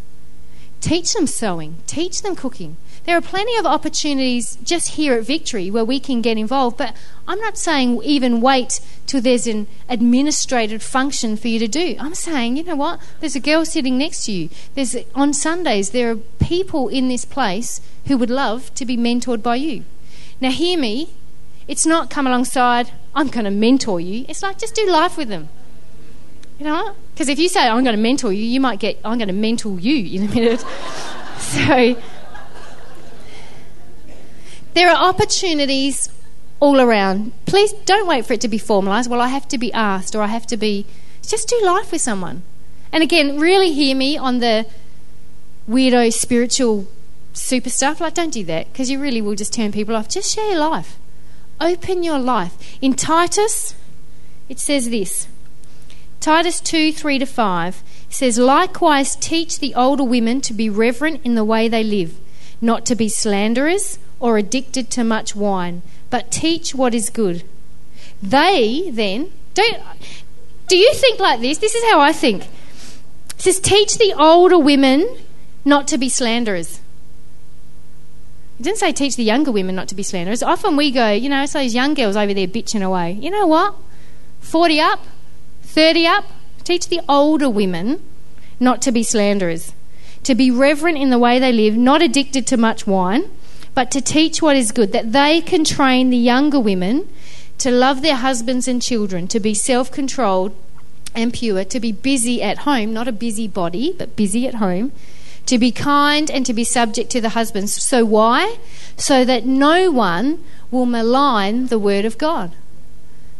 Teach 0.80 1.12
them 1.12 1.26
sewing. 1.26 1.76
Teach 1.86 2.22
them 2.22 2.36
cooking. 2.36 2.76
There 3.10 3.18
are 3.18 3.20
plenty 3.20 3.56
of 3.56 3.66
opportunities 3.66 4.56
just 4.62 4.90
here 4.90 5.14
at 5.14 5.24
Victory 5.24 5.68
where 5.68 5.84
we 5.84 5.98
can 5.98 6.22
get 6.22 6.38
involved, 6.38 6.76
but 6.76 6.94
I'm 7.26 7.40
not 7.40 7.58
saying 7.58 8.00
even 8.04 8.40
wait 8.40 8.78
till 9.08 9.20
there's 9.20 9.48
an 9.48 9.66
administrative 9.88 10.80
function 10.80 11.36
for 11.36 11.48
you 11.48 11.58
to 11.58 11.66
do. 11.66 11.96
I'm 11.98 12.14
saying, 12.14 12.56
you 12.56 12.62
know 12.62 12.76
what? 12.76 13.00
There's 13.18 13.34
a 13.34 13.40
girl 13.40 13.64
sitting 13.64 13.98
next 13.98 14.26
to 14.26 14.32
you. 14.32 14.48
There's 14.76 14.94
on 15.12 15.34
Sundays 15.34 15.90
there 15.90 16.12
are 16.12 16.16
people 16.38 16.86
in 16.86 17.08
this 17.08 17.24
place 17.24 17.80
who 18.06 18.16
would 18.16 18.30
love 18.30 18.72
to 18.76 18.86
be 18.86 18.96
mentored 18.96 19.42
by 19.42 19.56
you. 19.56 19.82
Now 20.40 20.52
hear 20.52 20.78
me. 20.78 21.10
It's 21.66 21.84
not 21.84 22.10
come 22.10 22.28
alongside, 22.28 22.92
I'm 23.12 23.26
going 23.26 23.44
to 23.44 23.50
mentor 23.50 23.98
you. 23.98 24.24
It's 24.28 24.40
like 24.40 24.56
just 24.56 24.76
do 24.76 24.88
life 24.88 25.16
with 25.16 25.30
them. 25.30 25.48
You 26.60 26.66
know 26.66 26.94
Because 27.12 27.28
if 27.28 27.40
you 27.40 27.48
say, 27.48 27.68
I'm 27.68 27.82
going 27.82 27.96
to 27.96 28.00
mentor 28.00 28.32
you, 28.32 28.44
you 28.44 28.60
might 28.60 28.78
get, 28.78 29.00
I'm 29.04 29.18
going 29.18 29.26
to 29.26 29.34
mentor 29.34 29.80
you 29.80 30.16
in 30.16 30.28
a 30.28 30.32
minute. 30.32 30.60
so 31.38 31.96
there 34.74 34.90
are 34.90 35.08
opportunities 35.08 36.08
all 36.60 36.80
around. 36.80 37.32
Please 37.46 37.72
don't 37.84 38.06
wait 38.06 38.26
for 38.26 38.34
it 38.34 38.40
to 38.42 38.48
be 38.48 38.58
formalised. 38.58 39.08
Well, 39.08 39.20
I 39.20 39.28
have 39.28 39.48
to 39.48 39.58
be 39.58 39.72
asked 39.72 40.14
or 40.14 40.22
I 40.22 40.28
have 40.28 40.46
to 40.48 40.56
be. 40.56 40.86
Just 41.22 41.48
do 41.48 41.60
life 41.64 41.92
with 41.92 42.00
someone. 42.00 42.42
And 42.92 43.02
again, 43.02 43.38
really 43.38 43.72
hear 43.72 43.96
me 43.96 44.16
on 44.16 44.38
the 44.38 44.66
weirdo 45.68 46.12
spiritual 46.12 46.86
super 47.32 47.70
stuff. 47.70 48.00
Like, 48.00 48.14
don't 48.14 48.32
do 48.32 48.44
that 48.44 48.72
because 48.72 48.90
you 48.90 49.00
really 49.00 49.22
will 49.22 49.34
just 49.34 49.54
turn 49.54 49.72
people 49.72 49.96
off. 49.96 50.08
Just 50.08 50.34
share 50.34 50.50
your 50.50 50.60
life. 50.60 50.98
Open 51.60 52.02
your 52.02 52.18
life. 52.18 52.78
In 52.80 52.94
Titus, 52.94 53.74
it 54.48 54.58
says 54.58 54.90
this 54.90 55.28
Titus 56.20 56.60
2 56.60 56.92
3 56.92 57.18
to 57.18 57.26
5 57.26 57.82
says, 58.08 58.38
Likewise, 58.38 59.14
teach 59.16 59.60
the 59.60 59.74
older 59.74 60.04
women 60.04 60.40
to 60.42 60.52
be 60.52 60.68
reverent 60.68 61.20
in 61.24 61.34
the 61.34 61.44
way 61.44 61.68
they 61.68 61.84
live, 61.84 62.18
not 62.60 62.84
to 62.86 62.94
be 62.94 63.08
slanderers 63.08 63.98
or 64.20 64.38
addicted 64.38 64.90
to 64.90 65.02
much 65.02 65.34
wine, 65.34 65.82
but 66.10 66.30
teach 66.30 66.74
what 66.74 66.94
is 66.94 67.10
good. 67.10 67.42
They 68.22 68.90
then 68.90 69.32
don't. 69.54 69.82
Do 70.68 70.76
you 70.76 70.92
think 70.94 71.18
like 71.18 71.40
this? 71.40 71.58
This 71.58 71.74
is 71.74 71.90
how 71.90 72.00
I 72.00 72.12
think. 72.12 72.44
It 72.44 73.40
says, 73.44 73.58
teach 73.58 73.98
the 73.98 74.12
older 74.16 74.58
women 74.58 75.08
not 75.64 75.88
to 75.88 75.98
be 75.98 76.08
slanderers. 76.08 76.80
It 78.58 78.64
didn't 78.64 78.78
say 78.78 78.92
teach 78.92 79.16
the 79.16 79.24
younger 79.24 79.50
women 79.50 79.74
not 79.74 79.88
to 79.88 79.94
be 79.94 80.02
slanderers. 80.02 80.42
Often 80.42 80.76
we 80.76 80.90
go, 80.90 81.10
you 81.10 81.30
know, 81.30 81.42
it's 81.42 81.54
those 81.54 81.74
young 81.74 81.94
girls 81.94 82.16
over 82.16 82.34
there 82.34 82.46
bitching 82.46 82.82
away. 82.82 83.12
You 83.12 83.30
know 83.30 83.46
what? 83.46 83.74
40 84.40 84.80
up, 84.80 85.06
30 85.62 86.06
up, 86.06 86.26
teach 86.64 86.88
the 86.88 87.00
older 87.08 87.48
women 87.48 88.02
not 88.60 88.82
to 88.82 88.92
be 88.92 89.02
slanderers, 89.02 89.72
to 90.24 90.34
be 90.34 90.50
reverent 90.50 90.98
in 90.98 91.08
the 91.08 91.18
way 91.18 91.38
they 91.38 91.52
live, 91.52 91.76
not 91.76 92.02
addicted 92.02 92.46
to 92.48 92.56
much 92.58 92.86
wine, 92.86 93.24
but 93.80 93.90
to 93.90 94.02
teach 94.02 94.42
what 94.42 94.56
is 94.56 94.72
good, 94.72 94.92
that 94.92 95.12
they 95.12 95.40
can 95.40 95.64
train 95.64 96.10
the 96.10 96.16
younger 96.18 96.60
women 96.60 97.08
to 97.56 97.70
love 97.70 98.02
their 98.02 98.16
husbands 98.16 98.68
and 98.68 98.82
children, 98.82 99.26
to 99.26 99.40
be 99.40 99.54
self 99.54 99.90
controlled 99.90 100.54
and 101.14 101.32
pure, 101.32 101.64
to 101.64 101.80
be 101.80 101.90
busy 101.90 102.42
at 102.42 102.68
home, 102.68 102.92
not 102.92 103.08
a 103.08 103.12
busy 103.26 103.48
body, 103.48 103.94
but 103.96 104.16
busy 104.16 104.46
at 104.46 104.56
home, 104.56 104.92
to 105.46 105.56
be 105.56 105.72
kind 105.72 106.30
and 106.30 106.44
to 106.44 106.52
be 106.52 106.62
subject 106.62 107.08
to 107.08 107.22
the 107.22 107.30
husbands. 107.30 107.82
So, 107.82 108.04
why? 108.04 108.58
So 108.98 109.24
that 109.24 109.46
no 109.46 109.90
one 109.90 110.44
will 110.70 110.84
malign 110.84 111.68
the 111.68 111.78
word 111.78 112.04
of 112.04 112.18
God. 112.18 112.52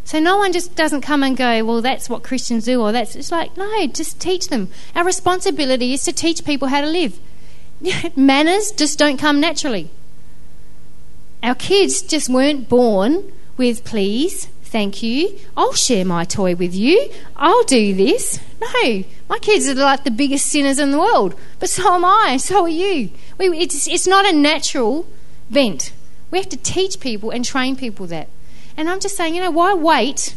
So 0.05 0.21
no 0.21 0.39
one 0.39 0.55
just 0.55 0.75
doesn't 0.75 1.03
come 1.03 1.23
and 1.23 1.37
go, 1.37 1.63
well, 1.67 1.83
that's 1.83 2.09
what 2.09 2.23
Christians 2.23 2.65
do, 2.65 2.81
or 2.81 2.93
that's. 2.93 3.15
It's 3.15 3.31
like, 3.31 3.59
no, 3.59 3.87
just 3.89 4.19
teach 4.19 4.49
them. 4.49 4.71
Our 4.95 5.05
responsibility 5.05 5.93
is 5.93 6.03
to 6.05 6.15
teach 6.15 6.47
people 6.47 6.69
how 6.69 6.81
to 6.81 6.87
live. 6.87 7.21
Manners 8.17 8.71
just 8.71 8.99
don't 8.99 9.19
come 9.19 9.39
naturally. 9.39 9.91
Our 11.43 11.55
kids 11.55 12.03
just 12.03 12.29
weren't 12.29 12.69
born 12.69 13.33
with, 13.57 13.85
please, 13.85 14.47
thank 14.63 15.03
you, 15.03 15.39
I'll 15.57 15.73
share 15.73 16.05
my 16.05 16.25
toy 16.25 16.55
with 16.55 16.75
you, 16.75 17.11
I'll 17.37 17.65
do 17.65 17.95
this. 17.95 18.41
No, 18.61 19.05
my 19.29 19.39
kids 19.39 19.69
are 19.69 19.75
like 19.75 20.05
the 20.05 20.11
biggest 20.11 20.47
sinners 20.47 20.79
in 20.79 20.91
the 20.91 20.99
world, 20.99 21.35
but 21.59 21.71
so 21.71 21.95
am 21.95 22.05
I, 22.05 22.37
so 22.37 22.63
are 22.63 22.69
you. 22.69 23.11
We, 23.39 23.49
it's, 23.59 23.89
it's 23.89 24.07
not 24.07 24.27
a 24.27 24.33
natural 24.33 25.07
vent. 25.49 25.93
We 26.31 26.39
have 26.39 26.49
to 26.51 26.57
teach 26.57 27.01
people 27.01 27.31
and 27.31 27.45
train 27.45 27.75
people 27.75 28.07
that. 28.09 28.29
And 28.77 28.89
I'm 28.89 29.01
just 29.01 29.17
saying, 29.17 29.35
you 29.35 29.41
know, 29.41 29.51
why 29.51 29.75
wait 29.75 30.35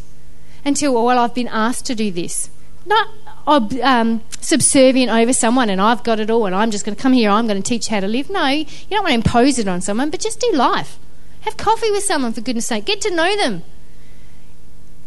until, 0.66 0.94
well, 0.94 1.20
I've 1.20 1.36
been 1.36 1.50
asked 1.50 1.86
to 1.88 1.96
do 1.96 2.12
this? 2.12 2.50
Not 2.86 3.08
um, 3.46 4.22
subservient 4.40 5.12
over 5.12 5.34
someone 5.34 5.70
and 5.70 5.82
I've 5.82 6.04
got 6.04 6.20
it 6.20 6.30
all 6.30 6.46
and 6.46 6.56
I'm 6.56 6.72
just 6.72 6.86
going 6.86 6.96
to 6.96 7.02
come 7.02 7.14
here, 7.14 7.30
I'm 7.30 7.48
going 7.48 7.62
to 7.62 7.68
teach 7.68 7.88
how 7.88 8.00
to 8.00 8.08
live. 8.08 8.30
No, 8.30 8.48
you 8.48 8.66
don't 8.90 9.04
want 9.04 9.10
to 9.10 9.16
impose 9.16 9.60
it 9.60 9.68
on 9.68 9.82
someone, 9.82 10.10
but 10.10 10.20
just 10.20 10.40
do 10.40 10.52
life. 10.54 10.98
Have 11.42 11.58
coffee 11.58 11.92
with 11.92 12.04
someone, 12.04 12.32
for 12.32 12.42
goodness 12.42 12.68
sake. 12.68 12.86
Get 12.86 13.02
to 13.02 13.14
know 13.14 13.36
them. 13.36 13.64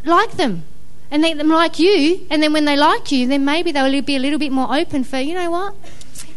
Like 0.05 0.33
them. 0.33 0.65
And 1.11 1.23
let 1.23 1.39
them 1.39 1.49
like 1.49 1.79
you. 1.79 2.27
And 2.31 2.43
then 2.43 2.53
when 2.53 2.67
they 2.67 2.77
like 2.77 3.11
you, 3.11 3.27
then 3.27 3.45
maybe 3.45 3.73
they'll 3.73 4.03
be 4.03 4.17
a 4.17 4.21
little 4.21 4.39
bit 4.39 4.53
more 4.53 4.75
open 4.75 5.05
for, 5.05 5.19
you 5.19 5.35
know 5.35 5.51
what? 5.51 5.75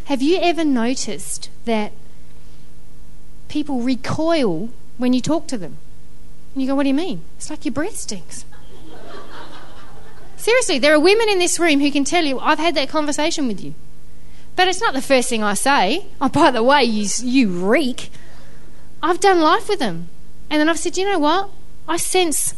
Have 0.04 0.22
you 0.22 0.38
ever 0.40 0.64
noticed 0.64 1.50
that 1.66 1.92
people 3.48 3.80
recoil 3.80 4.70
when 4.96 5.12
you 5.12 5.20
talk 5.20 5.46
to 5.48 5.58
them? 5.58 5.76
And 6.54 6.62
you 6.62 6.68
go, 6.68 6.74
what 6.74 6.84
do 6.84 6.88
you 6.88 6.94
mean? 6.94 7.22
It's 7.36 7.50
like 7.50 7.64
your 7.64 7.72
breath 7.72 7.96
stinks. 7.96 8.44
Seriously, 10.40 10.78
there 10.78 10.94
are 10.94 10.98
women 10.98 11.28
in 11.28 11.38
this 11.38 11.60
room 11.60 11.80
who 11.80 11.90
can 11.90 12.02
tell 12.02 12.24
you, 12.24 12.38
I've 12.38 12.58
had 12.58 12.74
that 12.74 12.88
conversation 12.88 13.46
with 13.46 13.62
you. 13.62 13.74
But 14.56 14.68
it's 14.68 14.80
not 14.80 14.94
the 14.94 15.02
first 15.02 15.28
thing 15.28 15.42
I 15.42 15.52
say. 15.52 16.06
Oh, 16.18 16.30
by 16.30 16.50
the 16.50 16.62
way, 16.62 16.82
you, 16.82 17.06
you 17.22 17.50
reek. 17.50 18.10
I've 19.02 19.20
done 19.20 19.40
life 19.40 19.68
with 19.68 19.80
them. 19.80 20.08
And 20.48 20.58
then 20.58 20.70
I've 20.70 20.78
said, 20.78 20.96
you 20.96 21.04
know 21.04 21.18
what? 21.18 21.50
I 21.86 21.98
sense 21.98 22.54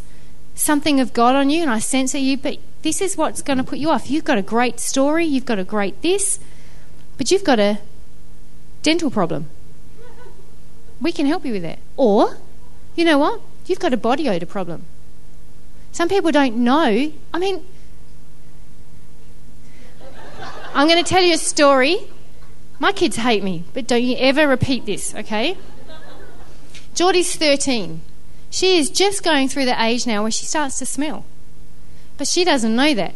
something 0.54 1.00
of 1.00 1.12
God 1.12 1.34
on 1.34 1.50
you 1.50 1.60
and 1.60 1.72
I 1.72 1.80
sense 1.80 2.12
that 2.12 2.20
you, 2.20 2.36
but 2.36 2.58
this 2.82 3.00
is 3.00 3.16
what's 3.16 3.42
going 3.42 3.58
to 3.58 3.64
put 3.64 3.80
you 3.80 3.90
off. 3.90 4.08
You've 4.08 4.22
got 4.22 4.38
a 4.38 4.42
great 4.42 4.78
story, 4.78 5.26
you've 5.26 5.44
got 5.44 5.58
a 5.58 5.64
great 5.64 6.02
this, 6.02 6.38
but 7.18 7.32
you've 7.32 7.42
got 7.42 7.58
a 7.58 7.80
dental 8.82 9.10
problem. 9.10 9.48
We 11.00 11.10
can 11.10 11.26
help 11.26 11.44
you 11.44 11.54
with 11.54 11.62
that. 11.62 11.80
Or, 11.96 12.38
you 12.94 13.04
know 13.04 13.18
what? 13.18 13.40
You've 13.66 13.80
got 13.80 13.92
a 13.92 13.96
body 13.96 14.28
odor 14.28 14.46
problem. 14.46 14.84
Some 15.92 16.08
people 16.08 16.32
don't 16.32 16.56
know. 16.56 17.12
I 17.34 17.38
mean, 17.38 17.64
I'm 20.74 20.88
going 20.88 21.02
to 21.02 21.08
tell 21.08 21.22
you 21.22 21.34
a 21.34 21.38
story. 21.38 21.98
My 22.78 22.92
kids 22.92 23.16
hate 23.16 23.44
me, 23.44 23.64
but 23.74 23.86
don't 23.86 24.02
you 24.02 24.16
ever 24.18 24.48
repeat 24.48 24.86
this, 24.86 25.14
okay? 25.14 25.56
Geordie's 26.94 27.36
13. 27.36 28.00
She 28.50 28.78
is 28.78 28.90
just 28.90 29.22
going 29.22 29.48
through 29.48 29.66
the 29.66 29.82
age 29.82 30.06
now 30.06 30.22
where 30.22 30.30
she 30.30 30.46
starts 30.46 30.78
to 30.78 30.86
smell. 30.86 31.24
But 32.18 32.26
she 32.26 32.44
doesn't 32.44 32.74
know 32.74 32.94
that. 32.94 33.14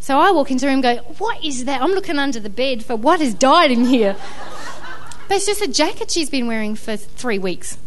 So 0.00 0.18
I 0.18 0.30
walk 0.32 0.50
into 0.50 0.66
room 0.66 0.74
and 0.74 0.82
go, 0.82 0.96
What 1.18 1.44
is 1.44 1.64
that? 1.66 1.80
I'm 1.80 1.92
looking 1.92 2.18
under 2.18 2.40
the 2.40 2.50
bed 2.50 2.84
for 2.84 2.96
what 2.96 3.20
has 3.20 3.34
died 3.34 3.70
in 3.70 3.84
here. 3.84 4.16
but 5.28 5.36
it's 5.36 5.46
just 5.46 5.62
a 5.62 5.68
jacket 5.68 6.10
she's 6.10 6.28
been 6.28 6.46
wearing 6.46 6.74
for 6.74 6.96
three 6.96 7.38
weeks. 7.38 7.78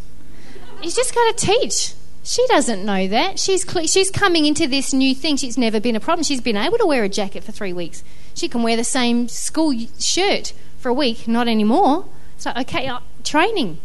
You 0.82 0.91
just 0.91 1.14
got 1.14 1.38
to 1.38 1.46
teach. 1.46 1.93
She 2.26 2.43
doesn't 2.47 2.84
know 2.84 3.07
that. 3.07 3.38
She's, 3.38 3.61
cl- 3.69 3.86
she's 3.86 4.09
coming 4.09 4.47
into 4.47 4.67
this 4.67 4.93
new 4.93 5.13
thing. 5.13 5.38
She's 5.38 5.59
never 5.59 5.80
been 5.80 5.95
a 5.95 5.99
problem. 5.99 6.23
She's 6.23 6.41
been 6.41 6.57
able 6.57 6.80
to 6.80 6.86
wear 6.86 7.03
a 7.03 7.09
jacket 7.09 7.43
for 7.43 7.51
three 7.51 7.71
weeks. 7.71 8.03
She 8.34 8.47
can 8.47 8.63
wear 8.63 8.76
the 8.76 8.84
same 8.84 9.28
school 9.28 9.73
shirt 9.99 10.51
for 10.80 10.89
a 10.89 10.93
week, 10.93 11.28
not 11.28 11.47
anymore. 11.47 12.05
So, 12.38 12.51
okay, 12.57 12.88
uh, 12.88 13.01
training. 13.23 13.78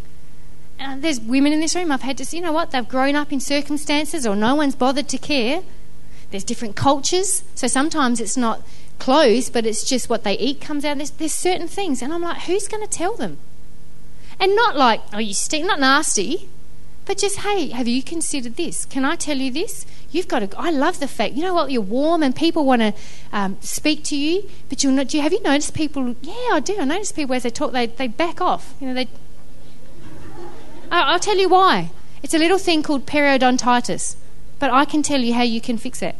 Uh, 0.80 0.96
there's 0.98 1.20
women 1.20 1.52
in 1.52 1.60
this 1.60 1.76
room 1.76 1.92
I've 1.92 2.00
had 2.00 2.16
to 2.16 2.24
see, 2.24 2.38
you 2.38 2.42
know 2.42 2.52
what, 2.52 2.70
they've 2.70 2.88
grown 2.88 3.14
up 3.14 3.30
in 3.30 3.40
circumstances 3.40 4.26
or 4.26 4.34
no 4.34 4.54
one's 4.54 4.74
bothered 4.74 5.08
to 5.10 5.18
care. 5.18 5.62
There's 6.30 6.44
different 6.44 6.76
cultures, 6.76 7.42
so 7.54 7.66
sometimes 7.66 8.20
it's 8.20 8.38
not 8.38 8.62
clothes, 8.98 9.50
but 9.50 9.66
it's 9.66 9.84
just 9.84 10.08
what 10.08 10.24
they 10.24 10.38
eat 10.38 10.62
comes 10.62 10.86
out. 10.86 10.96
There's, 10.96 11.10
there's 11.10 11.34
certain 11.34 11.68
things, 11.68 12.00
and 12.00 12.10
I'm 12.10 12.22
like, 12.22 12.42
who's 12.42 12.68
going 12.68 12.82
to 12.82 12.88
tell 12.88 13.16
them? 13.16 13.36
And 14.38 14.56
not 14.56 14.78
like, 14.78 15.02
oh, 15.12 15.18
you 15.18 15.34
stink, 15.34 15.66
not 15.66 15.78
nasty, 15.80 16.48
but 17.10 17.18
just, 17.18 17.38
hey, 17.38 17.70
have 17.70 17.88
you 17.88 18.04
considered 18.04 18.54
this? 18.54 18.84
Can 18.84 19.04
I 19.04 19.16
tell 19.16 19.36
you 19.36 19.50
this? 19.50 19.84
You've 20.12 20.28
got 20.28 20.48
to. 20.48 20.56
I 20.56 20.70
love 20.70 21.00
the 21.00 21.08
fact. 21.08 21.34
You 21.34 21.42
know 21.42 21.52
what? 21.52 21.72
You're 21.72 21.82
warm, 21.82 22.22
and 22.22 22.36
people 22.36 22.64
want 22.64 22.82
to 22.82 22.94
um, 23.32 23.58
speak 23.60 24.04
to 24.04 24.16
you. 24.16 24.48
But 24.68 24.84
you're 24.84 24.92
not. 24.92 25.08
Do 25.08 25.16
you 25.16 25.24
have 25.24 25.32
you 25.32 25.42
noticed 25.42 25.74
people? 25.74 26.14
Yeah, 26.22 26.50
I 26.52 26.60
do. 26.60 26.78
I 26.78 26.84
notice 26.84 27.10
people 27.10 27.34
as 27.34 27.42
they 27.42 27.50
talk, 27.50 27.72
they 27.72 27.86
they 27.86 28.06
back 28.06 28.40
off. 28.40 28.74
You 28.78 28.86
know, 28.86 28.94
they 28.94 29.08
I'll 30.92 31.18
tell 31.18 31.36
you 31.36 31.48
why. 31.48 31.90
It's 32.22 32.32
a 32.32 32.38
little 32.38 32.58
thing 32.58 32.84
called 32.84 33.06
periodontitis, 33.06 34.14
but 34.60 34.70
I 34.70 34.84
can 34.84 35.02
tell 35.02 35.20
you 35.20 35.34
how 35.34 35.42
you 35.42 35.60
can 35.60 35.78
fix 35.78 36.02
it. 36.02 36.14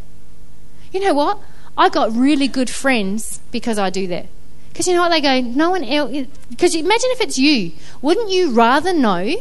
You 0.91 0.99
know 0.99 1.15
what? 1.15 1.39
I 1.79 1.89
got 1.89 2.11
really 2.13 2.49
good 2.49 2.69
friends 2.69 3.39
because 3.53 3.79
I 3.79 3.91
do 3.91 4.09
that. 4.09 4.27
Because 4.73 4.89
you 4.89 4.95
know 4.95 5.03
what? 5.03 5.11
They 5.11 5.21
go, 5.21 5.41
no 5.41 5.71
one 5.71 5.85
else. 5.85 6.27
Because 6.49 6.75
imagine 6.75 7.11
if 7.13 7.21
it's 7.21 7.39
you. 7.39 7.75
Wouldn't 8.03 8.33
you 8.33 8.51
rather 8.51 8.93
know? 8.93 9.37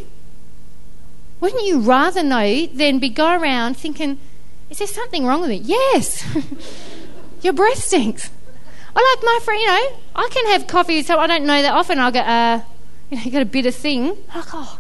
Wouldn't 1.40 1.66
you 1.66 1.80
rather 1.80 2.24
know 2.24 2.66
than 2.68 3.00
be 3.00 3.10
go 3.10 3.40
around 3.40 3.78
thinking, 3.78 4.20
is 4.70 4.80
there 4.80 4.88
something 4.88 5.26
wrong 5.26 5.42
with 5.42 5.50
me? 5.50 5.58
Yes. 5.58 6.26
Your 7.42 7.54
breath 7.54 7.84
stinks. 7.84 8.30
I 8.96 9.16
like 9.16 9.24
my 9.24 9.40
friend, 9.44 9.62
you 9.62 9.68
know, 9.68 10.00
I 10.16 10.30
can 10.32 10.46
have 10.48 10.68
coffee, 10.68 11.04
so 11.04 11.20
I 11.20 11.28
don't 11.28 11.46
know 11.46 11.62
that 11.62 11.74
often. 11.74 12.00
I'll 12.00 12.16
uh, 12.16 12.62
you 13.10 13.18
know, 13.18 13.24
you 13.24 13.32
got 13.32 13.42
a 13.42 13.46
bitter 13.46 13.72
thing. 13.72 14.08
Like, 14.36 14.48
oh, 14.54 14.80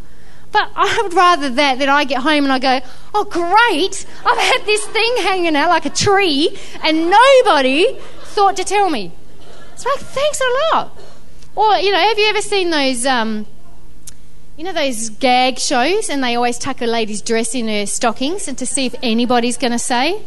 but 0.51 0.69
I 0.75 1.01
would 1.01 1.13
rather 1.13 1.49
that 1.49 1.79
than 1.79 1.89
I 1.89 2.03
get 2.03 2.21
home 2.21 2.43
and 2.43 2.51
I 2.51 2.59
go, 2.59 2.85
oh, 3.13 3.23
great, 3.25 4.05
I've 4.25 4.37
had 4.37 4.65
this 4.65 4.85
thing 4.87 5.15
hanging 5.19 5.55
out 5.55 5.69
like 5.69 5.85
a 5.85 5.89
tree 5.89 6.57
and 6.83 7.09
nobody 7.09 7.97
thought 8.23 8.55
to 8.57 8.63
tell 8.63 8.89
me. 8.89 9.11
It's 9.73 9.85
like, 9.85 9.99
thanks 9.99 10.41
a 10.41 10.75
lot. 10.75 10.97
Or, 11.55 11.77
you 11.77 11.91
know, 11.91 11.99
have 11.99 12.17
you 12.17 12.25
ever 12.27 12.41
seen 12.41 12.69
those, 12.69 13.05
um, 13.05 13.45
you 14.59 14.65
know, 14.65 14.73
those 14.73 15.09
gag 15.11 15.57
shows 15.57 16.09
and 16.09 16.21
they 16.21 16.35
always 16.35 16.57
tuck 16.57 16.81
a 16.81 16.85
lady's 16.85 17.21
dress 17.21 17.55
in 17.55 17.69
her 17.69 17.85
stockings 17.85 18.45
and 18.45 18.57
to 18.57 18.65
see 18.65 18.85
if 18.85 18.93
anybody's 19.01 19.55
going 19.55 19.71
to 19.71 19.79
say? 19.79 20.21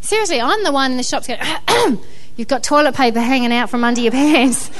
Seriously, 0.00 0.40
I'm 0.40 0.64
the 0.64 0.72
one 0.72 0.90
in 0.90 0.96
the 0.96 1.04
shops 1.04 1.28
going, 1.28 1.38
you've 2.36 2.48
got 2.48 2.64
toilet 2.64 2.96
paper 2.96 3.20
hanging 3.20 3.52
out 3.52 3.70
from 3.70 3.84
under 3.84 4.00
your 4.00 4.10
pants. 4.10 4.72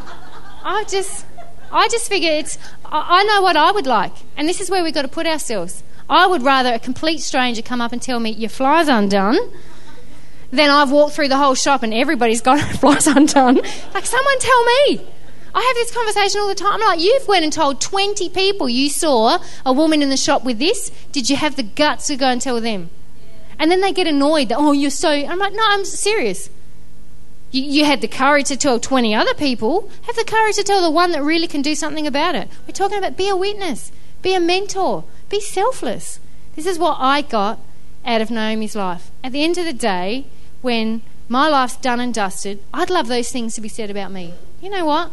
I 0.64 0.84
just, 0.84 1.24
I 1.70 1.88
just 1.88 2.10
figure 2.10 2.30
it's, 2.30 2.58
I 2.84 3.24
know 3.24 3.40
what 3.40 3.56
I 3.56 3.72
would 3.72 3.86
like, 3.86 4.12
and 4.36 4.46
this 4.46 4.60
is 4.60 4.68
where 4.68 4.84
we've 4.84 4.92
got 4.92 5.02
to 5.02 5.08
put 5.08 5.26
ourselves. 5.26 5.82
I 6.10 6.26
would 6.26 6.42
rather 6.42 6.74
a 6.74 6.78
complete 6.78 7.20
stranger 7.20 7.62
come 7.62 7.80
up 7.80 7.90
and 7.90 8.02
tell 8.02 8.20
me 8.20 8.32
your 8.32 8.50
fly's 8.50 8.86
undone 8.86 9.38
than 10.50 10.68
I've 10.68 10.90
walked 10.90 11.14
through 11.14 11.28
the 11.28 11.38
whole 11.38 11.54
shop 11.54 11.82
and 11.82 11.94
everybody's 11.94 12.42
got 12.42 12.60
flies 12.80 13.06
undone. 13.06 13.62
Like, 13.94 14.04
someone 14.04 14.38
tell 14.40 14.64
me. 14.64 15.06
I 15.54 15.60
have 15.60 15.76
this 15.76 15.94
conversation 15.94 16.40
all 16.40 16.48
the 16.48 16.54
time. 16.54 16.74
I'm 16.74 16.80
like, 16.80 17.00
you've 17.00 17.28
went 17.28 17.44
and 17.44 17.52
told 17.52 17.80
20 17.80 18.28
people 18.30 18.68
you 18.68 18.88
saw 18.88 19.38
a 19.66 19.72
woman 19.72 20.02
in 20.02 20.08
the 20.08 20.16
shop 20.16 20.44
with 20.44 20.58
this. 20.58 20.90
Did 21.12 21.28
you 21.28 21.36
have 21.36 21.56
the 21.56 21.62
guts 21.62 22.06
to 22.06 22.16
go 22.16 22.26
and 22.26 22.40
tell 22.40 22.60
them? 22.60 22.90
And 23.58 23.70
then 23.70 23.80
they 23.80 23.92
get 23.92 24.06
annoyed 24.06 24.48
that, 24.48 24.58
oh, 24.58 24.72
you're 24.72 24.90
so. 24.90 25.10
I'm 25.10 25.38
like, 25.38 25.52
no, 25.52 25.62
I'm 25.64 25.84
serious. 25.84 26.48
You, 27.50 27.62
you 27.62 27.84
had 27.84 28.00
the 28.00 28.08
courage 28.08 28.46
to 28.48 28.56
tell 28.56 28.80
20 28.80 29.14
other 29.14 29.34
people. 29.34 29.90
Have 30.02 30.16
the 30.16 30.24
courage 30.24 30.56
to 30.56 30.62
tell 30.62 30.82
the 30.82 30.90
one 30.90 31.12
that 31.12 31.22
really 31.22 31.46
can 31.46 31.62
do 31.62 31.74
something 31.74 32.06
about 32.06 32.34
it. 32.34 32.48
We're 32.66 32.72
talking 32.72 32.98
about 32.98 33.16
be 33.16 33.28
a 33.28 33.36
witness, 33.36 33.92
be 34.22 34.34
a 34.34 34.40
mentor, 34.40 35.04
be 35.28 35.40
selfless. 35.40 36.18
This 36.56 36.66
is 36.66 36.78
what 36.78 36.96
I 36.98 37.22
got 37.22 37.60
out 38.04 38.20
of 38.20 38.30
Naomi's 38.30 38.74
life. 38.74 39.10
At 39.22 39.32
the 39.32 39.44
end 39.44 39.58
of 39.58 39.66
the 39.66 39.72
day, 39.72 40.26
when 40.62 41.02
my 41.28 41.48
life's 41.48 41.76
done 41.76 42.00
and 42.00 42.12
dusted, 42.12 42.58
I'd 42.72 42.90
love 42.90 43.08
those 43.08 43.30
things 43.30 43.54
to 43.54 43.60
be 43.60 43.68
said 43.68 43.90
about 43.90 44.12
me. 44.12 44.34
You 44.60 44.70
know 44.70 44.84
what? 44.84 45.12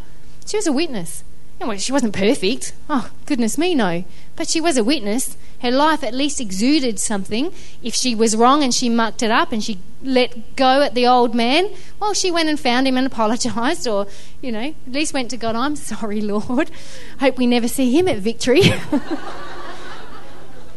She 0.50 0.58
was 0.58 0.66
a 0.66 0.72
witness. 0.72 1.24
Well, 1.60 1.78
she 1.78 1.91
wasn't 1.91 2.16
perfect. 2.16 2.74
Oh, 2.89 3.12
goodness 3.28 3.56
me, 3.56 3.76
no. 3.76 4.04
But 4.36 4.50
she 4.50 4.60
was 4.60 4.78
a 4.78 4.84
witness. 4.84 5.38
Her 5.62 5.70
life 5.70 6.04
at 6.04 6.16
least 6.16 6.41
exuded 6.41 7.00
something. 7.00 7.54
If 7.84 7.93
she 7.93 8.16
was 8.16 8.36
wrong 8.36 8.64
and 8.64 8.74
she 8.74 8.89
mucked 8.89 9.22
it 9.22 9.30
up 9.30 9.52
and 9.52 9.64
she 9.64 9.78
let 10.02 10.56
go 10.56 10.82
at 10.82 10.95
the 10.95 11.06
old 11.06 11.36
man, 11.36 11.70
well, 12.00 12.16
she 12.16 12.32
went 12.32 12.50
and 12.50 12.60
found 12.60 12.88
him 12.88 12.97
and 12.97 13.06
apologised, 13.12 13.88
or, 13.88 14.08
you 14.41 14.52
know, 14.52 14.74
at 14.88 14.91
least 14.91 15.14
went 15.14 15.30
to 15.30 15.38
God, 15.38 15.56
I'm 15.56 15.76
sorry, 15.76 16.20
Lord. 16.34 16.72
Hope 17.20 17.38
we 17.38 17.45
never 17.45 17.68
see 17.68 17.95
him 17.95 18.08
at 18.08 18.18
victory. 18.18 18.64
I'm 18.91 19.02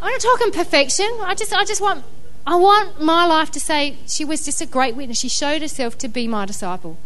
not 0.03 0.20
talking 0.20 0.53
perfection. 0.53 1.09
I 1.23 1.35
just, 1.35 1.55
I 1.55 1.64
just 1.64 1.81
want, 1.81 2.05
I 2.47 2.57
want 2.57 3.01
my 3.01 3.25
life 3.25 3.51
to 3.53 3.61
say 3.61 3.97
she 4.07 4.27
was 4.27 4.45
just 4.45 4.61
a 4.61 4.66
great 4.66 4.97
witness. 4.97 5.18
She 5.20 5.31
showed 5.31 5.62
herself 5.62 5.97
to 5.97 6.09
be 6.09 6.29
my 6.29 6.45
disciple. 6.45 6.99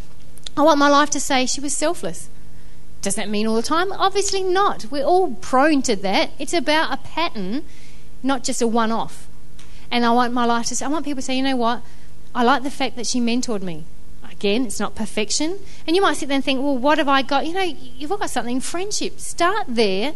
I 0.57 0.63
want 0.63 0.79
my 0.79 0.89
life 0.89 1.09
to 1.11 1.21
say 1.21 1.45
she 1.45 1.61
was 1.61 1.77
selfless. 1.77 2.29
Does 3.01 3.15
that 3.15 3.29
mean 3.29 3.47
all 3.47 3.55
the 3.55 3.61
time? 3.61 3.91
Obviously 3.91 4.43
not. 4.43 4.85
We're 4.89 5.05
all 5.05 5.31
prone 5.35 5.81
to 5.83 5.95
that. 5.97 6.31
It's 6.39 6.53
about 6.53 6.93
a 6.93 6.97
pattern, 6.97 7.63
not 8.23 8.43
just 8.43 8.61
a 8.61 8.67
one 8.67 8.91
off. 8.91 9.27
And 9.91 10.05
I 10.05 10.11
want 10.11 10.33
my 10.33 10.45
life 10.45 10.65
to 10.67 10.75
say, 10.75 10.85
I 10.85 10.89
want 10.89 11.05
people 11.05 11.21
to 11.21 11.25
say, 11.25 11.37
you 11.37 11.43
know 11.43 11.55
what? 11.55 11.81
I 12.35 12.43
like 12.43 12.63
the 12.63 12.71
fact 12.71 12.95
that 12.97 13.07
she 13.07 13.19
mentored 13.19 13.61
me. 13.61 13.85
Again, 14.29 14.65
it's 14.65 14.79
not 14.79 14.93
perfection. 14.93 15.57
And 15.85 15.95
you 15.95 16.01
might 16.01 16.17
sit 16.17 16.27
there 16.27 16.35
and 16.35 16.43
think, 16.43 16.61
well, 16.61 16.77
what 16.77 16.97
have 16.97 17.07
I 17.07 17.21
got? 17.21 17.47
You 17.47 17.53
know, 17.53 17.61
you've 17.61 18.11
all 18.11 18.17
got 18.17 18.29
something. 18.29 18.59
Friendship. 18.59 19.19
Start 19.19 19.65
there. 19.67 20.13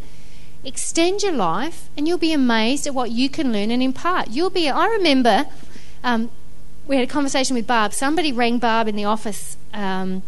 Extend 0.63 1.23
your 1.23 1.32
life, 1.32 1.89
and 1.97 2.07
you'll 2.07 2.19
be 2.19 2.34
amazed 2.34 2.86
at 2.86 2.93
what 2.93 3.09
you 3.09 3.29
can 3.29 3.51
learn 3.51 3.71
and 3.71 3.82
impart. 3.82 4.29
You'll 4.29 4.51
be. 4.51 4.69
I 4.69 4.86
remember 4.88 5.47
um, 6.03 6.29
we 6.86 6.97
had 6.97 7.03
a 7.03 7.11
conversation 7.11 7.55
with 7.55 7.65
Barb. 7.65 7.93
Somebody 7.93 8.32
rang 8.32 8.59
Barb 8.59 8.88
in 8.88 8.95
the 8.95 9.05
office. 9.05 9.57
Um, 9.73 10.21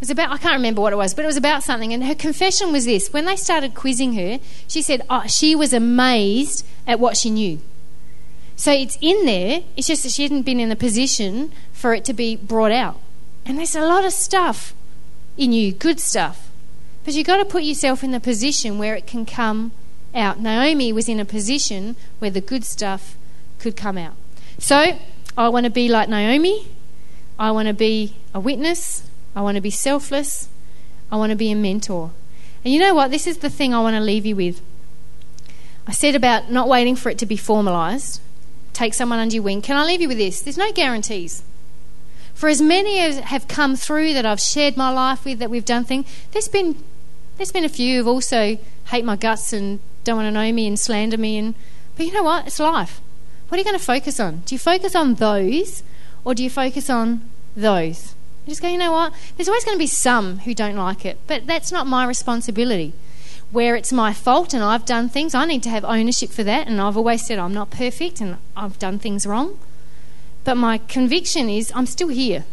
it 0.00 0.04
was 0.04 0.10
about, 0.10 0.30
I 0.30 0.38
can't 0.38 0.54
remember 0.54 0.80
what 0.80 0.94
it 0.94 0.96
was, 0.96 1.12
but 1.12 1.24
it 1.24 1.26
was 1.26 1.36
about 1.36 1.62
something. 1.62 1.92
And 1.92 2.02
her 2.04 2.14
confession 2.14 2.72
was 2.72 2.86
this 2.86 3.12
when 3.12 3.26
they 3.26 3.36
started 3.36 3.74
quizzing 3.74 4.14
her, 4.14 4.40
she 4.66 4.80
said 4.80 5.02
oh, 5.10 5.26
she 5.26 5.54
was 5.54 5.74
amazed 5.74 6.66
at 6.86 6.98
what 6.98 7.18
she 7.18 7.28
knew. 7.28 7.60
So 8.56 8.72
it's 8.72 8.96
in 9.02 9.26
there, 9.26 9.62
it's 9.76 9.88
just 9.88 10.02
that 10.04 10.12
she 10.12 10.22
hadn't 10.22 10.42
been 10.42 10.58
in 10.58 10.72
a 10.72 10.76
position 10.76 11.52
for 11.72 11.92
it 11.92 12.06
to 12.06 12.14
be 12.14 12.34
brought 12.34 12.72
out. 12.72 12.98
And 13.44 13.58
there's 13.58 13.76
a 13.76 13.82
lot 13.82 14.06
of 14.06 14.12
stuff 14.14 14.74
in 15.36 15.52
you, 15.52 15.70
good 15.70 16.00
stuff. 16.00 16.48
But 17.04 17.12
you've 17.12 17.26
got 17.26 17.36
to 17.36 17.44
put 17.44 17.62
yourself 17.62 18.02
in 18.02 18.10
the 18.10 18.20
position 18.20 18.78
where 18.78 18.94
it 18.94 19.06
can 19.06 19.26
come 19.26 19.72
out. 20.14 20.40
Naomi 20.40 20.94
was 20.94 21.10
in 21.10 21.20
a 21.20 21.26
position 21.26 21.96
where 22.20 22.30
the 22.30 22.40
good 22.40 22.64
stuff 22.64 23.18
could 23.58 23.76
come 23.76 23.98
out. 23.98 24.14
So 24.58 24.98
I 25.36 25.48
want 25.50 25.64
to 25.64 25.70
be 25.70 25.90
like 25.90 26.08
Naomi. 26.08 26.68
I 27.38 27.50
want 27.50 27.68
to 27.68 27.74
be 27.74 28.16
a 28.34 28.40
witness. 28.40 29.09
I 29.40 29.42
want 29.42 29.54
to 29.54 29.62
be 29.62 29.70
selfless. 29.70 30.50
I 31.10 31.16
want 31.16 31.30
to 31.30 31.36
be 31.36 31.50
a 31.50 31.56
mentor. 31.56 32.10
And 32.62 32.74
you 32.74 32.78
know 32.78 32.94
what? 32.94 33.10
This 33.10 33.26
is 33.26 33.38
the 33.38 33.48
thing 33.48 33.72
I 33.72 33.80
want 33.80 33.96
to 33.96 34.00
leave 34.00 34.26
you 34.26 34.36
with. 34.36 34.60
I 35.86 35.92
said 35.92 36.14
about 36.14 36.50
not 36.50 36.68
waiting 36.68 36.94
for 36.94 37.08
it 37.08 37.16
to 37.20 37.26
be 37.26 37.38
formalised. 37.38 38.20
Take 38.74 38.92
someone 38.92 39.18
under 39.18 39.36
your 39.36 39.42
wing. 39.42 39.62
Can 39.62 39.78
I 39.78 39.86
leave 39.86 40.02
you 40.02 40.08
with 40.08 40.18
this? 40.18 40.42
There's 40.42 40.58
no 40.58 40.70
guarantees. 40.72 41.42
For 42.34 42.50
as 42.50 42.60
many 42.60 42.98
as 42.98 43.18
have 43.18 43.48
come 43.48 43.76
through 43.76 44.12
that 44.12 44.26
I've 44.26 44.42
shared 44.42 44.76
my 44.76 44.90
life 44.90 45.24
with, 45.24 45.38
that 45.38 45.48
we've 45.48 45.64
done 45.64 45.84
things, 45.84 46.06
there's 46.32 46.48
been 46.48 46.76
there's 47.38 47.50
been 47.50 47.64
a 47.64 47.70
few 47.70 47.96
who've 47.96 48.08
also 48.08 48.58
hate 48.88 49.06
my 49.06 49.16
guts 49.16 49.54
and 49.54 49.80
don't 50.04 50.16
want 50.16 50.26
to 50.26 50.32
know 50.32 50.52
me 50.52 50.66
and 50.66 50.78
slander 50.78 51.16
me 51.16 51.38
and 51.38 51.54
but 51.96 52.04
you 52.04 52.12
know 52.12 52.22
what? 52.22 52.46
It's 52.46 52.60
life. 52.60 53.00
What 53.48 53.56
are 53.56 53.60
you 53.60 53.64
going 53.64 53.78
to 53.78 53.82
focus 53.82 54.20
on? 54.20 54.42
Do 54.44 54.54
you 54.54 54.58
focus 54.58 54.94
on 54.94 55.14
those 55.14 55.82
or 56.26 56.34
do 56.34 56.44
you 56.44 56.50
focus 56.50 56.90
on 56.90 57.30
those? 57.56 58.14
You 58.46 58.50
just 58.50 58.62
go, 58.62 58.68
you 58.68 58.78
know 58.78 58.92
what? 58.92 59.12
There's 59.36 59.48
always 59.48 59.64
going 59.64 59.76
to 59.76 59.78
be 59.82 59.86
some 59.86 60.40
who 60.40 60.54
don't 60.54 60.76
like 60.76 61.04
it, 61.04 61.18
but 61.26 61.46
that's 61.46 61.70
not 61.70 61.86
my 61.86 62.06
responsibility. 62.06 62.92
Where 63.50 63.74
it's 63.76 63.92
my 63.92 64.12
fault 64.12 64.54
and 64.54 64.62
I've 64.62 64.84
done 64.84 65.08
things, 65.08 65.34
I 65.34 65.44
need 65.44 65.62
to 65.64 65.70
have 65.70 65.84
ownership 65.84 66.30
for 66.30 66.44
that. 66.44 66.68
And 66.68 66.80
I've 66.80 66.96
always 66.96 67.26
said 67.26 67.38
I'm 67.38 67.54
not 67.54 67.70
perfect 67.70 68.20
and 68.20 68.36
I've 68.56 68.78
done 68.78 68.98
things 68.98 69.26
wrong. 69.26 69.58
But 70.44 70.56
my 70.56 70.78
conviction 70.78 71.48
is 71.48 71.72
I'm 71.74 71.86
still 71.86 72.08
here. 72.08 72.44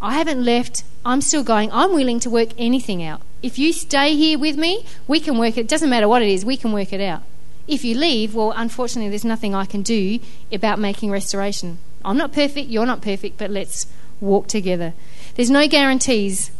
I 0.00 0.14
haven't 0.14 0.44
left. 0.44 0.82
I'm 1.04 1.20
still 1.20 1.44
going. 1.44 1.70
I'm 1.72 1.94
willing 1.94 2.20
to 2.20 2.30
work 2.30 2.48
anything 2.58 3.02
out. 3.02 3.22
If 3.42 3.58
you 3.58 3.72
stay 3.72 4.16
here 4.16 4.38
with 4.38 4.56
me, 4.56 4.84
we 5.06 5.20
can 5.20 5.38
work 5.38 5.56
it. 5.56 5.62
It 5.62 5.68
doesn't 5.68 5.90
matter 5.90 6.08
what 6.08 6.22
it 6.22 6.28
is, 6.28 6.44
we 6.44 6.56
can 6.56 6.72
work 6.72 6.92
it 6.92 7.00
out. 7.00 7.22
If 7.66 7.84
you 7.84 7.96
leave, 7.96 8.34
well, 8.34 8.52
unfortunately, 8.56 9.08
there's 9.08 9.24
nothing 9.24 9.54
I 9.54 9.64
can 9.64 9.82
do 9.82 10.18
about 10.52 10.78
making 10.78 11.10
restoration. 11.10 11.78
I'm 12.04 12.16
not 12.16 12.32
perfect, 12.32 12.68
you're 12.68 12.86
not 12.86 13.00
perfect, 13.00 13.38
but 13.38 13.50
let's 13.50 13.86
walk 14.22 14.46
together. 14.46 14.94
There's 15.34 15.50
no 15.50 15.68
guarantees. 15.68 16.50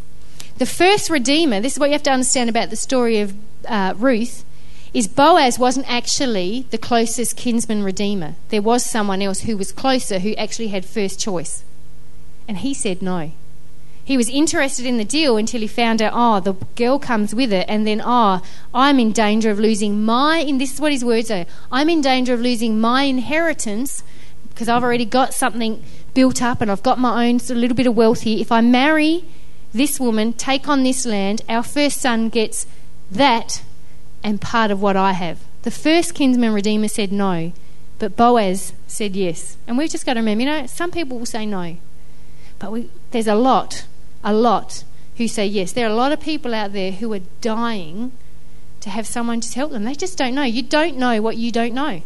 The 0.59 0.67
first 0.67 1.09
Redeemer, 1.09 1.61
this 1.61 1.75
is 1.75 1.79
what 1.79 1.87
you 1.87 1.93
have 1.95 2.03
to 2.03 2.11
understand 2.13 2.51
about 2.51 2.71
the 2.71 2.77
story 2.77 3.21
of 3.21 3.35
uh, 3.67 3.95
Ruth, 3.97 4.45
is 4.93 5.09
Boaz 5.09 5.59
wasn't 5.59 5.91
actually 5.91 6.67
the 6.71 6.79
closest 6.79 7.37
kinsman 7.37 7.83
Redeemer. 7.83 8.35
There 8.51 8.61
was 8.61 8.85
someone 8.85 9.23
else 9.23 9.41
who 9.43 9.57
was 9.57 9.73
closer 9.73 10.19
who 10.19 10.35
actually 10.35 10.69
had 10.69 10.85
first 10.85 11.19
choice. 11.19 11.65
And 12.47 12.59
he 12.59 12.75
said 12.75 13.01
no. 13.01 13.33
He 14.05 14.17
was 14.17 14.29
interested 14.29 14.85
in 14.85 14.99
the 14.99 15.05
deal 15.05 15.37
until 15.37 15.61
he 15.61 15.69
found 15.69 16.03
out, 16.03 16.13
oh, 16.15 16.41
the 16.41 16.55
girl 16.75 16.99
comes 16.99 17.35
with 17.35 17.53
it, 17.53 17.67
and 17.69 17.87
then, 17.87 18.03
oh, 18.05 18.43
I'm 18.75 18.99
in 18.99 19.13
danger 19.13 19.51
of 19.51 19.61
losing 19.61 20.05
my, 20.05 20.39
and 20.39 20.61
this 20.61 20.75
is 20.75 20.81
what 20.81 20.91
his 20.91 21.05
words 21.05 21.31
are 21.31 21.47
I'm 21.71 21.89
in 21.89 22.01
danger 22.01 22.35
of 22.35 22.41
losing 22.41 22.81
my 22.81 23.05
inheritance 23.05 24.03
because 24.49 24.69
I've 24.69 24.83
already 24.83 25.05
got 25.05 25.33
something 25.33 25.83
built 26.15 26.43
up 26.43 26.61
and 26.61 26.71
I've 26.71 26.83
got 26.83 26.99
my 26.99 27.27
own 27.29 27.39
sort 27.39 27.57
of 27.57 27.61
little 27.61 27.77
bit 27.77 27.87
of 27.87 27.97
wealth 27.97 28.23
here. 28.23 28.39
If 28.39 28.53
I 28.53 28.61
marry 28.61 29.25
this 29.73 29.99
woman, 29.99 30.33
take 30.33 30.69
on 30.69 30.83
this 30.83 31.07
land, 31.07 31.43
our 31.49 31.63
first 31.63 32.01
son 32.01 32.29
gets 32.29 32.67
that 33.11 33.63
and 34.23 34.41
part 34.41 34.71
of 34.71 34.81
what 34.81 34.97
I 34.97 35.13
have. 35.13 35.41
The 35.63 35.71
first 35.71 36.15
kinsman 36.15 36.53
redeemer 36.53 36.89
said 36.89 37.13
no, 37.13 37.53
but 37.99 38.17
Boaz 38.17 38.73
said 38.87 39.17
yes. 39.17 39.57
And 39.67 39.79
we've 39.79 39.91
just 39.91 40.07
got 40.07 40.15
to 40.15 40.21
remember, 40.21 40.43
you 40.43 40.51
know, 40.51 40.67
some 40.67 40.91
people 40.91 41.19
will 41.19 41.27
say 41.27 41.47
no, 41.47 41.77
but 42.59 42.73
we, 42.73 42.91
there's 43.11 43.27
a 43.27 43.35
lot 43.35 43.87
a 44.25 44.33
lot 44.33 44.85
who 45.17 45.29
say 45.29 45.47
yes. 45.47 45.73
There 45.73 45.87
are 45.87 45.91
a 45.91 45.95
lot 45.95 46.13
of 46.13 46.21
people 46.21 46.55
out 46.55 46.73
there 46.73 46.93
who 46.93 47.13
are 47.13 47.21
dying 47.41 48.13
to 48.81 48.91
have 48.91 49.07
someone 49.07 49.41
just 49.41 49.55
help 49.55 49.73
them. 49.73 49.85
They 49.85 49.95
just 49.95 50.19
don't 50.19 50.35
know. 50.35 50.43
You 50.43 50.63
don't 50.63 50.97
know 50.97 51.21
what 51.21 51.37
you 51.37 51.53
don't 51.53 51.75
know. 51.75 52.03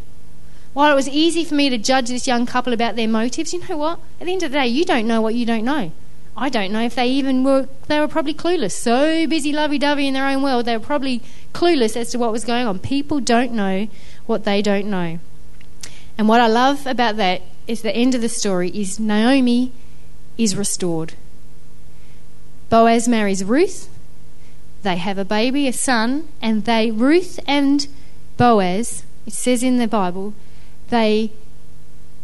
While 0.77 0.93
it 0.93 0.95
was 0.95 1.09
easy 1.09 1.43
for 1.43 1.55
me 1.55 1.70
to 1.70 1.79
judge 1.79 2.09
this 2.09 2.27
young 2.27 2.45
couple 2.45 2.74
about 2.74 2.97
their 2.97 3.09
motives, 3.09 3.55
you 3.55 3.66
know 3.66 3.79
what? 3.79 3.99
At 4.20 4.27
the 4.27 4.33
end 4.35 4.43
of 4.43 4.53
the 4.53 4.59
day, 4.59 4.66
you 4.66 4.85
don't 4.85 5.07
know 5.07 5.22
what 5.22 5.35
you 5.35 5.47
don't 5.47 5.64
know. 5.64 5.91
I 6.37 6.51
don't 6.51 6.70
know 6.70 6.83
if 6.83 6.95
they 6.95 7.07
even 7.07 7.45
were, 7.45 7.66
they 7.87 7.99
were 7.99 8.07
probably 8.07 8.35
clueless. 8.35 8.72
So 8.72 9.27
busy 9.27 9.55
lovey 9.55 9.79
dovey 9.79 10.07
in 10.07 10.12
their 10.12 10.29
own 10.29 10.43
world, 10.43 10.66
they 10.66 10.77
were 10.77 10.85
probably 10.85 11.22
clueless 11.55 11.97
as 11.97 12.11
to 12.11 12.18
what 12.18 12.31
was 12.31 12.45
going 12.45 12.66
on. 12.66 12.79
People 12.79 13.20
don't 13.20 13.53
know 13.53 13.89
what 14.27 14.45
they 14.45 14.61
don't 14.61 14.85
know. 14.89 15.18
And 16.18 16.29
what 16.29 16.43
I 16.43 16.47
love 16.47 16.87
about 16.87 17.16
that 17.16 17.41
is 17.66 17.81
the 17.81 17.97
end 17.97 18.14
of 18.14 18.20
the 18.20 18.29
story 18.29 18.68
is 18.68 19.01
Naomi 19.01 19.72
is 20.37 20.57
restored. 20.57 21.14
Boaz 22.68 23.09
marries 23.09 23.43
Ruth. 23.43 23.89
They 24.83 24.99
have 24.99 25.16
a 25.16 25.24
baby, 25.24 25.68
a 25.68 25.72
son, 25.72 26.29
and 26.43 26.66
they, 26.66 26.91
Ruth 26.91 27.41
and 27.47 27.89
Boaz, 28.37 29.05
it 29.24 29.33
says 29.33 29.62
in 29.62 29.79
the 29.79 29.89
Bible, 29.89 30.35
they 30.89 31.30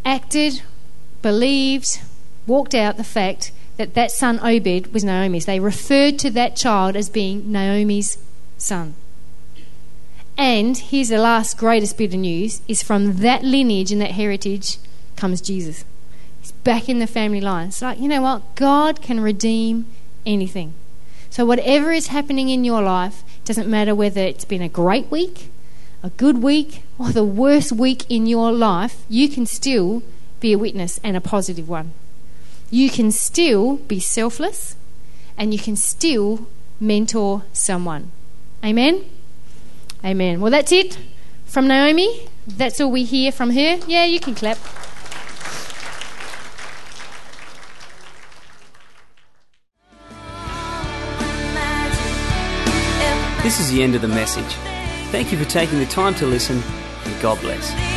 acted, 0.05 0.63
believed, 1.21 2.01
walked 2.47 2.75
out 2.75 2.97
the 2.97 3.05
fact 3.05 3.53
that 3.77 3.95
that 3.95 4.11
son 4.11 4.39
Obed 4.41 4.93
was 4.93 5.05
Naomi's. 5.05 5.47
They 5.47 5.61
referred 5.61 6.19
to 6.21 6.31
that 6.31 6.57
child 6.57 6.97
as 6.97 7.09
being 7.09 7.51
Naomi's 7.51 8.19
son. 8.59 8.95
And 10.37 10.77
here's 10.77 11.11
the 11.11 11.19
last 11.19 11.59
greatest 11.59 11.99
bit 11.99 12.15
of 12.15 12.21
news 12.21 12.63
is 12.67 12.83
from 12.83 13.19
that 13.19 13.45
lineage 13.45 13.93
and 13.93 14.01
that 14.01 14.13
heritage 14.13 14.79
comes 15.17 15.41
Jesus. 15.41 15.85
He's 16.41 16.53
back 16.53 16.89
in 16.89 16.99
the 16.99 17.07
family 17.07 17.41
line. 17.41 17.69
It's 17.69 17.83
like, 17.83 18.01
you 18.01 18.09
know 18.09 18.23
what? 18.23 18.55
God 18.55 19.03
can 19.03 19.21
redeem 19.21 19.87
anything. 20.27 20.75
So, 21.31 21.47
whatever 21.47 21.93
is 21.93 22.09
happening 22.09 22.49
in 22.49 22.65
your 22.65 22.83
life, 22.83 23.23
doesn't 23.45 23.69
matter 23.69 23.95
whether 23.95 24.21
it's 24.21 24.45
been 24.45 24.63
a 24.63 24.69
great 24.69 25.11
week, 25.11 25.52
a 26.03 26.11
good 26.11 26.43
week, 26.43 26.83
or 26.99 27.11
the 27.11 27.25
worst 27.25 27.73
week 27.73 28.05
in 28.09 28.27
your 28.27 28.53
life, 28.53 29.05
you 29.09 29.29
can 29.29 29.47
still 29.47 30.03
be 30.41 30.53
a 30.53 30.59
witness 30.59 30.99
and 31.05 31.17
a 31.17 31.21
positive 31.21 31.69
one. 31.69 31.93
You 32.71 32.91
can 32.91 33.13
still 33.13 33.77
be 33.77 34.01
selfless 34.01 34.77
and 35.37 35.53
you 35.53 35.61
can 35.61 35.77
still 35.77 36.47
mentor 36.81 37.43
someone. 37.53 38.11
Amen? 38.65 39.05
Amen. 40.05 40.41
Well, 40.41 40.51
that's 40.51 40.73
it 40.73 40.99
from 41.47 41.69
Naomi. 41.69 42.29
That's 42.47 42.81
all 42.81 42.91
we 42.91 43.05
hear 43.05 43.31
from 43.31 43.51
her. 43.51 43.79
Yeah, 43.87 44.05
you 44.05 44.19
can 44.19 44.35
clap. 44.35 44.59
This 53.43 53.61
is 53.61 53.71
the 53.71 53.83
end 53.83 53.95
of 53.95 54.03
the 54.03 54.09
message. 54.09 54.72
Thank 55.13 55.31
you 55.31 55.37
for 55.37 55.45
taking 55.45 55.79
the 55.79 55.85
time 55.85 56.15
to 56.15 56.27
listen, 56.27 56.63
and 57.05 57.23
God 57.23 57.39
bless. 57.43 57.92